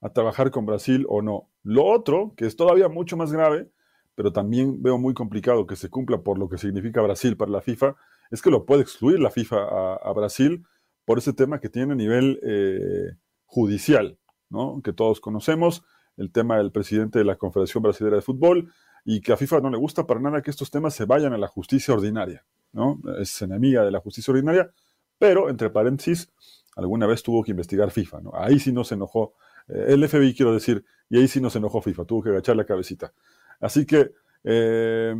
a 0.00 0.12
trabajar 0.12 0.50
con 0.50 0.66
Brasil 0.66 1.06
o 1.08 1.22
no. 1.22 1.48
Lo 1.62 1.84
otro, 1.84 2.32
que 2.36 2.46
es 2.46 2.56
todavía 2.56 2.88
mucho 2.88 3.16
más 3.16 3.32
grave, 3.32 3.70
pero 4.14 4.32
también 4.32 4.82
veo 4.82 4.98
muy 4.98 5.14
complicado 5.14 5.66
que 5.66 5.76
se 5.76 5.88
cumpla 5.88 6.18
por 6.18 6.38
lo 6.38 6.48
que 6.48 6.58
significa 6.58 7.00
Brasil 7.00 7.36
para 7.36 7.50
la 7.50 7.60
FIFA, 7.60 7.94
es 8.30 8.42
que 8.42 8.50
lo 8.50 8.66
puede 8.66 8.82
excluir 8.82 9.20
la 9.20 9.30
FIFA 9.30 9.94
a, 9.94 10.12
Brasil 10.12 10.64
por 11.04 11.18
ese 11.18 11.32
tema 11.32 11.60
que 11.60 11.68
tiene 11.68 11.92
a 11.92 11.96
nivel 11.96 12.38
eh, 12.42 13.16
judicial, 13.46 14.18
¿no? 14.50 14.80
que 14.82 14.92
todos 14.92 15.20
conocemos, 15.20 15.84
el 16.16 16.32
tema 16.32 16.58
del 16.58 16.72
presidente 16.72 17.20
de 17.20 17.24
la 17.24 17.36
Confederación 17.36 17.82
Brasileña 17.82 18.16
de 18.16 18.22
Fútbol, 18.22 18.72
y 19.10 19.22
que 19.22 19.32
a 19.32 19.38
FIFA 19.38 19.62
no 19.62 19.70
le 19.70 19.78
gusta 19.78 20.06
para 20.06 20.20
nada 20.20 20.42
que 20.42 20.50
estos 20.50 20.70
temas 20.70 20.92
se 20.92 21.06
vayan 21.06 21.32
a 21.32 21.38
la 21.38 21.48
justicia 21.48 21.94
ordinaria, 21.94 22.44
¿no? 22.74 23.00
Es 23.18 23.40
enemiga 23.40 23.82
de 23.82 23.90
la 23.90 24.00
justicia 24.00 24.32
ordinaria, 24.32 24.70
pero, 25.18 25.48
entre 25.48 25.70
paréntesis, 25.70 26.30
alguna 26.76 27.06
vez 27.06 27.22
tuvo 27.22 27.42
que 27.42 27.52
investigar 27.52 27.90
FIFA, 27.90 28.20
¿no? 28.20 28.32
Ahí 28.34 28.58
sí 28.58 28.70
no 28.70 28.84
se 28.84 28.96
enojó, 28.96 29.32
eh, 29.66 29.86
el 29.88 30.06
FBI 30.06 30.34
quiero 30.34 30.52
decir, 30.52 30.84
y 31.08 31.16
ahí 31.16 31.26
sí 31.26 31.40
no 31.40 31.48
se 31.48 31.56
enojó 31.56 31.80
FIFA, 31.80 32.04
tuvo 32.04 32.22
que 32.22 32.28
agachar 32.28 32.56
la 32.56 32.66
cabecita. 32.66 33.14
Así 33.60 33.86
que 33.86 34.12
eh, 34.44 35.16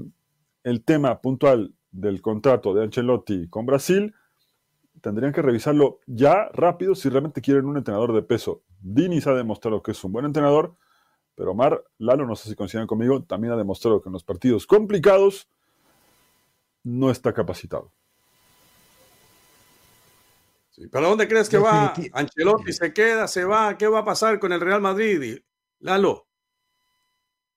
el 0.64 0.84
tema 0.84 1.18
puntual 1.22 1.72
del 1.90 2.20
contrato 2.20 2.74
de 2.74 2.84
Ancelotti 2.84 3.48
con 3.48 3.64
Brasil, 3.64 4.14
tendrían 5.00 5.32
que 5.32 5.40
revisarlo 5.40 6.00
ya 6.06 6.50
rápido 6.52 6.94
si 6.94 7.08
realmente 7.08 7.40
quieren 7.40 7.64
un 7.64 7.78
entrenador 7.78 8.12
de 8.12 8.20
peso. 8.20 8.60
Diniz 8.82 9.26
ha 9.28 9.32
demostrado 9.32 9.82
que 9.82 9.92
es 9.92 10.04
un 10.04 10.12
buen 10.12 10.26
entrenador, 10.26 10.74
pero 11.38 11.52
Omar 11.52 11.84
Lalo, 11.98 12.26
no 12.26 12.34
sé 12.34 12.48
si 12.48 12.56
coinciden 12.56 12.88
conmigo, 12.88 13.22
también 13.22 13.52
ha 13.52 13.56
demostrado 13.56 14.02
que 14.02 14.08
en 14.08 14.12
los 14.12 14.24
partidos 14.24 14.66
complicados 14.66 15.48
no 16.82 17.12
está 17.12 17.32
capacitado. 17.32 17.92
¿Para 20.90 21.06
dónde 21.06 21.28
crees 21.28 21.48
que 21.48 21.58
va? 21.58 21.94
Ancelotti 22.12 22.72
se 22.72 22.92
queda, 22.92 23.28
se 23.28 23.44
va. 23.44 23.78
¿Qué 23.78 23.86
va 23.86 24.00
a 24.00 24.04
pasar 24.04 24.40
con 24.40 24.52
el 24.52 24.60
Real 24.60 24.80
Madrid? 24.80 25.38
Lalo. 25.78 26.28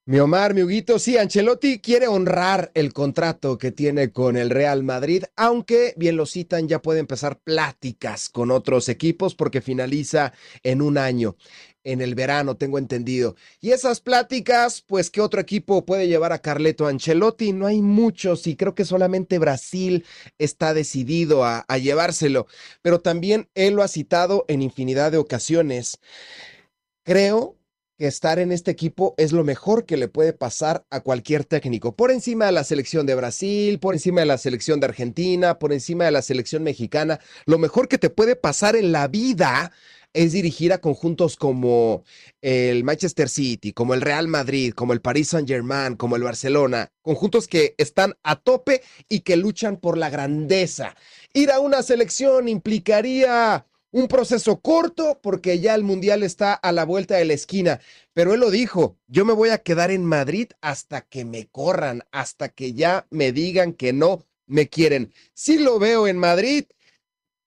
Mi 0.05 0.19
Omar, 0.19 0.55
mi 0.55 0.63
Huguito, 0.63 0.97
sí, 0.97 1.17
Ancelotti 1.17 1.79
quiere 1.79 2.07
honrar 2.07 2.71
el 2.73 2.91
contrato 2.91 3.59
que 3.59 3.71
tiene 3.71 4.11
con 4.11 4.35
el 4.35 4.49
Real 4.49 4.83
Madrid, 4.83 5.25
aunque 5.35 5.93
bien 5.95 6.17
lo 6.17 6.25
citan, 6.25 6.67
ya 6.67 6.81
puede 6.81 6.99
empezar 6.99 7.39
pláticas 7.39 8.27
con 8.27 8.49
otros 8.49 8.89
equipos 8.89 9.35
porque 9.35 9.61
finaliza 9.61 10.33
en 10.63 10.81
un 10.81 10.97
año, 10.97 11.35
en 11.83 12.01
el 12.01 12.15
verano, 12.15 12.55
tengo 12.55 12.77
entendido. 12.77 13.35
Y 13.59 13.71
esas 13.71 14.01
pláticas, 14.01 14.81
pues, 14.81 15.09
¿qué 15.09 15.21
otro 15.21 15.41
equipo 15.41 15.85
puede 15.85 16.07
llevar 16.07 16.33
a 16.33 16.39
Carleto 16.39 16.87
Ancelotti? 16.87 17.53
No 17.53 17.67
hay 17.67 17.81
muchos 17.81 18.47
y 18.47 18.55
creo 18.55 18.75
que 18.75 18.85
solamente 18.85 19.39
Brasil 19.39 20.05
está 20.37 20.73
decidido 20.73 21.43
a, 21.45 21.65
llevárselo, 21.77 22.47
pero 22.81 22.99
también 22.99 23.49
él 23.55 23.73
lo 23.73 23.83
ha 23.83 23.87
citado 23.87 24.45
en 24.47 24.61
infinidad 24.61 25.11
de 25.11 25.17
ocasiones. 25.17 25.99
Creo 27.03 27.57
que 27.97 28.07
estar 28.07 28.39
en 28.39 28.51
este 28.51 28.71
equipo 28.71 29.15
es 29.17 29.31
lo 29.31 29.43
mejor 29.43 29.85
que 29.85 29.97
le 29.97 30.07
puede 30.07 30.33
pasar 30.33 30.85
a 30.89 30.99
cualquier 31.01 31.45
técnico, 31.45 31.95
por 31.95 32.11
encima 32.11 32.45
de 32.45 32.51
la 32.51 32.63
selección 32.63 33.05
de 33.05 33.15
Brasil, 33.15 33.79
por 33.79 33.95
encima 33.95 34.21
de 34.21 34.27
la 34.27 34.37
selección 34.37 34.79
de 34.79 34.87
Argentina, 34.87 35.57
por 35.57 35.73
encima 35.73 36.05
de 36.05 36.11
la 36.11 36.21
selección 36.21 36.63
mexicana. 36.63 37.19
Lo 37.45 37.57
mejor 37.57 37.87
que 37.87 37.97
te 37.97 38.09
puede 38.09 38.35
pasar 38.35 38.75
en 38.75 38.91
la 38.91 39.07
vida 39.07 39.71
es 40.13 40.31
dirigir 40.33 40.73
a 40.73 40.81
conjuntos 40.81 41.35
como 41.35 42.03
el 42.41 42.83
Manchester 42.83 43.29
City, 43.29 43.73
como 43.73 43.93
el 43.93 44.01
Real 44.01 44.27
Madrid, 44.27 44.73
como 44.73 44.93
el 44.93 45.01
Paris 45.01 45.29
Saint-Germain, 45.29 45.95
como 45.95 46.15
el 46.15 46.23
Barcelona, 46.23 46.91
conjuntos 47.01 47.47
que 47.47 47.75
están 47.77 48.15
a 48.23 48.35
tope 48.35 48.81
y 49.09 49.21
que 49.21 49.37
luchan 49.37 49.77
por 49.77 49.97
la 49.97 50.09
grandeza. 50.09 50.95
Ir 51.33 51.51
a 51.51 51.59
una 51.59 51.81
selección 51.83 52.47
implicaría 52.49 53.65
un 53.91 54.07
proceso 54.07 54.61
corto 54.61 55.19
porque 55.21 55.59
ya 55.59 55.75
el 55.75 55.83
Mundial 55.83 56.23
está 56.23 56.53
a 56.53 56.71
la 56.71 56.85
vuelta 56.85 57.15
de 57.15 57.25
la 57.25 57.33
esquina, 57.33 57.81
pero 58.13 58.33
él 58.33 58.39
lo 58.39 58.49
dijo, 58.49 58.97
yo 59.07 59.25
me 59.25 59.33
voy 59.33 59.49
a 59.49 59.59
quedar 59.59 59.91
en 59.91 60.05
Madrid 60.05 60.47
hasta 60.61 61.01
que 61.01 61.25
me 61.25 61.47
corran, 61.47 62.03
hasta 62.11 62.49
que 62.49 62.73
ya 62.73 63.05
me 63.09 63.31
digan 63.31 63.73
que 63.73 63.93
no 63.93 64.25
me 64.47 64.69
quieren. 64.69 65.13
Sí 65.33 65.57
lo 65.59 65.79
veo 65.79 66.07
en 66.07 66.17
Madrid, 66.17 66.65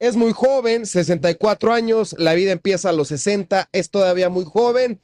es 0.04 0.16
muy 0.16 0.32
joven, 0.32 0.84
64 0.84 1.72
años, 1.72 2.14
la 2.18 2.34
vida 2.34 2.52
empieza 2.52 2.90
a 2.90 2.92
los 2.92 3.08
60, 3.08 3.70
es 3.72 3.90
todavía 3.90 4.28
muy 4.28 4.44
joven. 4.44 5.00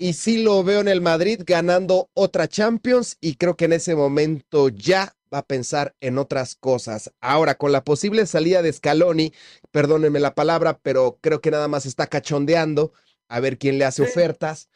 Y 0.00 0.12
sí 0.12 0.44
lo 0.44 0.62
veo 0.62 0.80
en 0.80 0.86
el 0.86 1.00
Madrid 1.00 1.42
ganando 1.44 2.08
otra 2.14 2.46
Champions 2.46 3.16
y 3.20 3.34
creo 3.34 3.56
que 3.56 3.64
en 3.64 3.72
ese 3.72 3.96
momento 3.96 4.68
ya 4.68 5.16
va 5.34 5.38
a 5.38 5.46
pensar 5.46 5.96
en 6.00 6.18
otras 6.18 6.54
cosas. 6.54 7.12
Ahora, 7.20 7.56
con 7.56 7.72
la 7.72 7.82
posible 7.82 8.24
salida 8.26 8.62
de 8.62 8.72
Scaloni, 8.72 9.32
perdónenme 9.72 10.20
la 10.20 10.36
palabra, 10.36 10.78
pero 10.80 11.18
creo 11.20 11.40
que 11.40 11.50
nada 11.50 11.66
más 11.66 11.84
está 11.84 12.06
cachondeando 12.06 12.92
a 13.28 13.40
ver 13.40 13.58
quién 13.58 13.78
le 13.78 13.86
hace 13.86 14.02
ofertas. 14.02 14.68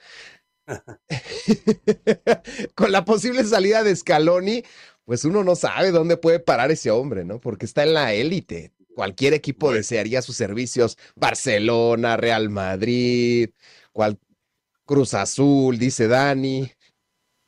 con 2.74 2.90
la 2.90 3.04
posible 3.04 3.44
salida 3.44 3.84
de 3.84 3.94
Scaloni, 3.94 4.64
pues 5.04 5.24
uno 5.24 5.44
no 5.44 5.54
sabe 5.54 5.92
dónde 5.92 6.16
puede 6.16 6.40
parar 6.40 6.72
ese 6.72 6.90
hombre, 6.90 7.24
¿no? 7.24 7.40
Porque 7.40 7.66
está 7.66 7.84
en 7.84 7.94
la 7.94 8.12
élite. 8.12 8.72
Cualquier 8.94 9.34
equipo 9.34 9.72
desearía 9.72 10.22
sus 10.22 10.36
servicios. 10.36 10.98
Barcelona, 11.16 12.16
Real 12.16 12.50
Madrid, 12.50 13.50
cual... 13.92 14.18
Cruz 14.84 15.14
Azul, 15.14 15.78
dice 15.78 16.08
Dani. 16.08 16.70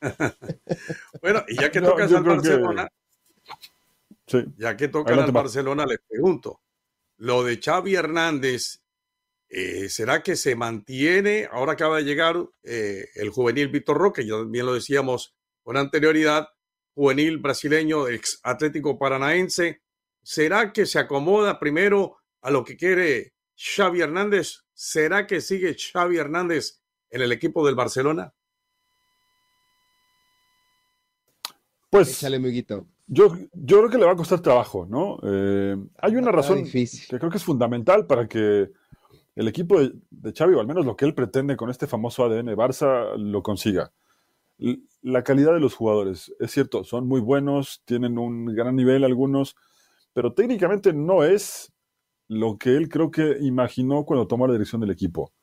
bueno, 1.21 1.43
y 1.47 1.59
ya 1.59 1.71
que 1.71 1.81
tocas 1.81 2.11
al 2.11 2.23
Barcelona, 2.23 2.87
ya 4.57 4.75
que 4.75 4.87
tocan 4.87 5.19
al 5.19 5.31
Barcelona, 5.31 5.85
les 5.85 5.99
pregunto, 6.07 6.61
lo 7.17 7.43
de 7.43 7.59
Xavi 7.61 7.95
Hernández, 7.95 8.81
eh, 9.49 9.89
¿será 9.89 10.23
que 10.23 10.35
se 10.35 10.55
mantiene? 10.55 11.47
Ahora 11.51 11.73
acaba 11.73 11.97
de 11.97 12.03
llegar 12.03 12.35
eh, 12.63 13.05
el 13.15 13.29
juvenil 13.29 13.69
Víctor 13.69 13.97
Roque, 13.97 14.25
ya 14.25 14.35
bien 14.47 14.65
lo 14.65 14.73
decíamos 14.73 15.35
con 15.63 15.77
anterioridad, 15.77 16.49
juvenil 16.93 17.37
brasileño, 17.37 18.07
ex 18.07 18.39
Atlético 18.43 18.97
Paranaense. 18.97 19.81
¿Será 20.25 20.73
que 20.73 20.87
se 20.87 20.97
acomoda 20.97 21.59
primero 21.59 22.17
a 22.41 22.49
lo 22.49 22.63
que 22.65 22.75
quiere 22.75 23.35
Xavi 23.55 24.01
Hernández 24.01 24.63
¿Será 24.73 25.27
que 25.27 25.39
sigue 25.39 25.75
Xavi 25.75 26.17
Hernández 26.17 26.81
en 27.11 27.21
el 27.21 27.31
equipo 27.31 27.63
del 27.63 27.75
Barcelona? 27.75 28.33
Pues 31.91 32.19
Yo, 33.05 33.37
yo 33.53 33.77
creo 33.77 33.89
que 33.89 33.99
le 33.99 34.05
va 34.05 34.13
a 34.13 34.17
costar 34.17 34.39
trabajo, 34.39 34.87
¿no? 34.89 35.19
Eh, 35.21 35.77
hay 35.99 36.15
una 36.15 36.31
razón 36.31 36.65
que 36.65 36.87
creo 37.07 37.29
que 37.29 37.37
es 37.37 37.43
fundamental 37.43 38.07
para 38.07 38.27
que 38.27 38.71
el 39.35 39.47
equipo 39.47 39.79
de, 39.79 39.93
de, 40.09 40.33
Xavi, 40.33 40.55
o 40.55 40.59
al 40.59 40.67
menos 40.67 40.87
lo 40.87 40.97
que 40.97 41.05
él 41.05 41.13
pretende 41.13 41.55
con 41.55 41.69
este 41.69 41.85
famoso 41.85 42.25
ADN 42.25 42.47
Barça, 42.55 43.15
lo 43.15 43.43
consiga. 43.43 43.93
La 45.03 45.23
calidad 45.23 45.53
de 45.53 45.59
los 45.59 45.75
jugadores, 45.75 46.33
es 46.39 46.49
cierto, 46.49 46.83
son 46.83 47.07
muy 47.07 47.21
buenos, 47.21 47.83
tienen 47.85 48.17
un 48.17 48.45
gran 48.47 48.75
nivel 48.75 49.03
algunos, 49.03 49.55
pero 50.15 50.31
técnicamente 50.31 50.93
no 50.93 51.25
es 51.25 51.73
lo 52.29 52.57
que 52.57 52.77
él 52.77 52.87
creo 52.87 53.11
que 53.11 53.35
imaginó 53.41 54.05
cuando 54.05 54.25
tomó 54.25 54.47
la 54.47 54.53
dirección 54.53 54.79
del 54.79 54.91
equipo. 54.91 55.33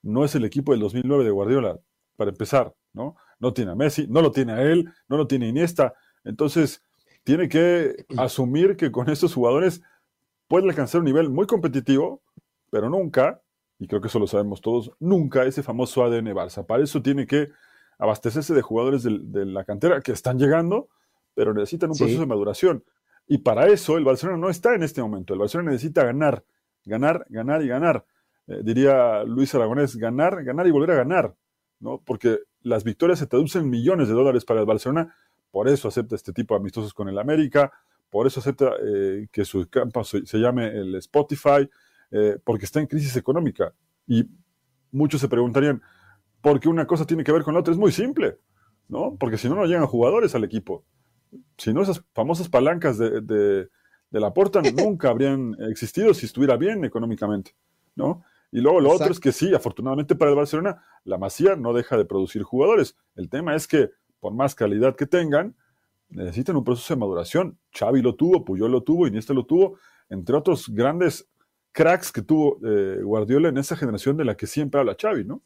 No 0.00 0.24
es 0.24 0.34
el 0.34 0.46
equipo 0.46 0.72
del 0.72 0.80
2009 0.80 1.22
de 1.22 1.30
Guardiola, 1.30 1.78
para 2.16 2.30
empezar, 2.30 2.74
¿no? 2.94 3.14
No 3.38 3.52
tiene 3.52 3.72
a 3.72 3.74
Messi, 3.74 4.06
no 4.08 4.22
lo 4.22 4.32
tiene 4.32 4.52
a 4.54 4.62
él, 4.62 4.90
no 5.06 5.18
lo 5.18 5.26
tiene 5.26 5.44
a 5.44 5.48
Iniesta. 5.50 5.92
Entonces, 6.24 6.82
tiene 7.24 7.46
que 7.50 8.06
asumir 8.16 8.74
que 8.76 8.90
con 8.90 9.10
estos 9.10 9.34
jugadores 9.34 9.82
puede 10.48 10.66
alcanzar 10.66 11.00
un 11.00 11.04
nivel 11.04 11.28
muy 11.28 11.46
competitivo, 11.46 12.22
pero 12.70 12.88
nunca, 12.88 13.42
y 13.78 13.86
creo 13.86 14.00
que 14.00 14.08
eso 14.08 14.18
lo 14.18 14.26
sabemos 14.26 14.62
todos, 14.62 14.92
nunca 14.98 15.44
ese 15.44 15.62
famoso 15.62 16.04
ADN 16.04 16.28
Barça. 16.28 16.64
Para 16.64 16.82
eso 16.82 17.02
tiene 17.02 17.26
que 17.26 17.50
abastecerse 17.98 18.54
de 18.54 18.62
jugadores 18.62 19.02
de, 19.02 19.44
la 19.44 19.64
cantera 19.64 20.00
que 20.00 20.12
están 20.12 20.38
llegando, 20.38 20.88
pero 21.34 21.52
necesitan 21.52 21.90
un 21.90 21.98
proceso 21.98 22.20
de 22.20 22.26
maduración. 22.26 22.82
Y 23.26 23.38
para 23.38 23.68
eso 23.68 23.96
el 23.96 24.04
Barcelona 24.04 24.38
no 24.38 24.50
está 24.50 24.74
en 24.74 24.82
este 24.82 25.00
momento. 25.02 25.32
El 25.32 25.40
Barcelona 25.40 25.70
necesita 25.70 26.04
ganar, 26.04 26.44
ganar, 26.84 27.26
ganar 27.28 27.62
y 27.62 27.68
ganar. 27.68 28.04
Eh, 28.46 28.60
diría 28.62 29.24
Luis 29.24 29.54
Aragonés, 29.54 29.96
ganar, 29.96 30.44
ganar 30.44 30.66
y 30.66 30.70
volver 30.70 30.90
a 30.92 30.96
ganar, 30.96 31.34
¿no? 31.80 32.02
Porque 32.04 32.40
las 32.62 32.84
victorias 32.84 33.18
se 33.18 33.26
traducen 33.26 33.62
en 33.62 33.70
millones 33.70 34.08
de 34.08 34.14
dólares 34.14 34.44
para 34.44 34.60
el 34.60 34.66
Barcelona, 34.66 35.14
por 35.50 35.68
eso 35.68 35.88
acepta 35.88 36.14
este 36.14 36.32
tipo 36.32 36.54
de 36.54 36.60
amistosos 36.60 36.94
con 36.94 37.08
el 37.08 37.18
América, 37.18 37.72
por 38.10 38.26
eso 38.26 38.40
acepta 38.40 38.72
eh, 38.84 39.28
que 39.30 39.44
su 39.44 39.68
campo 39.68 40.04
se, 40.04 40.38
llame 40.38 40.68
el 40.68 40.94
Spotify, 40.96 41.68
eh, 42.10 42.38
porque 42.44 42.64
está 42.64 42.80
en 42.80 42.86
crisis 42.86 43.16
económica. 43.16 43.72
Y 44.06 44.24
muchos 44.90 45.20
se 45.20 45.28
preguntarían, 45.28 45.82
¿por 46.40 46.60
qué 46.60 46.68
una 46.68 46.86
cosa 46.86 47.06
tiene 47.06 47.24
que 47.24 47.32
ver 47.32 47.42
con 47.42 47.54
la 47.54 47.60
otra? 47.60 47.72
Es 47.72 47.78
muy 47.78 47.92
simple, 47.92 48.38
¿no? 48.88 49.16
Porque 49.18 49.38
si 49.38 49.48
no, 49.48 49.54
no 49.54 49.64
llegan 49.64 49.86
jugadores 49.86 50.34
al 50.34 50.44
equipo. 50.44 50.84
Si 51.56 51.72
no, 51.72 51.82
esas 51.82 52.04
famosas 52.14 52.48
palancas 52.48 52.98
de, 52.98 53.20
de, 53.20 53.68
la 54.10 54.34
porta 54.34 54.60
nunca 54.76 55.10
habrían 55.10 55.56
existido 55.70 56.12
si 56.14 56.26
estuviera 56.26 56.56
bien 56.56 56.84
económicamente, 56.84 57.54
¿no? 57.94 58.22
Y 58.50 58.60
luego 58.60 58.80
lo 58.80 58.90
otro 58.90 59.10
es 59.10 59.18
que 59.18 59.32
sí, 59.32 59.54
afortunadamente 59.54 60.14
para 60.14 60.30
el 60.30 60.36
Barcelona, 60.36 60.84
la 61.04 61.16
Masía 61.16 61.56
no 61.56 61.72
deja 61.72 61.96
de 61.96 62.04
producir 62.04 62.42
jugadores. 62.42 62.96
El 63.16 63.30
tema 63.30 63.54
es 63.54 63.66
que, 63.66 63.90
por 64.20 64.34
más 64.34 64.54
calidad 64.54 64.94
que 64.94 65.06
tengan, 65.06 65.56
necesitan 66.10 66.56
un 66.56 66.64
proceso 66.64 66.92
de 66.92 67.00
maduración. 67.00 67.58
Xavi 67.72 68.02
lo 68.02 68.14
tuvo, 68.14 68.44
Puyol 68.44 68.70
lo 68.70 68.82
tuvo, 68.82 69.06
Iniesta 69.06 69.32
lo 69.32 69.46
tuvo, 69.46 69.78
entre 70.10 70.36
otros 70.36 70.68
grandes 70.68 71.26
cracks 71.72 72.12
que 72.12 72.20
tuvo 72.20 72.58
eh, 72.62 73.02
Guardiola 73.02 73.48
en 73.48 73.56
esa 73.56 73.74
generación 73.74 74.18
de 74.18 74.26
la 74.26 74.36
que 74.36 74.46
siempre 74.46 74.80
habla 74.80 74.96
Xavi, 75.00 75.24
¿no? 75.24 75.42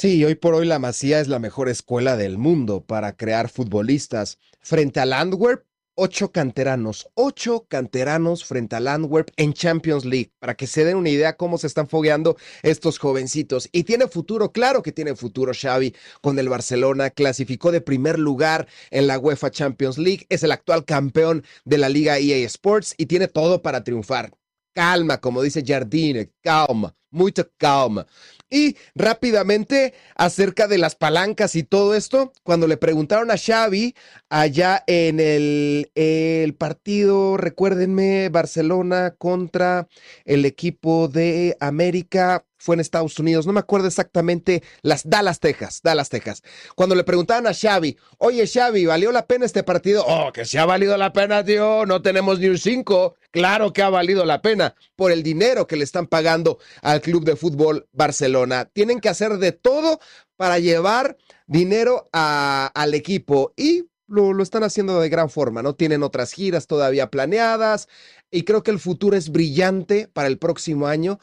Sí, 0.00 0.24
hoy 0.24 0.36
por 0.36 0.54
hoy 0.54 0.64
la 0.64 0.78
Masía 0.78 1.18
es 1.18 1.26
la 1.26 1.40
mejor 1.40 1.68
escuela 1.68 2.16
del 2.16 2.38
mundo 2.38 2.84
para 2.84 3.16
crear 3.16 3.48
futbolistas. 3.48 4.38
Frente 4.60 5.00
al 5.00 5.12
Antwerp, 5.12 5.64
ocho 5.96 6.30
canteranos, 6.30 7.08
ocho 7.14 7.66
canteranos 7.68 8.44
frente 8.44 8.76
al 8.76 8.86
Antwerp 8.86 9.30
en 9.36 9.54
Champions 9.54 10.04
League, 10.04 10.30
para 10.38 10.54
que 10.54 10.68
se 10.68 10.84
den 10.84 10.98
una 10.98 11.08
idea 11.10 11.36
cómo 11.36 11.58
se 11.58 11.66
están 11.66 11.88
fogueando 11.88 12.36
estos 12.62 13.00
jovencitos. 13.00 13.68
Y 13.72 13.82
tiene 13.82 14.06
futuro, 14.06 14.52
claro 14.52 14.84
que 14.84 14.92
tiene 14.92 15.16
futuro 15.16 15.50
Xavi 15.52 15.96
con 16.20 16.38
el 16.38 16.48
Barcelona, 16.48 17.10
clasificó 17.10 17.72
de 17.72 17.80
primer 17.80 18.20
lugar 18.20 18.68
en 18.92 19.08
la 19.08 19.18
UEFA 19.18 19.50
Champions 19.50 19.98
League, 19.98 20.26
es 20.28 20.44
el 20.44 20.52
actual 20.52 20.84
campeón 20.84 21.42
de 21.64 21.78
la 21.78 21.88
Liga 21.88 22.20
EA 22.20 22.46
Sports 22.46 22.94
y 22.98 23.06
tiene 23.06 23.26
todo 23.26 23.62
para 23.62 23.82
triunfar. 23.82 24.30
Calma, 24.72 25.20
como 25.20 25.42
dice 25.42 25.64
Jardine, 25.66 26.30
calma, 26.40 26.94
mucha 27.10 27.48
calma. 27.56 28.06
Y 28.50 28.76
rápidamente, 28.94 29.92
acerca 30.16 30.68
de 30.68 30.78
las 30.78 30.94
palancas 30.94 31.54
y 31.54 31.64
todo 31.64 31.94
esto, 31.94 32.32
cuando 32.42 32.66
le 32.66 32.78
preguntaron 32.78 33.30
a 33.30 33.36
Xavi 33.36 33.94
allá 34.30 34.82
en 34.86 35.20
el, 35.20 35.90
el 35.94 36.54
partido, 36.54 37.36
recuérdenme, 37.36 38.30
Barcelona 38.30 39.14
contra 39.18 39.88
el 40.24 40.46
equipo 40.46 41.08
de 41.08 41.56
América, 41.60 42.44
fue 42.58 42.74
en 42.74 42.80
Estados 42.80 43.18
Unidos, 43.18 43.46
no 43.46 43.52
me 43.52 43.60
acuerdo 43.60 43.86
exactamente, 43.86 44.62
las 44.82 45.08
Dallas, 45.08 45.40
Texas, 45.40 45.80
Dallas, 45.82 46.08
Texas. 46.08 46.42
Cuando 46.74 46.94
le 46.94 47.04
preguntaban 47.04 47.46
a 47.46 47.54
Xavi, 47.54 47.96
oye 48.18 48.46
Xavi, 48.46 48.86
¿valió 48.86 49.12
la 49.12 49.26
pena 49.26 49.46
este 49.46 49.62
partido? 49.62 50.04
Oh, 50.06 50.32
que 50.32 50.44
se 50.44 50.58
ha 50.58 50.64
valido 50.64 50.96
la 50.96 51.12
pena, 51.12 51.44
tío, 51.44 51.86
no 51.86 52.02
tenemos 52.02 52.40
ni 52.40 52.48
un 52.48 52.58
5. 52.58 53.14
Claro 53.30 53.72
que 53.72 53.82
ha 53.82 53.90
valido 53.90 54.24
la 54.24 54.42
pena 54.42 54.74
por 54.96 55.12
el 55.12 55.22
dinero 55.22 55.66
que 55.66 55.76
le 55.76 55.84
están 55.84 56.06
pagando 56.06 56.58
al 56.82 57.00
Club 57.00 57.24
de 57.24 57.36
Fútbol 57.36 57.88
Barcelona. 57.92 58.64
Tienen 58.72 59.00
que 59.00 59.08
hacer 59.08 59.38
de 59.38 59.52
todo 59.52 60.00
para 60.36 60.58
llevar 60.58 61.16
dinero 61.46 62.08
al 62.12 62.94
equipo 62.94 63.52
y 63.56 63.84
lo, 64.06 64.32
lo, 64.32 64.42
están 64.42 64.62
haciendo 64.62 65.00
de 65.00 65.10
gran 65.10 65.28
forma, 65.28 65.62
¿no? 65.62 65.74
Tienen 65.74 66.02
otras 66.02 66.32
giras 66.32 66.66
todavía 66.66 67.10
planeadas 67.10 67.88
y 68.30 68.44
creo 68.44 68.62
que 68.62 68.70
el 68.70 68.78
futuro 68.78 69.16
es 69.16 69.30
brillante 69.30 70.08
para 70.08 70.28
el 70.28 70.38
próximo 70.38 70.86
año 70.86 71.18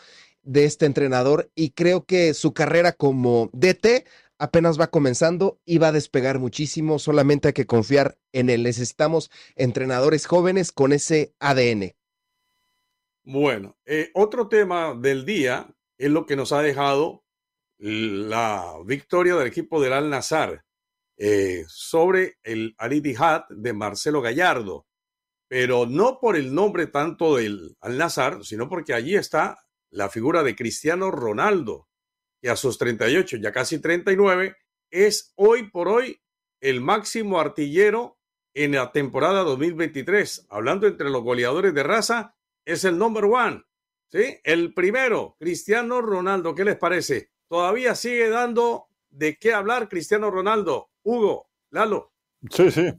de 0.45 0.65
este 0.65 0.85
entrenador 0.85 1.51
y 1.55 1.71
creo 1.71 2.05
que 2.05 2.33
su 2.33 2.53
carrera 2.53 2.93
como 2.93 3.49
DT 3.53 4.05
apenas 4.37 4.79
va 4.79 4.87
comenzando 4.87 5.59
y 5.65 5.77
va 5.77 5.89
a 5.89 5.91
despegar 5.91 6.39
muchísimo, 6.39 6.99
solamente 6.99 7.49
hay 7.49 7.53
que 7.53 7.65
confiar 7.65 8.17
en 8.31 8.49
él. 8.49 8.63
Necesitamos 8.63 9.31
entrenadores 9.55 10.25
jóvenes 10.25 10.71
con 10.71 10.93
ese 10.93 11.33
ADN. 11.39 11.93
Bueno, 13.23 13.77
eh, 13.85 14.11
otro 14.13 14.47
tema 14.47 14.93
del 14.93 15.25
día 15.25 15.67
es 15.97 16.11
lo 16.11 16.25
que 16.25 16.35
nos 16.35 16.51
ha 16.51 16.61
dejado 16.61 17.23
la 17.77 18.75
victoria 18.85 19.35
del 19.35 19.47
equipo 19.47 19.81
del 19.81 19.93
Al 19.93 20.09
Nazar 20.09 20.63
eh, 21.17 21.65
sobre 21.67 22.37
el 22.43 22.75
Al 22.77 22.93
Ittihad 22.93 23.45
de 23.49 23.73
Marcelo 23.73 24.21
Gallardo, 24.21 24.85
pero 25.47 25.85
no 25.85 26.19
por 26.19 26.35
el 26.35 26.53
nombre 26.53 26.87
tanto 26.87 27.37
del 27.37 27.75
Al 27.81 27.97
Nazar, 27.97 28.43
sino 28.43 28.69
porque 28.69 28.93
allí 28.93 29.15
está 29.15 29.64
la 29.95 30.09
figura 30.09 30.43
de 30.43 30.55
Cristiano 30.55 31.09
Ronaldo, 31.09 31.87
que 32.41 32.49
a 32.49 32.57
sus 32.57 32.77
38, 32.77 33.37
ya 33.37 33.53
casi 33.53 33.79
39, 33.79 34.57
es 34.91 35.33
hoy 35.35 35.69
por 35.69 35.87
hoy 35.87 36.21
el 36.59 36.81
máximo 36.81 37.39
artillero 37.39 38.19
en 38.53 38.73
la 38.73 38.91
temporada 38.91 39.43
2023. 39.43 40.47
Hablando 40.49 40.87
entre 40.87 41.09
los 41.09 41.23
goleadores 41.23 41.73
de 41.73 41.83
raza, 41.83 42.35
es 42.65 42.83
el 42.83 42.97
number 42.97 43.23
one. 43.23 43.63
¿sí? 44.11 44.37
El 44.43 44.73
primero, 44.73 45.37
Cristiano 45.39 46.01
Ronaldo. 46.01 46.53
¿Qué 46.53 46.65
les 46.65 46.77
parece? 46.77 47.31
Todavía 47.47 47.95
sigue 47.95 48.29
dando 48.29 48.87
de 49.09 49.37
qué 49.37 49.53
hablar 49.53 49.87
Cristiano 49.87 50.29
Ronaldo. 50.29 50.89
Hugo, 51.03 51.49
Lalo. 51.69 52.13
Sí, 52.49 52.69
sí. 52.69 52.93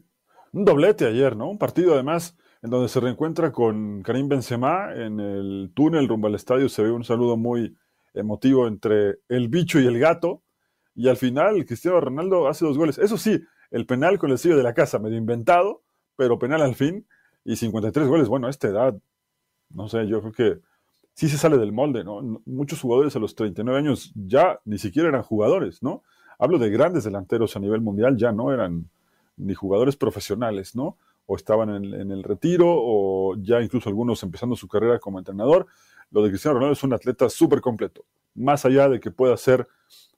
Un 0.52 0.64
doblete 0.64 1.06
ayer, 1.06 1.36
¿no? 1.36 1.50
Un 1.50 1.58
partido 1.58 1.92
además 1.92 2.36
en 2.66 2.70
donde 2.70 2.88
se 2.88 2.98
reencuentra 2.98 3.52
con 3.52 4.02
Karim 4.02 4.28
Benzema 4.28 4.92
en 4.92 5.20
el 5.20 5.70
túnel 5.72 6.08
rumbo 6.08 6.26
al 6.26 6.34
estadio. 6.34 6.68
Se 6.68 6.82
ve 6.82 6.90
un 6.90 7.04
saludo 7.04 7.36
muy 7.36 7.76
emotivo 8.12 8.66
entre 8.66 9.20
el 9.28 9.46
bicho 9.46 9.78
y 9.78 9.86
el 9.86 10.00
gato. 10.00 10.42
Y 10.92 11.06
al 11.08 11.16
final, 11.16 11.64
Cristiano 11.64 12.00
Ronaldo 12.00 12.48
hace 12.48 12.64
dos 12.64 12.76
goles. 12.76 12.98
Eso 12.98 13.18
sí, 13.18 13.40
el 13.70 13.86
penal 13.86 14.18
con 14.18 14.32
el 14.32 14.38
sello 14.38 14.56
de 14.56 14.64
la 14.64 14.74
casa, 14.74 14.98
medio 14.98 15.16
inventado, 15.16 15.84
pero 16.16 16.40
penal 16.40 16.60
al 16.60 16.74
fin. 16.74 17.06
Y 17.44 17.54
53 17.54 18.08
goles. 18.08 18.26
Bueno, 18.26 18.48
a 18.48 18.50
esta 18.50 18.66
edad, 18.66 18.98
no 19.70 19.88
sé, 19.88 20.08
yo 20.08 20.20
creo 20.20 20.32
que 20.32 20.60
sí 21.14 21.28
se 21.28 21.38
sale 21.38 21.58
del 21.58 21.70
molde, 21.70 22.02
¿no? 22.02 22.42
Muchos 22.46 22.80
jugadores 22.80 23.14
a 23.14 23.20
los 23.20 23.36
39 23.36 23.78
años 23.78 24.12
ya 24.16 24.58
ni 24.64 24.78
siquiera 24.78 25.08
eran 25.08 25.22
jugadores, 25.22 25.84
¿no? 25.84 26.02
Hablo 26.36 26.58
de 26.58 26.68
grandes 26.70 27.04
delanteros 27.04 27.54
a 27.54 27.60
nivel 27.60 27.80
mundial, 27.80 28.16
ya 28.16 28.32
no 28.32 28.52
eran 28.52 28.90
ni 29.36 29.54
jugadores 29.54 29.94
profesionales, 29.96 30.74
¿no? 30.74 30.96
O 31.26 31.36
estaban 31.36 31.70
en, 31.70 32.10
el 32.10 32.22
retiro 32.22 32.66
o 32.68 33.34
ya 33.36 33.60
incluso 33.60 33.88
algunos 33.88 34.22
empezando 34.22 34.56
su 34.56 34.68
carrera 34.68 34.98
como 34.98 35.18
entrenador. 35.18 35.66
Lo 36.10 36.22
de 36.22 36.30
Cristiano 36.30 36.54
Ronaldo 36.54 36.74
es 36.74 36.84
un 36.84 36.92
atleta 36.92 37.28
súper 37.28 37.60
completo, 37.60 38.04
más 38.34 38.64
allá 38.64 38.88
de 38.88 39.00
que 39.00 39.10
pueda 39.10 39.36
ser 39.36 39.66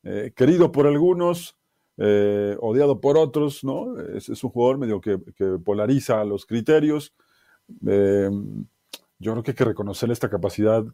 eh, 0.04 0.32
querido 0.36 0.70
por 0.70 0.86
algunos, 0.86 1.56
eh, 1.96 2.56
odiado 2.60 3.00
por 3.00 3.16
otros, 3.16 3.64
¿no? 3.64 3.98
Es, 4.00 4.28
un 4.28 4.50
jugador 4.50 4.78
medio 4.78 5.00
que, 5.00 5.18
polariza 5.64 6.22
los 6.24 6.44
criterios. 6.44 7.14
Eh, 7.86 8.30
yo 9.18 9.32
creo 9.32 9.42
que 9.42 9.50
hay 9.52 9.56
que 9.56 9.64
reconocer 9.64 10.10
esta 10.10 10.28
capacidad 10.28 10.84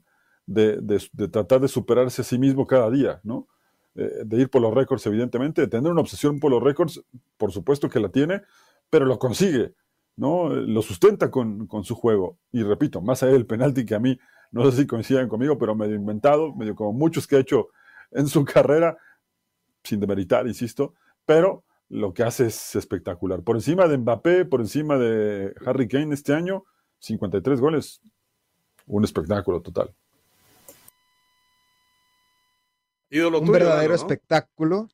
de, 0.46 0.78
de, 0.80 1.28
tratar 1.28 1.60
de 1.60 1.68
superarse 1.68 2.22
a 2.22 2.24
sí 2.24 2.38
mismo 2.38 2.66
cada 2.66 2.90
día, 2.90 3.20
¿no? 3.22 3.48
de 3.94 4.40
ir 4.40 4.50
por 4.50 4.60
los 4.60 4.74
récords, 4.74 5.06
evidentemente, 5.06 5.60
de 5.60 5.68
tener 5.68 5.92
una 5.92 6.00
obsesión 6.00 6.40
por 6.40 6.50
los 6.50 6.60
récords, 6.60 7.00
por 7.36 7.52
supuesto 7.52 7.88
que 7.88 8.00
la 8.00 8.08
tiene, 8.08 8.42
pero 8.90 9.06
lo 9.06 9.20
consigue. 9.20 9.72
¿No? 10.16 10.48
Lo 10.48 10.82
sustenta 10.82 11.30
con, 11.30 11.68
su 11.82 11.94
juego. 11.94 12.38
Y 12.52 12.62
repito, 12.62 13.00
más 13.00 13.22
allá 13.22 13.32
del 13.32 13.46
penalti 13.46 13.84
que 13.84 13.94
a 13.94 14.00
mí 14.00 14.18
no 14.50 14.70
sé 14.70 14.78
si 14.78 14.86
coinciden 14.86 15.28
conmigo, 15.28 15.58
pero 15.58 15.74
medio 15.74 15.96
inventado, 15.96 16.54
medio 16.54 16.76
como 16.76 16.92
muchos 16.92 17.26
que 17.26 17.36
ha 17.36 17.40
hecho 17.40 17.68
en 18.12 18.28
su 18.28 18.44
carrera, 18.44 18.96
sin 19.82 20.00
demeritar, 20.00 20.46
insisto, 20.46 20.94
pero 21.26 21.64
lo 21.88 22.14
que 22.14 22.22
hace 22.22 22.46
es 22.46 22.76
espectacular. 22.76 23.42
Por 23.42 23.56
encima 23.56 23.88
de 23.88 23.98
Mbappé, 23.98 24.44
por 24.44 24.60
encima 24.60 24.96
de 24.96 25.54
Harry 25.66 25.88
Kane 25.88 26.14
este 26.14 26.32
año, 26.32 26.64
53 27.00 27.60
goles, 27.60 28.00
un 28.86 29.04
espectáculo 29.04 29.60
total. 29.60 29.94
un 33.10 33.52
verdadero 33.52 33.94
espectáculo. 33.94 34.88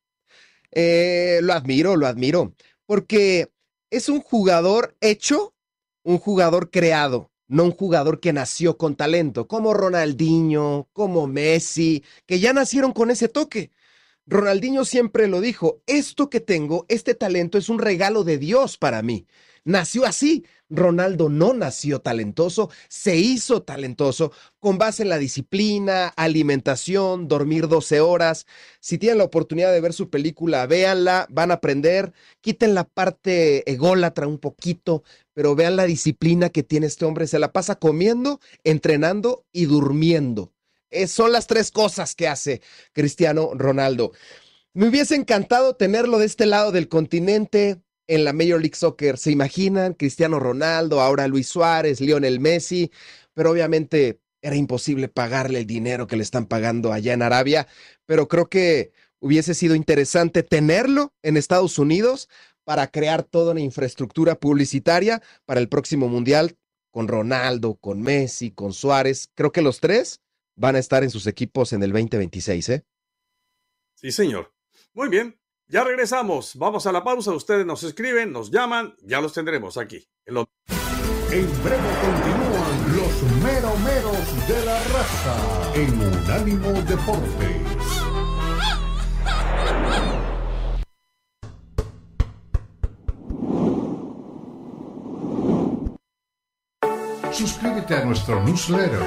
Eh, 0.73 1.41
lo 1.43 1.53
admiro, 1.53 1.97
lo 1.97 2.07
admiro, 2.07 2.55
porque 2.87 3.49
es 3.91 4.09
un 4.09 4.21
jugador 4.21 4.97
hecho, 5.01 5.55
un 6.03 6.19
jugador 6.19 6.71
creado, 6.71 7.31
no 7.49 7.65
un 7.65 7.73
jugador 7.73 8.21
que 8.21 8.33
nació 8.33 8.79
con 8.79 8.97
talento, 8.97 9.49
como 9.49 9.75
Ronaldinho, 9.75 10.89
como 10.93 11.27
Messi, 11.27 12.05
que 12.27 12.41
ya 12.41 12.53
nacieron 12.53 12.93
con 12.93 13.11
ese 13.11 13.29
toque. 13.29 13.73
Ronaldinho 14.27 14.85
siempre 14.85 15.27
lo 15.27 15.41
dijo, 15.41 15.83
esto 15.87 16.31
que 16.31 16.41
tengo, 16.41 16.87
este 16.89 17.15
talento 17.15 17.59
es 17.59 17.69
un 17.69 17.81
regalo 17.81 18.23
de 18.23 18.39
Dios 18.39 18.79
para 18.79 19.03
mí. 19.03 19.27
Nació 19.65 20.07
así. 20.07 20.45
Ronaldo 20.71 21.29
no 21.29 21.53
nació 21.53 22.01
talentoso, 22.01 22.71
se 22.89 23.17
hizo 23.17 23.63
talentoso 23.63 24.33
con 24.61 24.79
base 24.79 25.03
en 25.03 25.09
la 25.09 25.19
disciplina, 25.19 26.09
alimentación, 26.09 27.29
dormir 27.29 27.69
12 27.69 28.01
horas. 28.01 28.47
Si 28.79 28.97
tienen 28.97 29.19
la 29.19 29.25
oportunidad 29.25 29.73
de 29.73 29.81
ver 29.81 29.93
su 29.93 30.09
película, 30.09 30.67
véanla, 30.67 31.27
van 31.29 31.51
a 31.51 31.55
aprender, 31.55 32.13
quiten 32.41 32.75
la 32.75 32.85
parte 32.85 33.71
ególatra 33.71 34.27
un 34.27 34.39
poquito, 34.39 35.03
pero 35.35 35.55
vean 35.55 35.77
la 35.77 35.85
disciplina 35.85 36.51
que 36.51 36.63
tiene 36.63 36.87
este 36.87 37.05
hombre. 37.05 37.27
Se 37.27 37.39
la 37.39 37.53
pasa 37.53 37.75
comiendo, 37.75 38.41
entrenando 38.65 39.45
y 39.53 39.67
durmiendo. 39.67 40.53
Son 41.07 41.33
las 41.33 41.47
tres 41.47 41.71
cosas 41.71 42.15
que 42.15 42.29
hace 42.29 42.63
Cristiano 42.93 43.51
Ronaldo. 43.55 44.13
Me 44.73 44.89
hubiese 44.89 45.17
encantado 45.17 45.75
tenerlo 45.75 46.19
de 46.19 46.27
este 46.27 46.47
lado 46.47 46.71
del 46.71 46.89
continente 46.89 47.81
en 48.11 48.25
la 48.25 48.33
Major 48.33 48.61
League 48.61 48.75
Soccer. 48.75 49.17
¿Se 49.19 49.31
imaginan? 49.31 49.95
Cristiano 49.95 50.41
Ronaldo, 50.41 51.01
ahora 51.01 51.29
Luis 51.29 51.47
Suárez, 51.47 52.01
Lionel 52.01 52.41
Messi, 52.41 52.91
pero 53.35 53.53
obviamente 53.53 54.21
era 54.43 54.57
imposible 54.57 55.09
pagarle 55.09 55.61
el 55.61 55.67
dinero 55.67 56.09
que 56.09 56.17
le 56.17 56.25
están 56.25 56.47
pagando 56.47 56.93
allá 56.93 57.13
en 57.13 57.23
Arabia, 57.23 57.69
pero 58.07 58.27
creo 58.27 58.49
que 58.49 58.91
hubiese 59.21 59.55
sido 59.55 59.77
interesante 59.77 60.43
tenerlo 60.43 61.15
en 61.23 61.37
Estados 61.37 61.79
Unidos 61.79 62.29
para 62.65 62.89
crear 62.89 63.23
toda 63.23 63.53
una 63.53 63.61
infraestructura 63.61 64.35
publicitaria 64.35 65.23
para 65.45 65.61
el 65.61 65.69
próximo 65.69 66.09
Mundial 66.09 66.59
con 66.91 67.07
Ronaldo, 67.07 67.77
con 67.77 68.03
Messi, 68.03 68.51
con 68.51 68.73
Suárez. 68.73 69.31
Creo 69.37 69.53
que 69.53 69.63
los 69.63 69.79
tres 69.79 70.21
van 70.57 70.75
a 70.75 70.81
estar 70.81 71.05
en 71.05 71.11
sus 71.11 71.29
equipos 71.29 71.73
en 71.73 71.85
el 71.85 71.93
2026, 71.93 72.69
¿eh? 72.71 72.85
Sí, 73.95 74.11
señor. 74.11 74.53
Muy 74.95 75.09
bien. 75.09 75.40
Ya 75.71 75.85
regresamos. 75.85 76.57
Vamos 76.57 76.85
a 76.87 76.93
la 76.93 77.05
pausa. 77.05 77.31
Ustedes 77.31 77.65
nos 77.65 77.85
escriben, 77.85 78.33
nos 78.33 78.51
llaman. 78.51 78.97
Ya 79.03 79.21
los 79.21 79.33
tendremos 79.33 79.77
aquí. 79.77 80.05
En, 80.27 80.35
breve 80.35 81.91
continúan 82.03 82.97
los 82.97 83.23
meromeros 83.45 84.49
de 84.49 84.65
la 84.65 84.83
raza 84.83 85.73
en 85.77 85.93
Unánimo 86.01 86.73
Deportes. 86.83 87.70
Suscríbete 97.41 97.97
a 97.97 98.05
nuestro 98.05 98.45
newsletter 98.45 99.01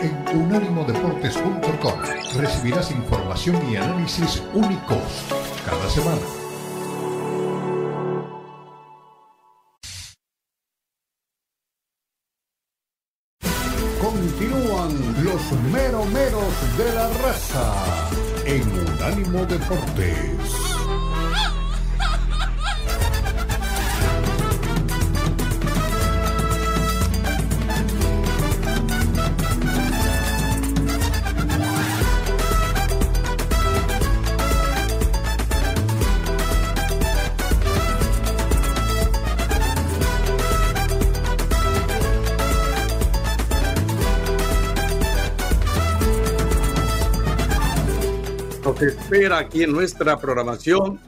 en 0.00 0.38
unánimodeportes.com. 0.38 2.00
Recibirás 2.34 2.90
información 2.90 3.60
y 3.70 3.76
análisis 3.76 4.42
únicos 4.54 5.02
cada 5.66 5.90
semana. 5.90 6.22
Continúan 14.00 15.22
los 15.22 15.52
meromeros 15.70 16.78
de 16.78 16.94
la 16.94 17.08
raza 17.22 18.08
en 18.46 18.62
Unánimo 18.62 19.44
Deportes. 19.44 20.73
Espera 48.86 49.38
aquí 49.38 49.62
en 49.62 49.72
nuestra 49.72 50.20
programación 50.20 51.00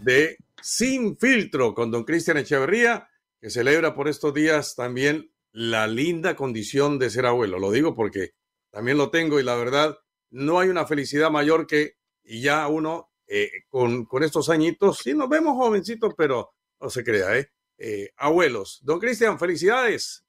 de 0.00 0.36
Sin 0.60 1.16
Filtro 1.16 1.74
con 1.74 1.90
don 1.90 2.04
Cristian 2.04 2.38
Echeverría, 2.38 3.08
que 3.40 3.50
celebra 3.50 3.94
por 3.94 4.08
estos 4.08 4.34
días 4.34 4.74
también 4.74 5.32
la 5.52 5.86
linda 5.86 6.34
condición 6.34 6.98
de 6.98 7.10
ser 7.10 7.26
abuelo. 7.26 7.58
Lo 7.58 7.70
digo 7.70 7.94
porque 7.94 8.30
también 8.70 8.98
lo 8.98 9.10
tengo 9.10 9.38
y 9.38 9.44
la 9.44 9.54
verdad, 9.54 9.96
no 10.30 10.58
hay 10.58 10.68
una 10.68 10.86
felicidad 10.86 11.30
mayor 11.30 11.66
que, 11.66 11.94
ya 12.24 12.68
uno 12.68 13.10
eh, 13.26 13.50
con, 13.68 14.04
con, 14.04 14.22
estos 14.22 14.48
añitos, 14.48 14.98
sí 14.98 15.14
nos 15.14 15.28
vemos 15.28 15.54
jovencitos, 15.54 16.14
pero 16.16 16.52
no 16.80 16.90
se 16.90 17.02
crea, 17.02 17.38
¿eh? 17.38 17.50
eh 17.78 18.10
abuelos. 18.16 18.80
Don 18.82 18.98
Cristian, 18.98 19.38
felicidades. 19.38 20.24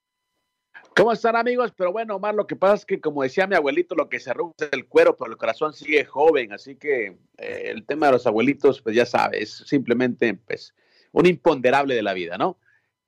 ¿Cómo 0.93 1.13
están 1.13 1.37
amigos? 1.37 1.71
Pero 1.75 1.93
bueno, 1.93 2.17
Omar, 2.17 2.35
lo 2.35 2.45
que 2.45 2.57
pasa 2.57 2.75
es 2.75 2.85
que 2.85 2.99
como 2.99 3.23
decía 3.23 3.47
mi 3.47 3.55
abuelito, 3.55 3.95
lo 3.95 4.09
que 4.09 4.19
se 4.19 4.29
arruga 4.29 4.53
es 4.59 4.69
el 4.73 4.87
cuero, 4.87 5.15
pero 5.15 5.31
el 5.31 5.37
corazón 5.37 5.73
sigue 5.73 6.03
joven, 6.03 6.51
así 6.51 6.75
que 6.75 7.17
eh, 7.37 7.63
el 7.67 7.85
tema 7.85 8.07
de 8.07 8.13
los 8.13 8.27
abuelitos, 8.27 8.81
pues 8.81 8.95
ya 8.95 9.05
sabes, 9.05 9.63
simplemente 9.65 10.33
pues 10.33 10.75
un 11.13 11.25
imponderable 11.25 11.95
de 11.95 12.03
la 12.03 12.13
vida, 12.13 12.37
¿no? 12.37 12.57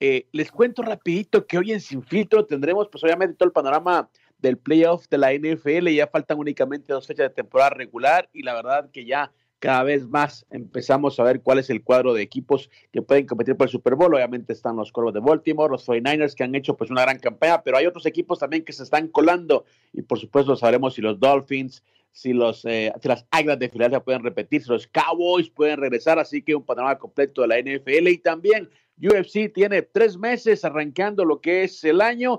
Eh, 0.00 0.26
les 0.32 0.50
cuento 0.50 0.82
rapidito 0.82 1.46
que 1.46 1.58
hoy 1.58 1.72
en 1.72 1.80
Sin 1.80 2.02
Filtro 2.02 2.46
tendremos 2.46 2.88
pues 2.88 3.04
obviamente 3.04 3.36
todo 3.36 3.46
el 3.46 3.52
panorama 3.52 4.08
del 4.38 4.56
playoff 4.56 5.06
de 5.08 5.18
la 5.18 5.32
NFL, 5.32 5.88
ya 5.88 6.06
faltan 6.06 6.38
únicamente 6.38 6.92
dos 6.92 7.06
fechas 7.06 7.28
de 7.28 7.34
temporada 7.34 7.70
regular 7.70 8.30
y 8.32 8.42
la 8.42 8.54
verdad 8.54 8.90
que 8.92 9.04
ya 9.04 9.30
cada 9.64 9.82
vez 9.82 10.06
más 10.06 10.44
empezamos 10.50 11.18
a 11.18 11.22
ver 11.22 11.40
cuál 11.40 11.58
es 11.58 11.70
el 11.70 11.82
cuadro 11.82 12.12
de 12.12 12.20
equipos 12.20 12.68
que 12.92 13.00
pueden 13.00 13.24
competir 13.24 13.56
por 13.56 13.66
el 13.66 13.70
Super 13.70 13.94
Bowl. 13.94 14.14
Obviamente 14.14 14.52
están 14.52 14.76
los 14.76 14.92
Cuervos 14.92 15.14
de 15.14 15.20
Baltimore, 15.20 15.70
los 15.70 15.88
49ers 15.88 16.34
que 16.34 16.44
han 16.44 16.54
hecho 16.54 16.76
pues 16.76 16.90
una 16.90 17.00
gran 17.00 17.18
campaña, 17.18 17.62
pero 17.62 17.78
hay 17.78 17.86
otros 17.86 18.04
equipos 18.04 18.38
también 18.38 18.62
que 18.62 18.74
se 18.74 18.82
están 18.82 19.08
colando. 19.08 19.64
Y 19.94 20.02
por 20.02 20.18
supuesto 20.18 20.54
sabremos 20.54 20.92
si 20.92 21.00
los 21.00 21.18
Dolphins, 21.18 21.82
si, 22.12 22.34
los, 22.34 22.66
eh, 22.66 22.92
las 23.04 23.24
Águilas 23.30 23.58
de 23.58 23.70
Filadelfia 23.70 24.04
pueden 24.04 24.22
repetir, 24.22 24.62
si 24.62 24.68
los 24.68 24.86
Cowboys 24.86 25.48
pueden 25.48 25.78
regresar, 25.78 26.18
así 26.18 26.42
que 26.42 26.54
un 26.54 26.66
panorama 26.66 26.98
completo 26.98 27.40
de 27.40 27.48
la 27.48 27.58
NFL 27.58 28.08
y 28.08 28.18
también 28.18 28.68
UFC 28.98 29.50
tiene 29.50 29.80
tres 29.80 30.18
meses 30.18 30.62
arrancando 30.66 31.24
lo 31.24 31.40
que 31.40 31.64
es 31.64 31.82
el 31.84 32.02
año, 32.02 32.38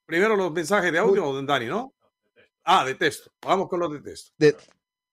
Primero 0.04 0.34
los 0.36 0.50
mensajes 0.52 0.90
de 0.92 0.98
audio, 0.98 1.32
don 1.32 1.46
Dani, 1.46 1.66
¿no? 1.66 1.94
Ah, 2.64 2.84
de 2.84 2.96
texto. 2.96 3.30
Vamos 3.42 3.68
con 3.68 3.78
los 3.80 3.92
de 3.92 4.00
texto. 4.00 4.32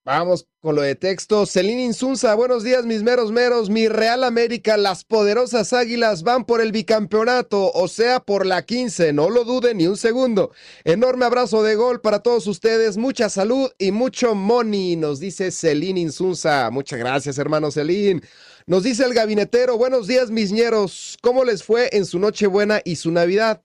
Vamos 0.05 0.47
con 0.59 0.75
lo 0.75 0.81
de 0.81 0.95
texto. 0.95 1.45
Celín 1.45 1.79
Insunza, 1.79 2.35
buenos 2.35 2.61
días, 2.61 2.85
mis 2.85 3.03
meros 3.03 3.31
meros. 3.31 3.69
Mi 3.69 3.87
Real 3.87 4.25
América, 4.25 4.75
las 4.75 5.05
poderosas 5.05 5.71
águilas 5.71 6.23
van 6.23 6.43
por 6.43 6.59
el 6.59 6.73
bicampeonato, 6.73 7.71
o 7.71 7.87
sea, 7.87 8.19
por 8.19 8.45
la 8.45 8.65
15. 8.65 9.13
No 9.13 9.29
lo 9.29 9.45
duden 9.45 9.77
ni 9.77 9.87
un 9.87 9.95
segundo. 9.95 10.51
Enorme 10.83 11.23
abrazo 11.23 11.63
de 11.63 11.75
gol 11.75 12.01
para 12.01 12.19
todos 12.19 12.47
ustedes. 12.47 12.97
Mucha 12.97 13.29
salud 13.29 13.71
y 13.77 13.91
mucho 13.91 14.35
money, 14.35 14.97
nos 14.97 15.21
dice 15.21 15.51
Celín 15.51 15.97
Insunza. 15.97 16.69
Muchas 16.69 16.99
gracias, 16.99 17.37
hermano 17.37 17.71
Celín. 17.71 18.21
Nos 18.65 18.83
dice 18.83 19.05
el 19.05 19.13
gabinetero, 19.13 19.77
buenos 19.77 20.07
días, 20.07 20.31
mis 20.31 20.51
ñeros. 20.51 21.17
¿Cómo 21.21 21.45
les 21.45 21.63
fue 21.63 21.89
en 21.93 22.05
su 22.05 22.19
Nochebuena 22.19 22.81
y 22.83 22.97
su 22.97 23.09
Navidad? 23.09 23.63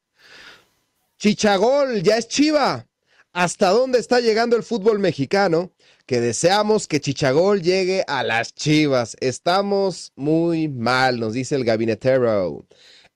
Chichagol, 1.19 2.01
ya 2.05 2.17
es 2.17 2.29
Chiva. 2.29 2.88
¿Hasta 3.33 3.71
dónde 3.71 3.99
está 3.99 4.21
llegando 4.21 4.57
el 4.57 4.63
fútbol 4.63 4.99
mexicano? 4.99 5.73
que 6.09 6.23
deseamos 6.23 6.89
que 6.89 7.03
Chichagol 7.03 7.61
llegue 7.61 8.03
a 8.09 8.25
las 8.25 8.55
Chivas. 8.55 9.15
Estamos 9.21 10.15
muy 10.17 10.67
mal, 10.67 11.21
nos 11.21 11.35
dice 11.35 11.55
el 11.55 11.65
gabinetero. 11.67 12.67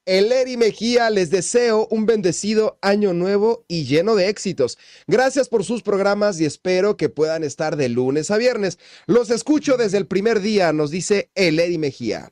Eleri 0.05 0.59
Mejía, 0.59 1.09
les 1.09 1.31
deseo 1.31 1.89
un 1.91 2.05
bendecido 2.05 2.79
año 2.83 3.15
nuevo 3.15 3.65
y 3.67 3.85
lleno 3.85 4.15
de 4.15 4.29
éxitos. 4.29 4.77
Gracias 5.07 5.49
por 5.49 5.65
sus 5.65 5.83
programas 5.83 6.39
y 6.39 6.45
espero 6.45 6.99
que 6.99 7.09
puedan 7.09 7.45
estar 7.45 7.77
de 7.77 7.89
lunes 7.89 8.31
a 8.31 8.37
viernes. 8.37 8.79
Los 9.07 9.31
escucho 9.31 9.79
desde 9.79 9.97
el 9.97 10.07
primer 10.07 10.41
día, 10.41 10.75
nos 10.75 10.91
dice 10.91 11.31
Eleri 11.35 11.79
Mejía. 11.79 12.31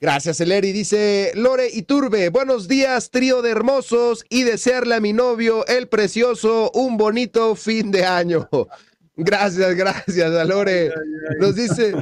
Gracias, 0.00 0.40
Eleri. 0.40 0.72
Dice 0.72 1.32
Lore 1.34 1.68
Iturbe, 1.72 2.28
buenos 2.28 2.68
días, 2.68 3.10
trío 3.10 3.42
de 3.42 3.50
hermosos, 3.50 4.24
y 4.28 4.44
desearle 4.44 4.94
a 4.94 5.00
mi 5.00 5.12
novio, 5.12 5.66
el 5.66 5.88
precioso, 5.88 6.70
un 6.72 6.96
bonito 6.96 7.56
fin 7.56 7.90
de 7.90 8.04
año. 8.04 8.48
Gracias, 9.20 9.74
gracias, 9.74 10.30
Alore. 10.30 10.92
Nos 11.40 11.56
dice 11.56 11.92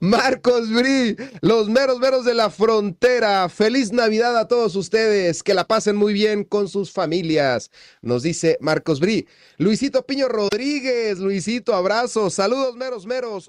Marcos 0.00 0.70
Bri, 0.70 1.16
los 1.40 1.70
meros 1.70 2.00
meros 2.00 2.26
de 2.26 2.34
la 2.34 2.50
frontera. 2.50 3.48
Feliz 3.48 3.90
Navidad 3.90 4.36
a 4.36 4.46
todos 4.46 4.76
ustedes. 4.76 5.42
Que 5.42 5.54
la 5.54 5.66
pasen 5.66 5.96
muy 5.96 6.12
bien 6.12 6.44
con 6.44 6.68
sus 6.68 6.92
familias. 6.92 7.70
Nos 8.02 8.22
dice 8.22 8.58
Marcos 8.60 9.00
Bri. 9.00 9.26
Luisito 9.56 10.04
Piño 10.04 10.28
Rodríguez, 10.28 11.18
Luisito, 11.18 11.74
abrazo. 11.74 12.28
Saludos, 12.28 12.76
meros 12.76 13.06
meros. 13.06 13.48